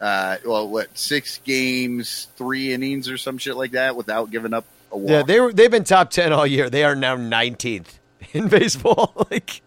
[0.00, 4.66] Uh, well, what six games, three innings, or some shit like that, without giving up
[4.92, 5.10] a walk.
[5.10, 6.68] Yeah, they were they've been top 10 all year.
[6.68, 7.98] They are now 19th
[8.32, 9.26] in baseball.
[9.30, 9.62] like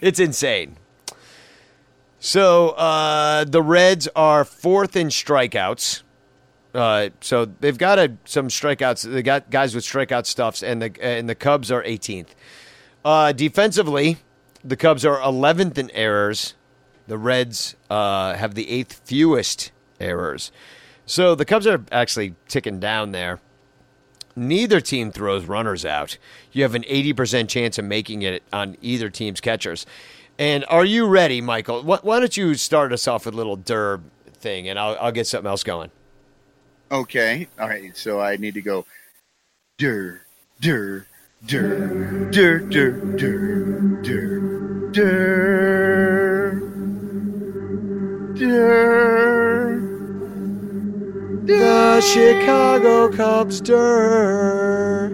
[0.00, 0.76] it's insane.
[2.20, 6.02] So uh, the Reds are fourth in strikeouts.
[6.72, 9.10] Uh, so they've got a, some strikeouts.
[9.10, 12.28] They got guys with strikeout stuffs, and the and the Cubs are 18th.
[13.04, 14.18] Uh, defensively,
[14.62, 16.54] the Cubs are 11th in errors.
[17.08, 19.71] The Reds uh, have the eighth fewest
[20.02, 20.52] errors.
[21.06, 23.40] So the Cubs are actually ticking down there.
[24.34, 26.16] Neither team throws runners out.
[26.52, 29.84] You have an 80% chance of making it on either team's catchers.
[30.38, 31.82] And are you ready, Michael?
[31.82, 34.02] Why, don't you start us off with a little derb
[34.32, 35.90] thing, and I'll, I'll get something else going.
[36.90, 37.96] Okay, all right.
[37.96, 38.86] So I need to go.
[39.78, 40.22] Dur,
[40.60, 41.06] dur,
[41.46, 46.60] dur, dur, dur, dur, dur, dur,
[48.34, 49.41] dur.
[51.44, 55.10] The Chicago Cubs der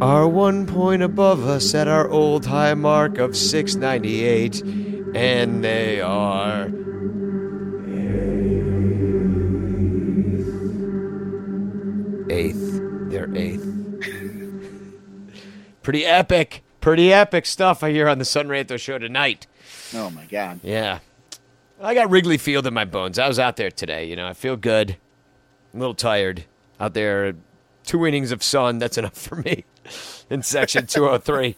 [0.00, 4.60] are one point above us at our old high mark of 698,
[5.14, 6.72] and they are
[12.30, 12.80] eighth.
[13.10, 13.64] They're eighth.
[15.82, 16.62] Pretty epic.
[16.80, 19.46] Pretty epic stuff I hear on the Son Ranto show tonight.
[19.94, 20.60] Oh my god.
[20.62, 21.00] Yeah.
[21.80, 23.18] I got Wrigley Field in my bones.
[23.18, 24.06] I was out there today.
[24.06, 24.96] You know, I feel good.
[25.72, 26.44] I'm a little tired
[26.80, 27.34] out there.
[27.84, 28.78] Two innings of sun.
[28.78, 29.64] That's enough for me
[30.30, 31.56] in section 203.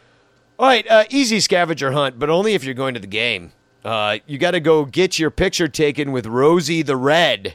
[0.58, 0.88] All right.
[0.88, 3.52] Uh, easy scavenger hunt, but only if you're going to the game.
[3.84, 7.54] Uh, you got to go get your picture taken with Rosie the Red.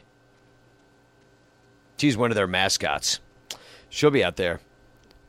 [2.00, 3.20] She's one of their mascots.
[3.90, 4.60] She'll be out there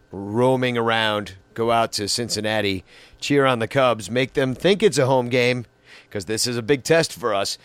[0.09, 1.35] roaming around.
[1.53, 2.85] Go out to Cincinnati,
[3.19, 5.65] cheer on the Cubs, make them think it's a home game
[6.07, 7.57] because this is a big test for us.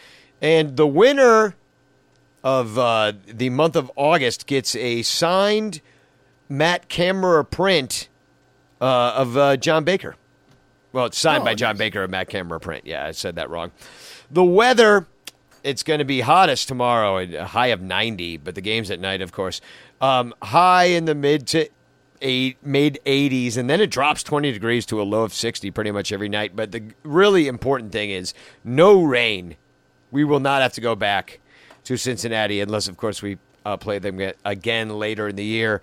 [0.42, 1.54] And the winner
[2.42, 5.80] of uh, the month of August gets a signed
[6.48, 8.08] Matt Camera print
[8.80, 10.16] uh, of uh, John Baker.
[10.92, 11.78] Well, it's signed Oh, by John nice.
[11.78, 12.86] Baker, a Matt Camera print.
[12.86, 13.70] Yeah, I said that wrong.
[14.32, 15.06] The weather,
[15.66, 19.20] it's going to be hottest tomorrow, a high of 90, but the game's at night,
[19.20, 19.60] of course.
[20.00, 21.68] Um, high in the mid to
[22.22, 25.90] eight, mid 80s, and then it drops 20 degrees to a low of 60 pretty
[25.90, 26.54] much every night.
[26.56, 28.32] But the really important thing is
[28.64, 29.56] no rain.
[30.10, 31.40] We will not have to go back
[31.84, 35.82] to Cincinnati unless, of course, we uh, play them again later in the year.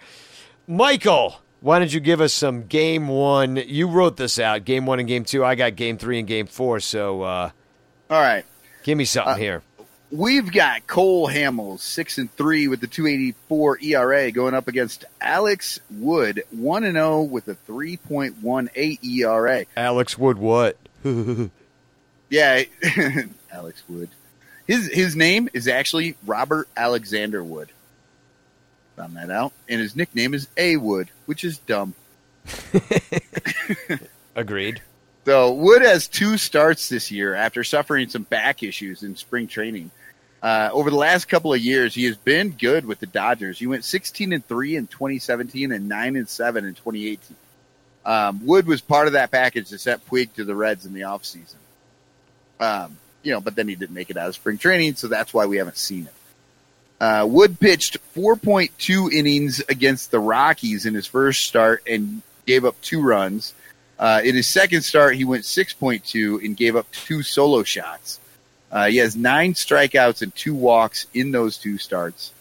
[0.67, 3.57] Michael, why don't you give us some game one?
[3.57, 5.43] You wrote this out, game one and game two.
[5.43, 6.79] I got game three and game four.
[6.79, 7.49] So, uh,
[8.09, 8.45] All right.
[8.83, 9.61] give me something Uh, here.
[10.13, 14.67] We've got Cole Hamels, six and three with the two eighty four ERA, going up
[14.67, 19.65] against Alex Wood, one and zero with a three point one eight ERA.
[19.75, 20.77] Alex Wood, what?
[22.29, 22.63] Yeah,
[23.51, 24.09] Alex Wood.
[24.65, 27.69] His his name is actually Robert Alexander Wood.
[28.95, 31.93] Found that out, and his nickname is A Wood, which is dumb.
[34.35, 34.81] Agreed.
[35.25, 39.91] So Wood has two starts this year after suffering some back issues in spring training.
[40.41, 43.57] Uh, over the last couple of years, he has been good with the Dodgers.
[43.57, 47.37] He went 16 and three in 2017 and nine and seven in 2018.
[48.05, 51.01] Um, Wood was part of that package that sent Puig to the Reds in the
[51.01, 51.55] offseason.
[52.59, 55.33] Um, you know, but then he didn't make it out of spring training, so that's
[55.33, 56.13] why we haven't seen it.
[56.99, 62.79] Uh, Wood pitched 4.2 innings against the Rockies in his first start and gave up
[62.81, 63.53] two runs.
[63.99, 68.19] Uh, in his second start, he went 6.2 and gave up two solo shots.
[68.71, 72.31] Uh, he has nine strikeouts and two walks in those two starts.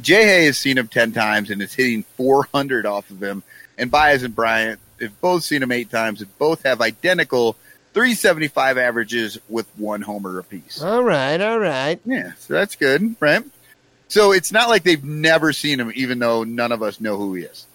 [0.00, 3.42] Jay Hay has seen him 10 times and is hitting 400 off of him.
[3.78, 7.56] And Baez and Bryant have both seen him eight times and both have identical
[7.94, 10.82] 375 averages with one homer apiece.
[10.82, 11.98] All right, all right.
[12.04, 13.42] Yeah, so that's good, right?
[14.08, 17.34] So it's not like they've never seen him, even though none of us know who
[17.34, 17.66] he is.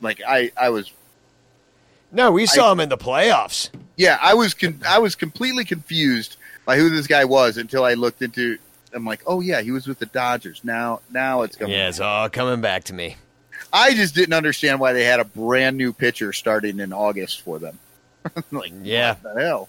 [0.00, 0.90] Like I, I was,
[2.12, 3.70] No, we saw him in the playoffs.
[3.96, 7.94] yeah, I was, con- I was completely confused by who this guy was until I
[7.94, 8.58] looked into.
[8.94, 10.62] I'm like, oh yeah, he was with the Dodgers.
[10.64, 11.74] Now, now it's coming.
[11.74, 13.16] Yeah, it's all coming back to me.
[13.72, 17.58] I just didn't understand why they had a brand new pitcher starting in August for
[17.58, 17.78] them.
[18.50, 19.16] like, Yeah.
[19.20, 19.68] what the hell?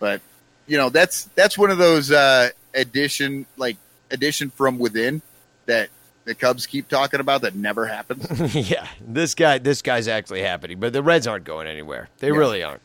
[0.00, 0.20] But
[0.66, 3.76] you know, that's that's one of those uh, addition like
[4.10, 5.22] addition from within
[5.66, 5.88] that
[6.28, 8.54] the Cubs keep talking about that never happens.
[8.70, 12.08] yeah, this guy, this guy's actually happening, but the Reds aren't going anywhere.
[12.18, 12.82] They really aren't.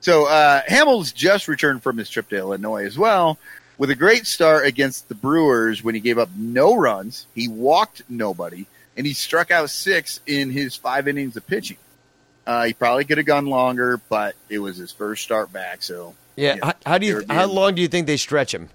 [0.00, 3.38] so uh, Hamels just returned from his trip to Illinois as well.
[3.78, 8.02] With a great start against the Brewers when he gave up no runs, he walked
[8.08, 11.78] nobody, and he struck out six in his five innings of pitching.
[12.46, 15.82] Uh, he probably could have gone longer, but it was his first start back.
[15.82, 16.56] So Yeah.
[16.56, 17.24] Yeah, How, how do you?
[17.30, 18.68] How long do you think they stretch him?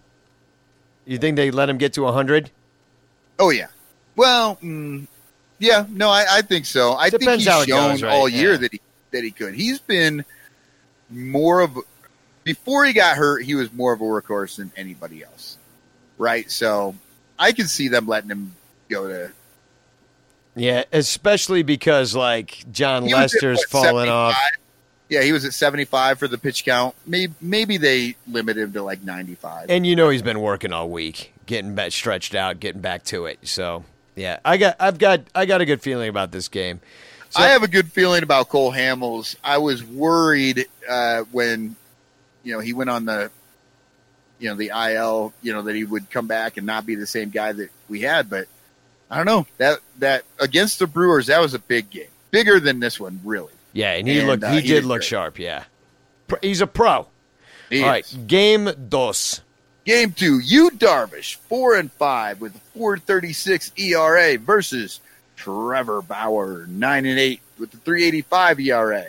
[1.05, 2.49] You think they let him get to hundred?
[3.37, 3.67] Oh yeah.
[4.19, 5.07] Well, mm,
[5.59, 5.85] yeah.
[5.87, 6.91] No, I, I think so.
[6.93, 8.11] I Depends think he's how shown goes, right?
[8.11, 8.57] all year Yeah.
[8.57, 8.81] that he
[9.11, 9.53] that he could.
[9.53, 10.25] He's been
[11.09, 11.77] more of
[12.43, 13.45] before he got hurt.
[13.45, 15.57] He was more of a workhorse than anybody else,
[16.17, 16.51] right?
[16.51, 16.95] So
[17.39, 18.55] I can see them letting him
[18.89, 19.31] go to.
[20.53, 24.35] Yeah, especially because like John at, Lester's what, fallen off.
[25.07, 26.93] Yeah, he was at seventy five for the pitch count.
[27.05, 29.67] Maybe maybe they limit him to like ninety five.
[29.69, 33.25] And you know he's been working all week, getting back stretched out, getting back to
[33.25, 33.39] it.
[33.47, 33.85] So
[34.19, 36.79] yeah, I got, I've got, I got a good feeling about this game.
[37.29, 39.35] So- I have a good feeling about Cole Hamels.
[39.43, 41.75] I was worried uh, when,
[42.43, 43.31] you know, he went on the,
[44.39, 47.05] you know, the IL, you know, that he would come back and not be the
[47.07, 48.29] same guy that we had.
[48.29, 48.47] But
[49.11, 52.79] I don't know that that against the Brewers, that was a big game, bigger than
[52.79, 53.53] this one, really.
[53.73, 55.07] Yeah, and he And, looked, uh, he, he did look great.
[55.07, 55.39] sharp.
[55.39, 55.65] Yeah,
[56.41, 57.05] he's a pro.
[57.69, 58.13] He All right, is.
[58.25, 59.41] game dos.
[59.89, 64.99] Game two, Yu Darvish, four and five with a four thirty six ERA versus
[65.35, 69.07] Trevor Bauer, nine and eight with the three eighty five ERA.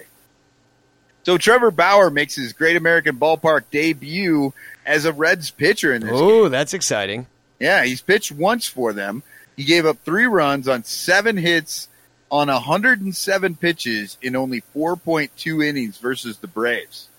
[1.24, 4.54] So Trevor Bauer makes his Great American Ballpark debut
[4.86, 6.12] as a Reds pitcher in this.
[6.14, 7.26] Oh, that's exciting.
[7.58, 9.22] Yeah, he's pitched once for them.
[9.58, 11.88] He gave up three runs on seven hits
[12.30, 17.09] on 107 pitches in only 4.2 innings versus the Braves.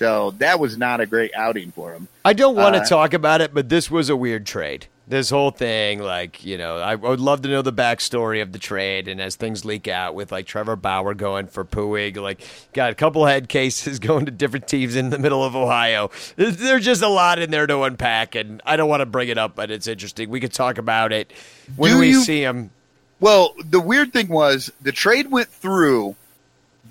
[0.00, 2.08] So that was not a great outing for him.
[2.24, 4.86] I don't want to Uh, talk about it, but this was a weird trade.
[5.06, 8.58] This whole thing, like, you know, I would love to know the backstory of the
[8.58, 9.08] trade.
[9.08, 12.40] And as things leak out with like Trevor Bauer going for Puig, like,
[12.72, 16.10] got a couple head cases going to different teams in the middle of Ohio.
[16.36, 18.34] There's just a lot in there to unpack.
[18.36, 20.30] And I don't want to bring it up, but it's interesting.
[20.30, 21.30] We could talk about it
[21.76, 22.70] when we you- see him.
[23.18, 26.16] Well, the weird thing was the trade went through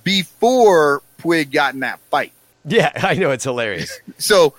[0.03, 2.33] before Puig got in that fight.
[2.69, 3.31] Yeah, I know.
[3.31, 3.99] It's hilarious.
[4.17, 4.53] So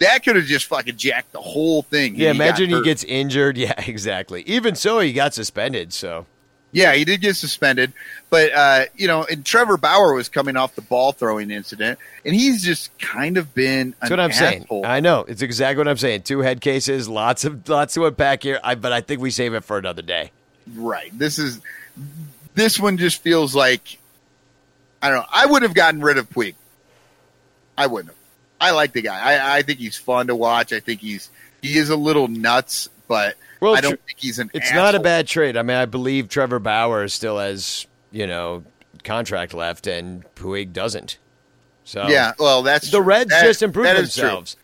[0.00, 2.14] that could have just fucking jacked the whole thing.
[2.16, 3.56] Yeah, imagine he gets injured.
[3.64, 4.42] Yeah, exactly.
[4.42, 5.92] Even so, he got suspended.
[5.92, 6.26] So.
[6.72, 7.92] Yeah, he did get suspended,
[8.30, 12.34] but uh, you know, and Trevor Bauer was coming off the ball throwing incident, and
[12.34, 14.82] he's just kind of been That's what I'm asshole.
[14.82, 14.84] saying.
[14.84, 16.22] I know it's exactly what I'm saying.
[16.22, 18.58] Two head cases, lots of lots to unpack here.
[18.64, 20.32] I, but I think we save it for another day.
[20.74, 21.16] right.
[21.16, 21.60] This is
[22.56, 23.98] this one just feels like
[25.00, 25.26] I don't know.
[25.32, 26.56] I would have gotten rid of Puig.
[27.76, 28.18] I wouldn't have.
[28.60, 29.18] I like the guy.
[29.20, 30.72] I, I think he's fun to watch.
[30.72, 31.30] I think he's
[31.60, 34.50] he is a little nuts, but Well, I don't think he's an.
[34.54, 35.56] It's not a bad trade.
[35.56, 38.62] I mean, I believe Trevor Bauer still has, you know,
[39.02, 41.18] contract left and Puig doesn't.
[41.84, 43.02] So Yeah, well, that's the.
[43.02, 44.22] Reds That- just improved that is true.
[44.22, 44.56] themselves.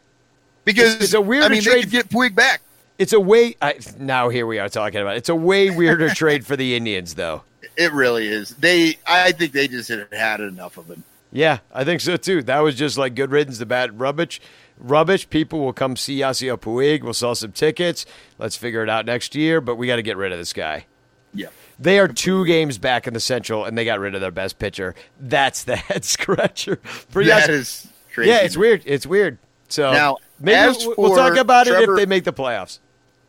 [0.65, 2.63] because It's- it's a weirder I mean, they trade- could get Puig back.
[2.99, 3.57] It's a way.
[3.63, 5.15] I, now here we are talking about.
[5.15, 5.19] It.
[5.19, 7.43] It's a way weirder trade for the Indians, though.
[7.77, 8.51] It really is.
[8.57, 11.03] They, I think they just had had enough of him.
[11.33, 12.43] Yeah, I think so too.
[12.43, 14.41] That was just like good riddance to bad rubbish.
[14.79, 15.29] Rubbish.
[15.29, 17.03] People will come see Yasiel Puig.
[17.03, 18.07] We'll sell some tickets.
[18.39, 19.61] Let's figure it out next year.
[19.61, 20.87] But we got to get rid of this guy.
[21.35, 21.49] Yeah.
[21.79, 24.59] They are two games back in the Central, and they got rid of their best
[24.59, 24.95] pitcher.
[25.19, 28.31] That's the head scratcher for That Yas- is crazy.
[28.31, 28.83] Yeah, it's weird.
[28.85, 29.39] It's weird.
[29.69, 32.81] So Now, maybe we'll, talk about it if they make the playoffs.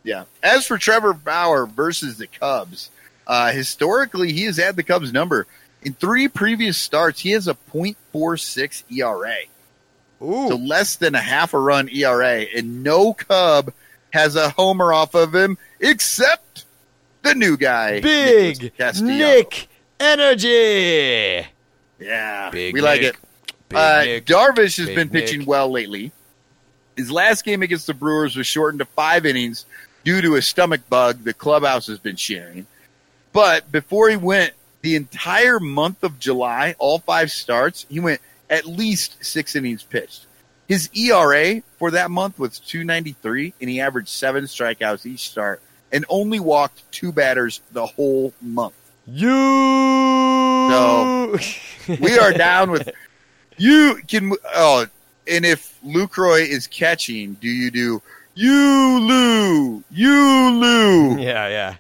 [0.03, 0.23] Yeah.
[0.41, 2.89] As for Trevor Bauer versus the Cubs,
[3.27, 5.45] uh, historically he has had the Cubs number.
[5.83, 9.35] In three previous starts, he has a .46 ERA,
[10.21, 13.73] Ooh, so less than a half a run ERA, and no Cub
[14.13, 16.65] has a homer off of him except
[17.23, 18.71] the new guy, big
[19.01, 19.67] Nick
[19.99, 21.47] energy.
[21.99, 23.15] Yeah, Big we like it.
[23.73, 24.25] Uh, Nick.
[24.25, 25.47] Darvish has Big been pitching Nick.
[25.47, 26.11] well lately.
[26.97, 29.65] His last game against the Brewers was shortened to five innings
[30.03, 32.65] due to a stomach bug the clubhouse has been sharing.
[33.33, 38.65] But before he went the entire month of July, all five starts, he went at
[38.65, 40.25] least six innings pitched.
[40.67, 46.05] His ERA for that month was 293, and he averaged seven strikeouts each start and
[46.09, 48.73] only walked two batters the whole month.
[49.07, 49.27] You.
[50.69, 51.37] No.
[51.99, 52.89] we are down with
[53.57, 54.85] you can oh
[55.27, 58.01] and if Lucroy is catching, do you do
[58.35, 61.17] you Lou you Lou?
[61.17, 61.75] yeah, yeah.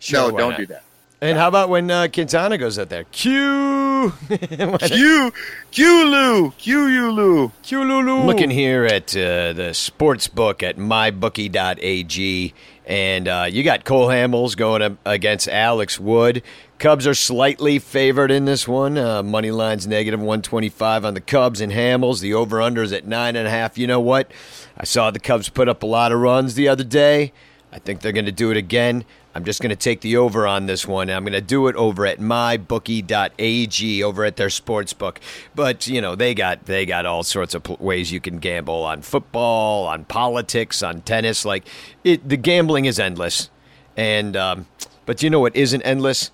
[0.00, 0.58] Sure, no, don't not?
[0.58, 0.82] do that.
[1.20, 3.02] And how about when uh, Quintana goes out there?
[3.04, 4.12] Q.
[4.78, 5.32] Q
[5.72, 7.52] Q Lou Q you Lou.
[7.64, 8.24] Q Lulu.
[8.24, 12.54] Looking here at uh, the sports book at mybookie.ag,
[12.86, 16.44] and uh, you got Cole Hamels going up against Alex Wood.
[16.78, 18.96] Cubs are slightly favored in this one.
[18.96, 22.20] Uh, money line's negative 125 on the Cubs and Hamels.
[22.20, 23.76] The over under is at nine and a half.
[23.76, 24.30] You know what?
[24.76, 27.32] I saw the Cubs put up a lot of runs the other day.
[27.72, 29.04] I think they're going to do it again.
[29.38, 31.08] I'm just going to take the over on this one.
[31.08, 35.20] I'm going to do it over at mybookie.ag over at their sports book.
[35.54, 38.82] But you know they got they got all sorts of pl- ways you can gamble
[38.82, 41.44] on football, on politics, on tennis.
[41.44, 41.68] Like
[42.02, 43.48] it, the gambling is endless.
[43.96, 44.66] And um,
[45.06, 46.32] but you know what isn't endless?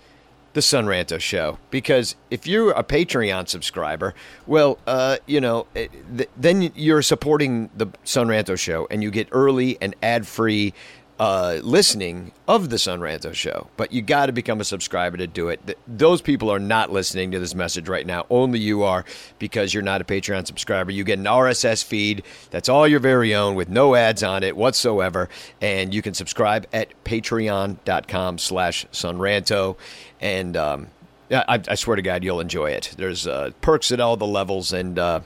[0.55, 1.59] the Son Ranto Show.
[1.71, 4.15] Because if you're a Patreon subscriber,
[4.47, 9.11] well, uh, you know, eh, th- then you're supporting the Son Ranto Show, and you
[9.11, 10.73] get early and ad-free
[11.19, 13.69] uh, listening of the Son Ranto Show.
[13.77, 15.65] But you got to become a subscriber to do it.
[15.65, 18.27] Th- those people are not listening to this message right now.
[18.31, 19.05] Only you are
[19.39, 20.91] because you're not a Patreon subscriber.
[20.91, 24.57] You get an RSS feed that's all your very own with no ads on it
[24.57, 25.29] whatsoever,
[25.61, 29.77] and you can subscribe at patreon.com slash sonranto.
[30.21, 30.89] And um,
[31.31, 32.95] I, I swear to God, you'll enjoy it.
[32.97, 35.21] There's uh, perks at all the levels, and uh,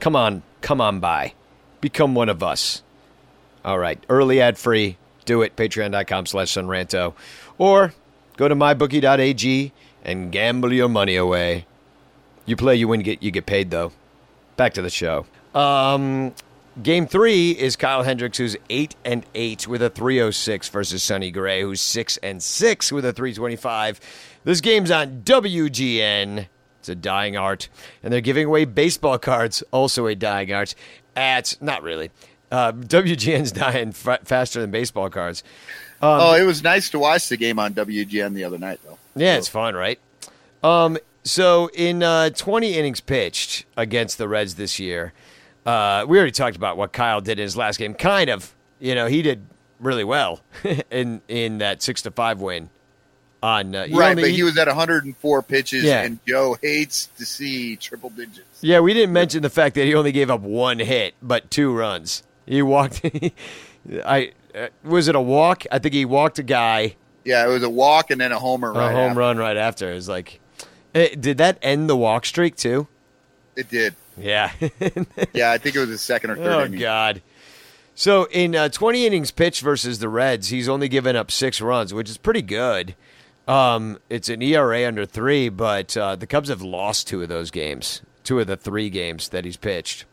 [0.00, 1.34] come on, come on by.
[1.80, 2.82] Become one of us.
[3.64, 4.98] All right, early ad free.
[5.30, 5.54] Do it.
[5.54, 7.14] Patreon.com slash sonranto.
[7.56, 7.94] Or
[8.36, 11.66] go to mybookie.ag and gamble your money away.
[12.46, 13.92] You play, you win, you get you get paid though.
[14.56, 15.26] Back to the show.
[15.54, 16.34] Um,
[16.82, 21.62] game three is Kyle Hendricks, who's eight and eight with a 306 versus Sonny Gray,
[21.62, 24.00] who's six and six with a 325.
[24.42, 26.48] This game's on WGN.
[26.80, 27.68] It's a dying art,
[28.02, 30.74] and they're giving away baseball cards, also a dying art.
[31.14, 32.10] At not really.
[32.50, 35.42] Uh, WGN's dying fa- faster than baseball cards.
[36.02, 38.98] oh, it was nice to watch the game on WGN the other night though.
[39.14, 39.98] Yeah, it's fun, right?
[40.62, 45.12] Um, so in uh, 20 innings pitched against the Reds this year,
[45.66, 47.92] uh, we already talked about what Kyle did in his last game.
[47.94, 49.44] Kind of, you know, he did
[49.78, 50.40] really well
[50.90, 52.70] in in that six to five win.
[53.42, 56.02] On uh, Right, but he was at 104 pitches, Yeah.
[56.02, 58.44] and Joe hates to see triple digits.
[58.60, 61.72] Yeah, we didn't mention the fact that he only gave up one hit but two
[61.74, 62.22] runs.
[62.50, 63.02] He walked.
[64.04, 65.64] I uh, was it a walk?
[65.70, 66.96] I think he walked a guy.
[67.24, 68.70] Yeah, it was a walk and then a homer.
[68.70, 69.20] a right home after.
[69.20, 69.90] run right after.
[69.92, 70.40] It was like,
[70.94, 72.88] eh, did that end the walk streak too?
[73.56, 73.94] It did.
[74.18, 74.50] Yeah.
[75.32, 76.80] Yeah, I think it was his second or third oh inning.
[76.80, 77.22] God.
[77.94, 81.94] So in uh, 20 innings pitched versus the Reds, he's only given up six runs,
[81.94, 82.96] which is pretty good.
[83.46, 87.50] Um, it's an ERA under three, but uh, the Cubs have lost two of those
[87.50, 90.04] games, two of the three games that he's pitched.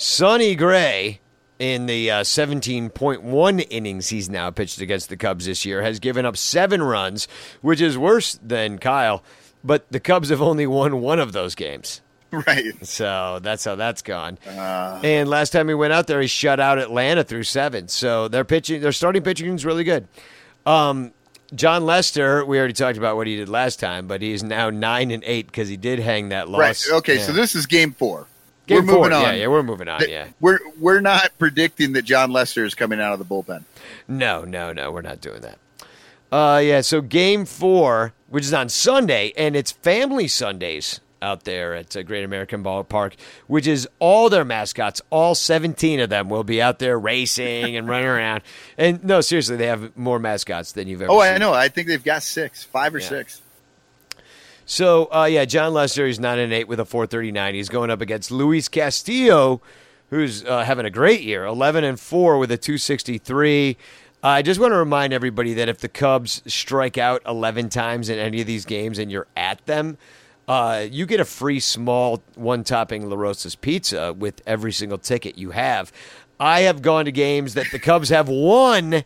[0.00, 1.20] Sonny Gray,
[1.58, 6.24] in the uh, 17.1 innings he's now pitched against the Cubs this year, has given
[6.24, 7.26] up seven runs,
[7.62, 9.24] which is worse than Kyle.
[9.64, 12.00] But the Cubs have only won one of those games.
[12.30, 12.86] Right.
[12.86, 14.36] So that's how that's gone.
[14.46, 17.88] Uh, and last time he went out there, he shut out Atlanta through seven.
[17.88, 20.06] So their pitching, their starting pitching is really good.
[20.66, 21.12] Um,
[21.54, 25.10] Jon Lester, we already talked about what he did last time, but he's now nine
[25.10, 26.86] and eight because he did hang that loss.
[26.90, 26.98] Right.
[26.98, 27.16] Okay.
[27.16, 27.22] Yeah.
[27.22, 28.26] So this is game four.
[28.68, 29.22] Game we're moving on.
[29.22, 30.02] Yeah, yeah, we're moving on.
[30.08, 33.64] Yeah, we're we're not predicting that Jon Lester is coming out of the bullpen.
[34.06, 35.58] No, no, no, we're not doing that.
[36.30, 36.82] Uh, yeah.
[36.82, 42.02] So game four, which is on Sunday, and it's Family Sundays out there at uh,
[42.02, 43.14] Great American Ballpark,
[43.46, 47.88] which is all their mascots, all 17 of them will be out there racing and
[47.88, 48.42] running around.
[48.78, 51.32] And no, seriously, they have more mascots than you've ever oh, seen.
[51.34, 51.52] I know.
[51.52, 53.08] I think they've got six, five or Yeah.
[53.08, 53.42] six.
[54.70, 57.54] So, uh, yeah, Jon Lester, he's 9 and 8 with a 439.
[57.54, 59.62] He's going up against Luis Castillo,
[60.10, 63.78] who's uh, having a great year, 11 and 4 with a 263.
[64.22, 68.18] I just want to remind everybody that if the Cubs strike out 11 times in
[68.18, 69.96] any of these games and you're at them,
[70.46, 75.52] uh, you get a free small one topping LaRosa's pizza with every single ticket you
[75.52, 75.90] have.
[76.38, 79.04] I have gone to games that the Cubs have won,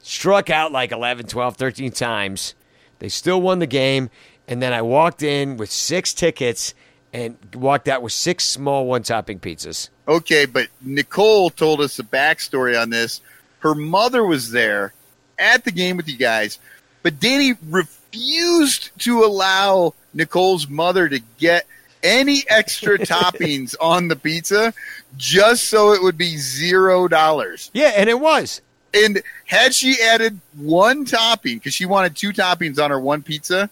[0.00, 2.54] struck out like 11, 12, 13 times.
[2.98, 4.10] They still won the game.
[4.46, 6.74] And then I walked in with six tickets
[7.12, 9.88] and walked out with six small one topping pizzas.
[10.06, 13.20] Okay, but Nicole told us the backstory on this.
[13.60, 14.92] Her mother was there
[15.38, 16.58] at the game with you guys,
[17.02, 21.66] but Danny refused to allow Nicole's mother to get
[22.02, 24.74] any extra toppings on the pizza
[25.16, 27.70] just so it would be zero dollars.
[27.72, 28.60] Yeah, and it was.
[28.92, 33.70] And had she added one topping, because she wanted two toppings on her one pizza,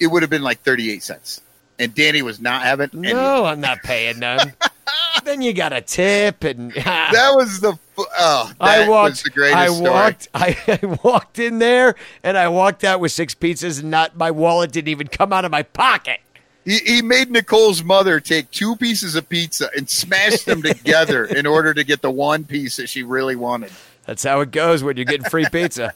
[0.00, 1.40] it would have been like 38 cents.
[1.78, 3.12] And Danny was not having any.
[3.12, 4.52] No, I'm not paying none.
[5.24, 9.10] then you got a tip, and That was the oh, that I walked.
[9.10, 10.28] was the greatest I walked.
[10.34, 14.30] I, I walked in there, and I walked out with six pizzas, and not my
[14.30, 16.20] wallet didn't even come out of my pocket.
[16.64, 21.46] He, he made Nicole's mother take two pieces of pizza and smash them together in
[21.46, 23.72] order to get the one piece that she really wanted.
[24.04, 25.94] That's how it goes when you're getting free pizza.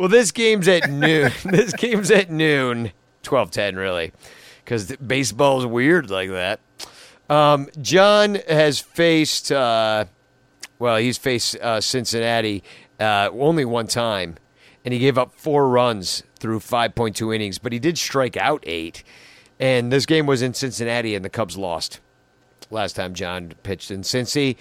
[0.00, 1.30] Well, this game's at noon.
[1.44, 4.12] this game's at noon, twelve ten, really,
[4.64, 6.58] because baseball's weird like that.
[7.28, 10.06] Um, John has faced, uh,
[10.78, 12.64] well, he's faced uh, Cincinnati
[12.98, 14.36] uh, only one time,
[14.86, 19.04] and he gave up four runs through 5.2 innings, but he did strike out eight.
[19.60, 22.00] And this game was in Cincinnati, and the Cubs lost
[22.70, 24.56] last time John pitched in Cincy.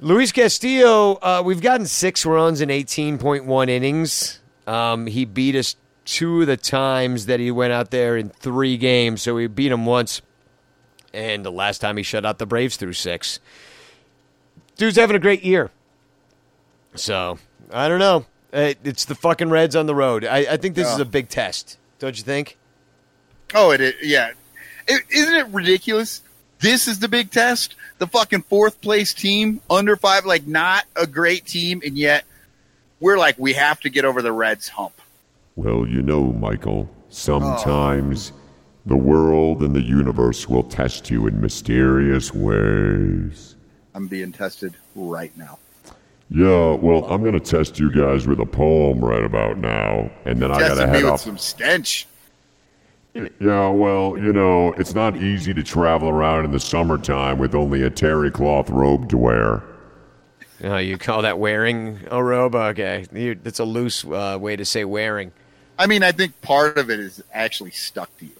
[0.00, 4.40] Luis Castillo, uh, we've gotten six runs in 18.1 innings.
[4.66, 8.76] Um, he beat us two of the times that he went out there in three
[8.76, 9.22] games.
[9.22, 10.20] So we beat him once,
[11.12, 13.40] and the last time he shut out the Braves through six.
[14.76, 15.70] Dude's having a great year.
[16.96, 17.38] So
[17.72, 18.26] I don't know.
[18.52, 20.24] Uh, It's the fucking Reds on the road.
[20.24, 21.78] I, I think this is a big test.
[21.98, 22.56] Don't you think?
[23.54, 23.94] Oh, it is.
[24.02, 24.30] Yeah.
[24.88, 26.22] is isn't it ridiculous?
[26.64, 27.74] This is the big test.
[27.98, 32.24] The fucking fourth place team, under five, like not a great team, and yet
[33.00, 34.98] we're like, we have to get over the Reds hump.
[35.56, 38.38] Well, you know, Michael, sometimes oh.
[38.86, 43.56] the world and the universe will test you in mysterious ways.
[43.94, 45.58] I'm being tested right now.
[46.30, 50.40] Yeah, well, I'm going to test you guys with a poem right about now, and
[50.40, 51.20] then I got to Tested head me with off.
[51.20, 52.06] some stench.
[53.14, 57.82] Yeah, well, you know, it's not easy to travel around in the summertime with only
[57.82, 59.62] a terry cloth robe to wear.
[60.64, 62.54] Oh, you call that wearing a robe?
[62.56, 65.32] Okay, you, that's a loose uh, way to say wearing.
[65.78, 68.32] I mean, I think part of it is actually stuck to you.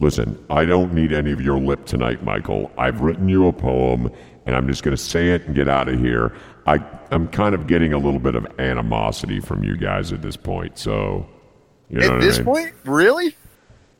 [0.00, 2.72] Listen, I don't need any of your lip tonight, Michael.
[2.76, 4.10] I've written you a poem,
[4.44, 6.34] and I'm just going to say it and get out of here.
[6.66, 10.36] I, I'm kind of getting a little bit of animosity from you guys at this
[10.36, 11.26] point, so.
[11.90, 12.44] You know At this I mean?
[12.46, 13.36] point, really?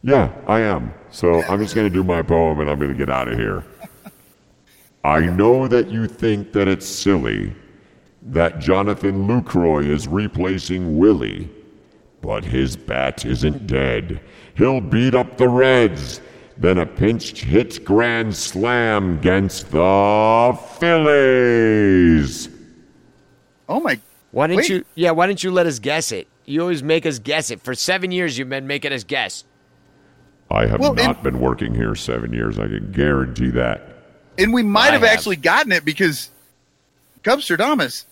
[0.05, 0.93] Yeah, I am.
[1.10, 3.39] So I'm just going to do my poem and I'm going to get out of
[3.39, 3.64] here.
[5.02, 7.55] I know that you think that it's silly
[8.20, 11.48] that Jonathan Lucroy is replacing Willie,
[12.20, 14.20] but his bat isn't dead.
[14.56, 16.20] He'll beat up the Reds.
[16.59, 22.48] Then a pinch hit grand slam against the Phillies.
[23.68, 23.98] Oh my!
[24.31, 24.68] Why didn't Wait.
[24.68, 24.85] you?
[24.94, 26.28] Yeah, why didn't you let us guess it?
[26.44, 27.60] You always make us guess it.
[27.62, 29.44] For seven years, you've been making us guess.
[30.55, 32.59] I have Well, not and- been working here seven years.
[32.59, 33.89] I can guarantee that.
[34.39, 35.10] And we might I have, have.
[35.10, 36.31] actually gotten it because
[37.22, 38.05] Cubstradamus,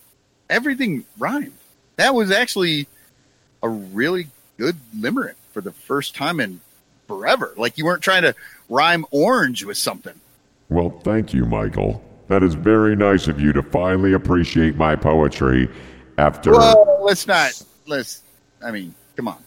[0.49, 1.53] everything rhymed.
[1.97, 2.87] That was actually
[3.61, 6.59] a really good limerick for the first time in
[7.07, 7.53] forever.
[7.57, 8.35] Like you weren't trying to
[8.69, 10.13] rhyme orange with something.
[10.69, 12.03] Well, thank you, Michael.
[12.29, 15.69] That is very nice of you to finally appreciate my poetry
[16.17, 16.51] after.
[16.51, 17.61] Well, let's not.
[17.85, 18.21] Let's.
[18.65, 19.43] I mean, come on.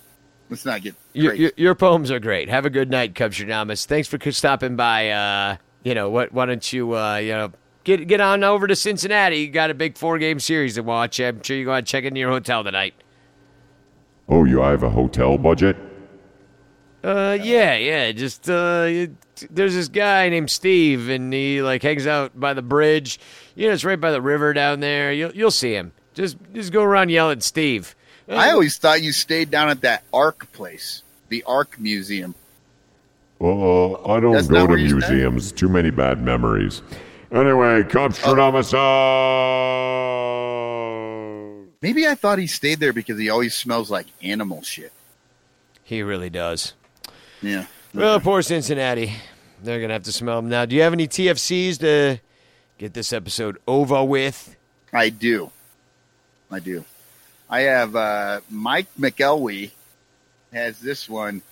[0.48, 1.42] Let's not get Your, crazy.
[1.42, 2.48] your, your poems are great.
[2.48, 3.84] Have a good night, Cubstradamus.
[3.86, 5.10] Thanks for stopping by.
[5.10, 6.32] Uh, you know what?
[6.32, 7.52] Why don't you uh, you know
[7.84, 9.38] get get on over to Cincinnati?
[9.38, 11.18] You got a big four game series to watch.
[11.20, 12.94] I'm sure you go and check into your hotel tonight.
[14.28, 15.76] Oh, you have a hotel budget?
[17.04, 18.12] Uh, yeah, yeah.
[18.12, 19.12] Just uh, it-
[19.50, 23.20] there's this guy named Steve, and he like hangs out by the bridge.
[23.54, 25.12] You know, it's right by the river down there.
[25.12, 25.92] You'll you'll see him.
[26.14, 27.94] Just just go around yelling Steve.
[28.28, 32.34] I always thought you stayed down at that Ark place, the Ark Museum.
[33.40, 35.10] Uh, I don't That's go to where you stay?
[35.10, 35.52] museums.
[35.52, 36.82] Too many bad memories.
[37.30, 38.72] Anyway, Cubstradamus
[39.96, 41.66] out.
[41.82, 44.92] Maybe I thought he stayed there because he always smells like animal shit.
[45.84, 46.72] He really does.
[47.42, 47.66] Yeah.
[47.94, 49.12] Well, poor Cincinnati.
[49.62, 50.64] They're gonna have to smell him now.
[50.64, 52.18] Do you have any TFCs to
[52.78, 54.56] get this episode over with?
[54.92, 55.50] I do.
[56.50, 56.84] I do.
[57.48, 59.70] I have uh, Mike McElwee
[60.52, 61.42] has this one.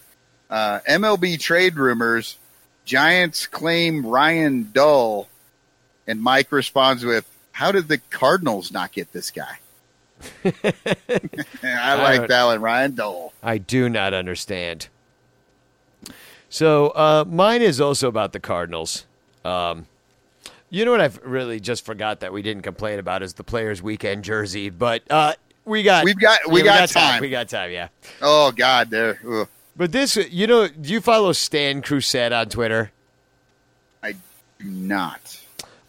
[0.50, 2.36] Uh, MLB trade rumors.
[2.84, 5.28] Giants claim Ryan Dull,
[6.06, 9.58] and Mike responds with, "How did the Cardinals not get this guy?"
[10.44, 13.32] I like don't- that one, Ryan Dull.
[13.42, 14.88] I do not understand.
[16.50, 19.06] So uh, mine is also about the Cardinals.
[19.44, 19.86] Um,
[20.70, 23.82] you know what I've really just forgot that we didn't complain about is the Players
[23.82, 25.34] Weekend jersey, but uh,
[25.64, 27.20] we got We've got- we yeah, got time.
[27.20, 27.88] We got time, yeah.
[28.20, 29.20] Oh God, there.
[29.28, 29.48] Ugh.
[29.76, 32.92] But this, you know, do you follow Stan Crusette on Twitter?
[34.02, 35.40] I do not.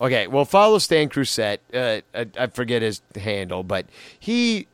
[0.01, 1.59] Okay, well, follow Stan Crusette.
[1.73, 3.85] Uh, I, I forget his handle, but
[4.19, 4.67] he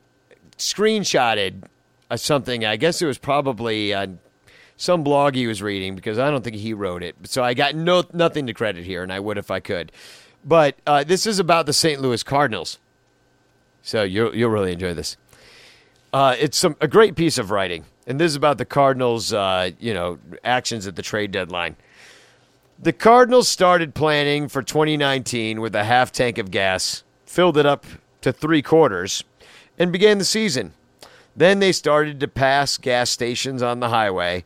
[0.58, 1.64] screenshotted
[2.10, 2.64] uh, something.
[2.64, 4.18] I guess it was probably on
[4.76, 7.14] some blog he was reading because I don't think he wrote it.
[7.24, 9.92] So I got no nothing to credit here, and I would if I could.
[10.44, 12.00] But uh, this is about the St.
[12.00, 12.78] Louis Cardinals.
[13.82, 15.16] So you'll you'll really enjoy this.
[16.12, 19.32] Uh, it's some a great piece of writing, and this is about the Cardinals.
[19.32, 21.76] Uh, you know, actions at the trade deadline.
[22.78, 27.86] The Cardinals started planning for 2019 with a half tank of gas, filled it up
[28.22, 29.22] to three quarters,
[29.78, 30.74] and began the season.
[31.34, 34.44] Then they started to pass gas stations on the highway,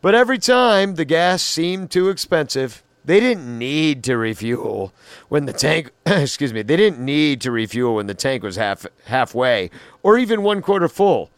[0.00, 2.82] but every time the gas seemed too expensive.
[3.04, 4.92] They didn't need to refuel
[5.28, 8.86] when the tank excuse me, they didn't need to refuel when the tank was half
[9.06, 9.70] halfway
[10.02, 11.30] or even one quarter full.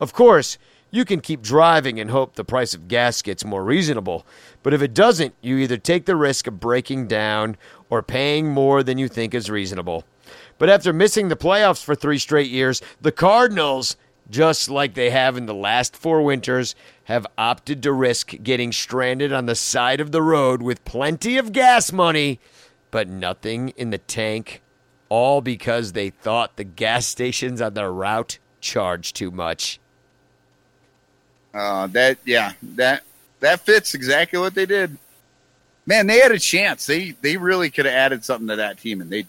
[0.00, 0.58] Of course,
[0.90, 4.26] you can keep driving and hope the price of gas gets more reasonable,
[4.62, 7.56] but if it doesn't, you either take the risk of breaking down
[7.88, 10.04] or paying more than you think is reasonable.
[10.58, 13.96] But after missing the playoffs for three straight years, the Cardinals,
[14.32, 19.32] just like they have in the last four winters, have opted to risk getting stranded
[19.32, 22.40] on the side of the road with plenty of gas money,
[22.90, 24.62] but nothing in the tank,
[25.08, 29.78] all because they thought the gas stations on their route charged too much.
[31.52, 33.02] Uh, that yeah, that
[33.40, 34.96] that fits exactly what they did.
[35.84, 36.86] Man, they had a chance.
[36.86, 39.26] They they really could have added something to that team, and they.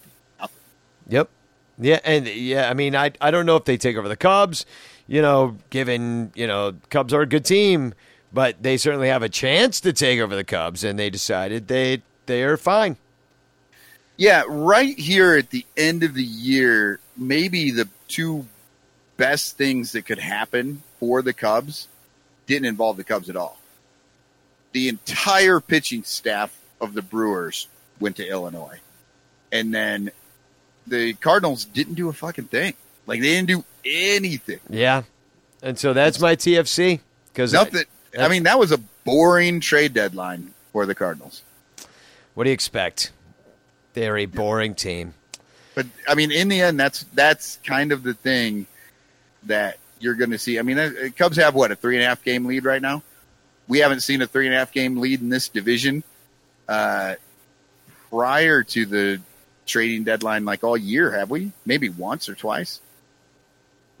[1.08, 1.28] Yep.
[1.76, 4.64] Yeah, and yeah, I mean, I I don't know if they take over the Cubs,
[5.06, 7.94] you know, given you know Cubs are a good team,
[8.32, 12.02] but they certainly have a chance to take over the Cubs, and they decided they
[12.26, 12.96] they are fine.
[14.16, 18.46] Yeah, right here at the end of the year, maybe the two
[19.16, 21.88] best things that could happen for the Cubs
[22.46, 23.58] didn't involve the Cubs at all.
[24.72, 27.68] The entire pitching staff of the Brewers
[28.00, 28.80] went to Illinois.
[29.52, 30.10] And then
[30.86, 32.74] the Cardinals didn't do a fucking thing.
[33.06, 34.60] Like they didn't do anything.
[34.68, 35.02] Yeah,
[35.62, 37.00] and so that's my TFC
[37.32, 37.84] because Nothing.
[38.18, 41.42] I mean, that was a boring trade deadline for the Cardinals.
[42.34, 43.12] What do you expect?
[43.94, 45.14] They're a boring team.
[45.74, 48.66] But I mean, in the end, that's that's kind of the thing
[49.44, 50.58] that you're going to see.
[50.58, 53.02] I mean, uh, Cubs have what a three and a half game lead right now.
[53.66, 56.04] We haven't seen a three and a half game lead in this division
[56.68, 57.14] uh,
[58.10, 59.20] prior to the
[59.66, 61.52] trading deadline, like all year, have we?
[61.64, 62.80] Maybe once or twice.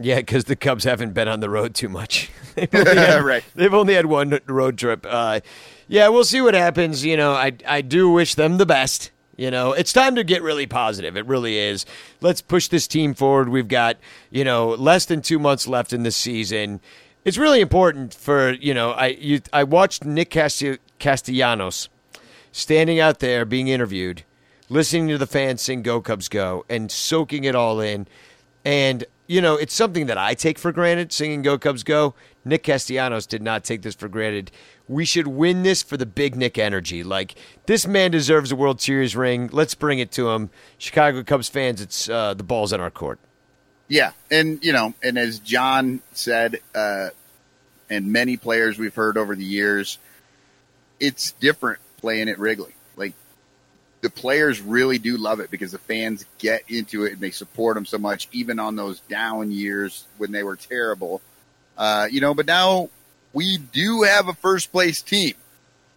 [0.00, 2.30] Yeah, because the Cubs haven't been on the road too much.
[2.56, 3.44] they've, only had, Right.
[3.54, 5.06] they've only had one road trip.
[5.08, 5.40] Uh,
[5.86, 7.04] yeah, we'll see what happens.
[7.04, 9.10] You know, I I do wish them the best.
[9.36, 11.16] You know, it's time to get really positive.
[11.16, 11.84] It really is.
[12.20, 13.48] Let's push this team forward.
[13.48, 13.96] We've got
[14.30, 16.80] you know less than two months left in the season.
[17.24, 18.92] It's really important for you know.
[18.92, 21.88] I you I watched Nick Casti- Castellanos
[22.52, 24.24] standing out there being interviewed,
[24.68, 28.06] listening to the fans sing "Go Cubs Go" and soaking it all in.
[28.64, 31.12] And you know, it's something that I take for granted.
[31.12, 32.14] Singing "Go Cubs Go."
[32.44, 34.50] Nick Castellanos did not take this for granted.
[34.86, 37.02] We should win this for the big Nick energy.
[37.02, 37.34] Like
[37.66, 39.48] this man deserves a World Series ring.
[39.52, 40.50] Let's bring it to him.
[40.76, 43.18] Chicago Cubs fans, it's uh, the balls in our court.
[43.88, 47.10] Yeah, and you know, and as John said, uh,
[47.88, 49.98] and many players we've heard over the years,
[51.00, 52.74] it's different playing at Wrigley.
[54.04, 57.74] The players really do love it because the fans get into it and they support
[57.74, 61.22] them so much, even on those down years when they were terrible.
[61.78, 62.90] Uh, you know, but now
[63.32, 65.34] we do have a first place team,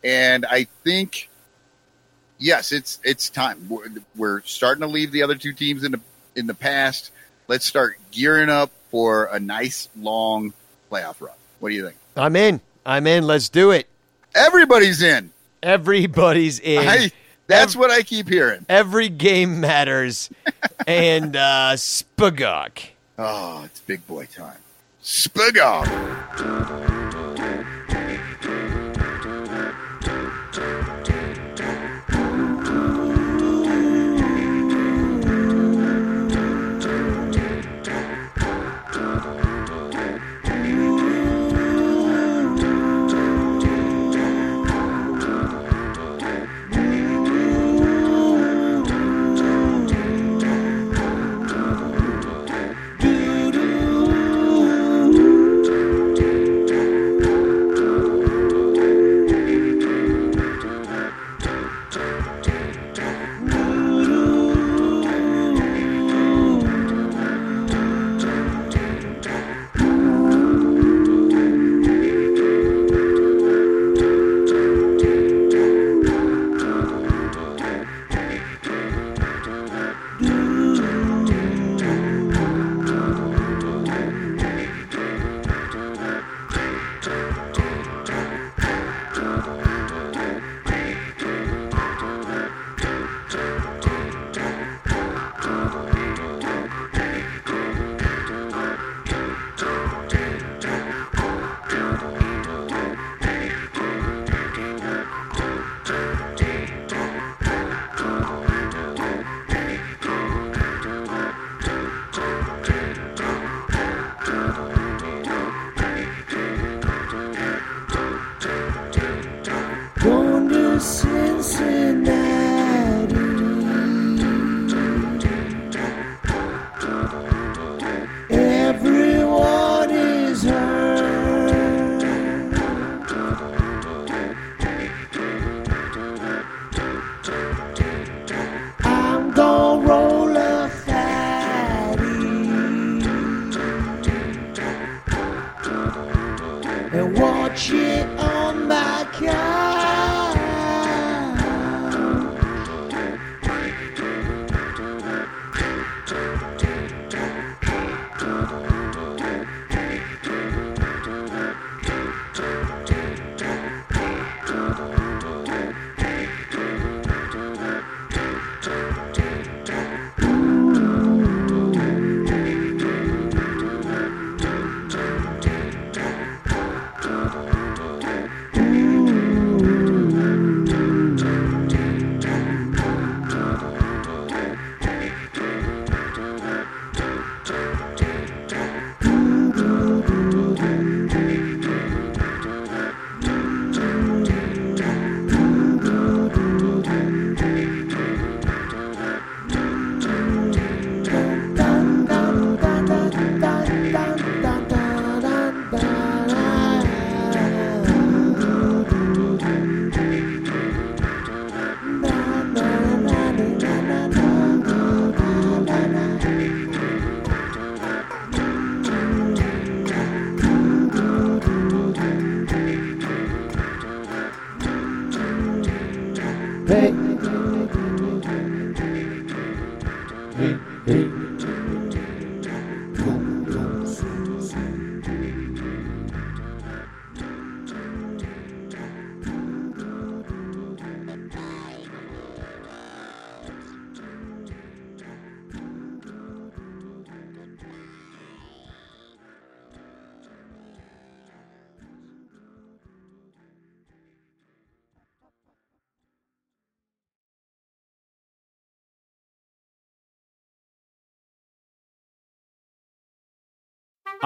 [0.05, 1.29] and I think
[2.39, 3.67] yes, it's it's time.
[3.67, 5.99] We're, we're starting to leave the other two teams in the
[6.33, 7.11] in the past.
[7.49, 10.53] Let's start gearing up for a nice long
[10.89, 11.35] playoff run.
[11.59, 11.97] What do you think?
[12.15, 12.61] I'm in.
[12.85, 13.27] I'm in.
[13.27, 13.89] Let's do it.
[14.33, 15.31] Everybody's in.
[15.61, 16.87] Everybody's in.
[16.87, 17.11] I,
[17.47, 18.65] that's what I keep hearing.
[18.69, 20.29] Every game matters.
[20.87, 22.89] and uh, Spagok.
[23.17, 24.57] Oh, it's big boy time.
[25.01, 25.85] Spagok.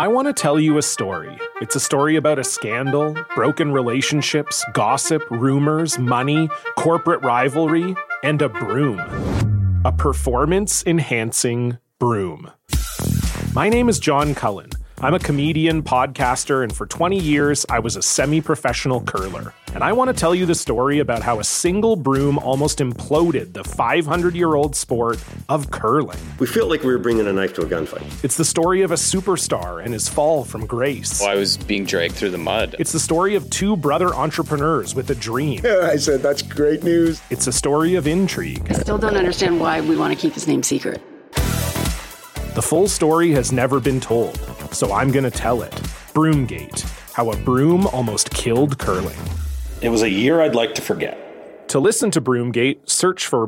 [0.02, 1.38] I want to tell you a story.
[1.62, 8.50] It's a story about a scandal, broken relationships, gossip, rumors, money, corporate rivalry, and a
[8.50, 9.00] broom.
[9.86, 12.50] A performance enhancing broom.
[13.54, 14.72] My name is John Cullen.
[15.04, 19.54] I'm a comedian, podcaster, and for 20 years, I was a semi professional curler.
[19.74, 23.54] And I want to tell you the story about how a single broom almost imploded
[23.54, 26.18] the 500 year old sport of curling.
[26.40, 28.24] We felt like we were bringing a knife to a gunfight.
[28.24, 31.20] It's the story of a superstar and his fall from grace.
[31.20, 32.78] Well, I was being dragged through the mud.
[32.80, 35.62] It's the story of two brother entrepreneurs with a dream.
[35.66, 37.22] I said, that's great news.
[37.30, 38.66] It's a story of intrigue.
[38.70, 41.02] I still don't understand why we want to keep his name secret.
[41.34, 44.38] The full story has never been told,
[44.74, 45.72] so I'm going to tell it.
[46.14, 49.20] Broomgate How a Broom Almost Killed Curling.
[49.82, 51.68] It was a year I'd like to forget.
[51.70, 53.48] To listen to Broomgate, search for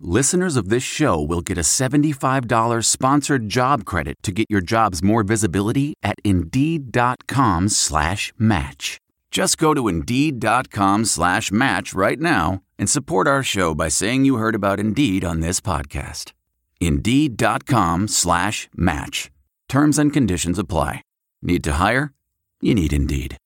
[0.00, 5.02] listeners of this show will get a $75 sponsored job credit to get your jobs
[5.02, 8.98] more visibility at Indeed.com slash match.
[9.30, 14.36] Just go to Indeed.com slash match right now and support our show by saying you
[14.36, 16.32] heard about Indeed on this podcast.
[16.80, 19.30] Indeed.com slash match.
[19.68, 21.02] Terms and conditions apply.
[21.42, 22.12] Need to hire?
[22.60, 23.36] You need Indeed.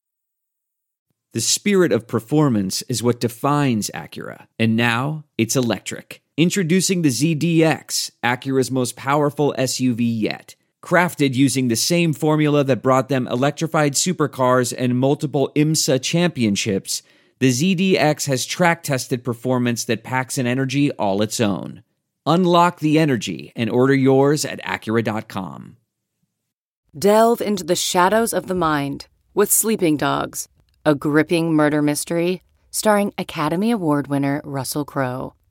[1.33, 6.23] The spirit of performance is what defines Acura, and now it's electric.
[6.37, 10.55] Introducing the ZDX, Acura's most powerful SUV yet.
[10.83, 17.03] Crafted using the same formula that brought them electrified supercars and multiple IMSA championships,
[17.41, 21.83] the ZDX has track tested performance that packs an energy all its own.
[22.25, 25.77] Unlock the energy and order yours at Acura.com.
[26.99, 30.49] Delve into the shadows of the mind with Sleeping Dogs,
[30.87, 35.35] a gripping murder mystery starring Academy Award winner Russell Crowe.